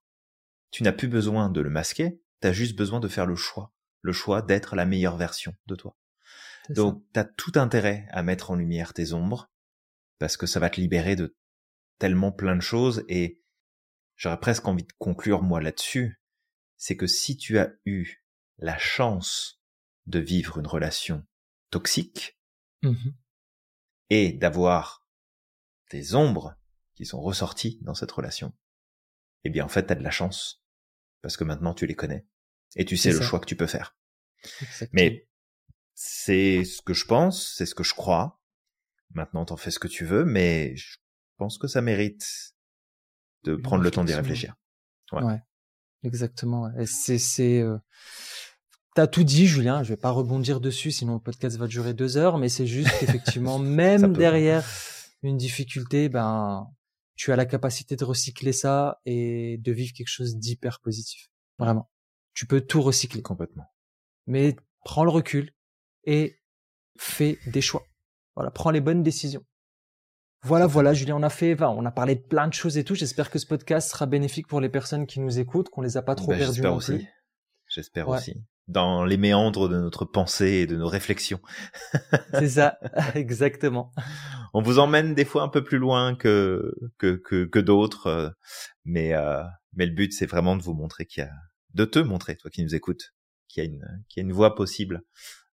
[0.72, 3.74] tu n'as plus besoin de le masquer, tu as juste besoin de faire le choix,
[4.02, 5.98] le choix d'être la meilleure version de toi.
[6.70, 9.52] Donc tu as tout intérêt à mettre en lumière tes ombres,
[10.20, 11.36] parce que ça va te libérer de
[11.98, 13.42] tellement plein de choses, et
[14.16, 16.22] j'aurais presque envie de conclure moi là-dessus,
[16.78, 18.24] c'est que si tu as eu
[18.58, 19.62] la chance
[20.06, 21.26] de vivre une relation
[21.70, 22.40] toxique
[22.82, 23.12] mmh
[24.12, 25.06] et d'avoir
[25.92, 26.56] des ombres
[26.96, 28.58] qui sont ressorties dans cette relation,
[29.44, 30.64] eh bien en fait, tu as de la chance.
[31.22, 32.26] parce que maintenant tu les connais
[32.76, 33.24] et tu sais le ça.
[33.24, 33.96] choix que tu peux faire.
[34.62, 34.90] Exactement.
[34.94, 35.28] Mais
[35.96, 38.40] c'est ce que je pense, c'est ce que je crois.
[39.14, 40.98] Maintenant, t'en fais ce que tu veux, mais je
[41.38, 42.54] pense que ça mérite
[43.44, 44.56] de Une prendre le temps d'y réfléchir.
[45.12, 45.24] Ouais.
[45.24, 45.42] Ouais,
[46.04, 46.72] exactement.
[46.86, 47.78] c'est, c'est, euh,
[48.96, 49.84] t'as tout dit, Julien.
[49.84, 52.38] Je vais pas rebondir dessus, sinon le podcast va durer deux heures.
[52.38, 54.64] Mais c'est juste qu'effectivement, même derrière
[55.24, 56.68] une difficulté, ben,
[57.16, 61.30] tu as la capacité de recycler ça et de vivre quelque chose d'hyper positif.
[61.58, 61.90] Vraiment.
[62.40, 63.22] Tu peux tout recycler.
[63.22, 63.66] Complètement.
[64.26, 64.56] Mais
[64.86, 65.52] prends le recul
[66.06, 66.40] et
[66.98, 67.84] fais des choix.
[68.34, 69.44] Voilà, prends les bonnes décisions.
[70.44, 72.86] Voilà, voilà, Julien, on a fait, enfin, on a parlé de plein de choses et
[72.86, 72.96] tout.
[72.96, 76.02] J'espère que ce podcast sera bénéfique pour les personnes qui nous écoutent, qu'on les a
[76.02, 77.08] pas trop Bah, perdues J'espère aussi.
[77.68, 78.20] J'espère Ouais.
[78.20, 78.42] aussi.
[78.70, 81.42] Dans les méandres de notre pensée et de nos réflexions.
[82.36, 82.80] C'est ça,
[83.16, 83.92] exactement.
[84.54, 88.30] On vous emmène des fois un peu plus loin que que que, que d'autres, euh,
[88.86, 89.44] mais euh,
[89.74, 91.32] mais le but c'est vraiment de vous montrer qu'il y a
[91.74, 93.14] de te montrer toi qui nous écoutes
[93.48, 95.04] qu'il y a une qu'il y a une voie possible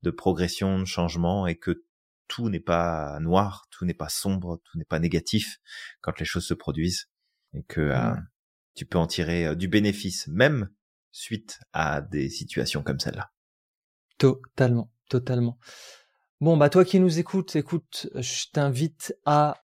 [0.03, 1.85] de progression, de changement et que
[2.29, 5.59] tout n'est pas noir, tout n'est pas sombre, tout n'est pas négatif
[6.01, 7.11] quand les choses se produisent
[7.55, 8.17] et que euh, Ouais.
[8.75, 10.71] tu peux en tirer euh, du bénéfice même
[11.13, 13.31] suite à des situations comme celle-là.
[14.19, 15.59] Totalement, totalement.
[16.41, 19.63] Bon, bah, toi qui nous écoutes, écoute, je t'invite à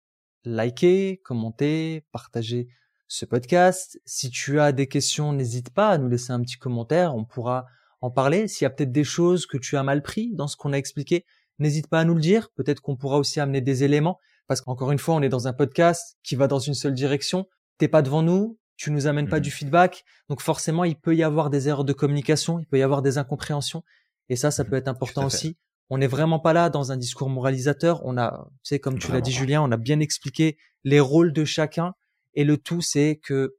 [0.45, 2.67] liker, commenter, partager
[3.13, 3.99] ce podcast.
[4.05, 7.15] Si tu as des questions, n'hésite pas à nous laisser un petit commentaire.
[7.15, 7.67] On pourra
[8.01, 8.47] en parler.
[8.47, 10.77] S'il y a peut-être des choses que tu as mal pris dans ce qu'on a
[10.77, 11.23] expliqué,
[11.59, 12.49] n'hésite pas à nous le dire.
[12.55, 14.19] Peut-être qu'on pourra aussi amener des éléments.
[14.47, 17.45] Parce qu'encore une fois, on est dans un podcast qui va dans une seule direction.
[17.77, 18.57] T'es pas devant nous.
[18.77, 19.43] Tu nous amènes pas Mhm.
[19.43, 20.05] du feedback.
[20.27, 22.57] Donc forcément, il peut y avoir des erreurs de communication.
[22.57, 23.83] Il peut y avoir des incompréhensions.
[24.29, 24.69] Et ça, ça Mhm.
[24.71, 25.55] peut être important aussi.
[25.91, 28.01] On n'est vraiment pas là dans un discours moralisateur.
[28.05, 29.31] On a, tu sais, comme tu l'as dit.
[29.31, 31.93] Julien, on a bien expliqué les rôles de chacun.
[32.33, 33.55] Et le tout, c'est que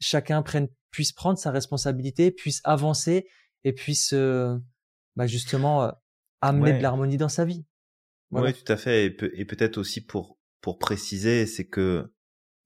[0.00, 3.26] chacun prenne, puisse prendre sa responsabilité, puisse avancer
[3.64, 4.56] et puisse, euh,
[5.16, 5.90] bah, justement, euh,
[6.40, 6.78] amener Ouais.
[6.78, 7.64] de l'harmonie dans sa vie.
[8.30, 8.48] Voilà.
[8.48, 9.06] Oui, tout à fait.
[9.06, 12.12] Et, peut- et peut-être aussi pour pour préciser, c'est que,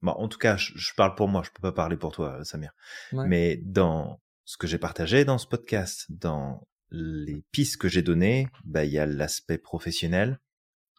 [0.01, 2.39] bon, en tout cas, je, je parle pour moi, je peux pas parler pour toi,
[2.39, 2.71] euh, Samir.
[3.11, 3.27] Ouais.
[3.27, 8.47] Mais dans ce que j'ai partagé dans ce podcast, dans les pistes que j'ai données,
[8.65, 10.39] bah, il y a l'aspect professionnel,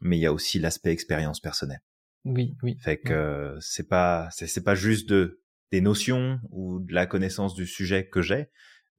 [0.01, 1.81] mais il y a aussi l'aspect expérience personnelle.
[2.24, 2.76] Oui, oui.
[2.80, 7.06] Fait que euh, c'est pas c'est c'est pas juste de des notions ou de la
[7.06, 8.51] connaissance du sujet que j'ai.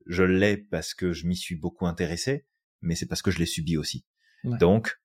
[0.05, 2.45] Je l'ai parce que je m'y suis beaucoup intéressé,
[2.81, 4.05] mais c'est parce que je l'ai subi aussi.
[4.43, 4.57] Ouais.
[4.59, 5.01] Donc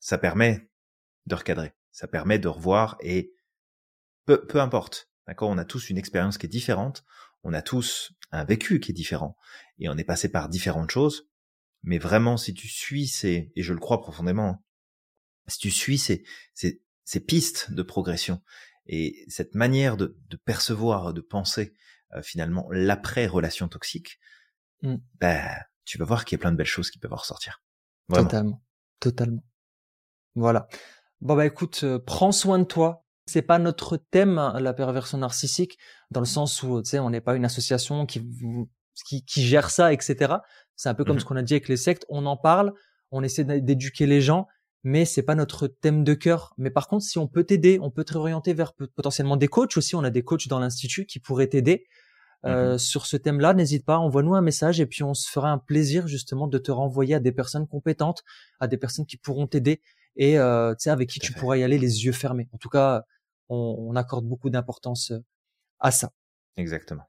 [0.00, 0.68] ça permet
[1.26, 3.32] de recadrer, ça permet de revoir et
[4.26, 5.10] peu peu importe.
[5.28, 7.04] D'accord, on a tous une expérience qui est différente,
[7.44, 9.36] on a tous un vécu qui est différent
[9.78, 11.28] et on est passé par différentes choses.
[11.84, 14.64] Mais vraiment, si tu suis ces et je le crois profondément,
[15.46, 16.24] si tu suis ces
[16.54, 18.40] ces ces pistes de progression
[18.86, 21.72] et cette manière de, de percevoir, de penser
[22.14, 24.18] euh, finalement l'après relation toxique,
[24.82, 24.96] Mm.
[25.20, 25.44] bah,
[25.84, 27.62] tu vas voir qu'il y a plein de belles choses qui peuvent en ressortir.
[28.08, 28.26] Vraiment.
[28.28, 28.62] Totalement.
[28.98, 29.44] Totalement.
[30.34, 30.66] Voilà.
[31.20, 33.04] Bon, bah, écoute, euh, prends soin de toi.
[33.26, 35.78] C'est pas notre thème, hein, la perversion narcissique,
[36.10, 38.28] dans le sens où, tu sais, on n'est pas une association qui,
[39.06, 40.34] qui, qui gère ça, etc.
[40.74, 41.20] C'est un peu comme Mhm.
[41.20, 42.04] ce qu'on a dit avec les sectes.
[42.08, 42.72] On en parle,
[43.12, 44.48] on essaie d'é- d'éduquer les gens,
[44.84, 46.54] mais c'est pas notre thème de cœur.
[46.58, 49.76] Mais par contre, si on peut t'aider, on peut te réorienter vers potentiellement des coachs
[49.76, 49.94] aussi.
[49.94, 51.86] On a des coachs dans l'institut qui pourraient t'aider.
[52.44, 55.58] Euh, sur ce thème-là, n'hésite pas, envoie-nous un message et puis on se fera un
[55.58, 58.24] plaisir justement de te renvoyer à des personnes compétentes,
[58.58, 59.80] à des personnes qui pourront t'aider
[60.16, 62.48] et euh, tu sais avec qui tu pourras y aller les yeux fermés.
[62.52, 63.04] En tout cas,
[63.48, 65.20] on, on accorde beaucoup d'importance euh,
[65.78, 66.10] à ça.
[66.56, 67.04] Exactement.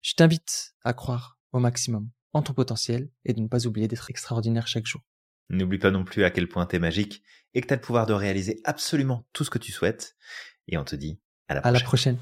[0.00, 4.08] Je t'invite à croire au maximum en ton potentiel et de ne pas oublier d'être
[4.08, 5.02] extraordinaire chaque jour.
[5.48, 7.22] N'oublie pas non plus à quel point t'es magique
[7.54, 10.16] et que t'as le pouvoir de réaliser absolument tout ce que tu souhaites.
[10.68, 12.18] Et on te dit à la À la prochaine.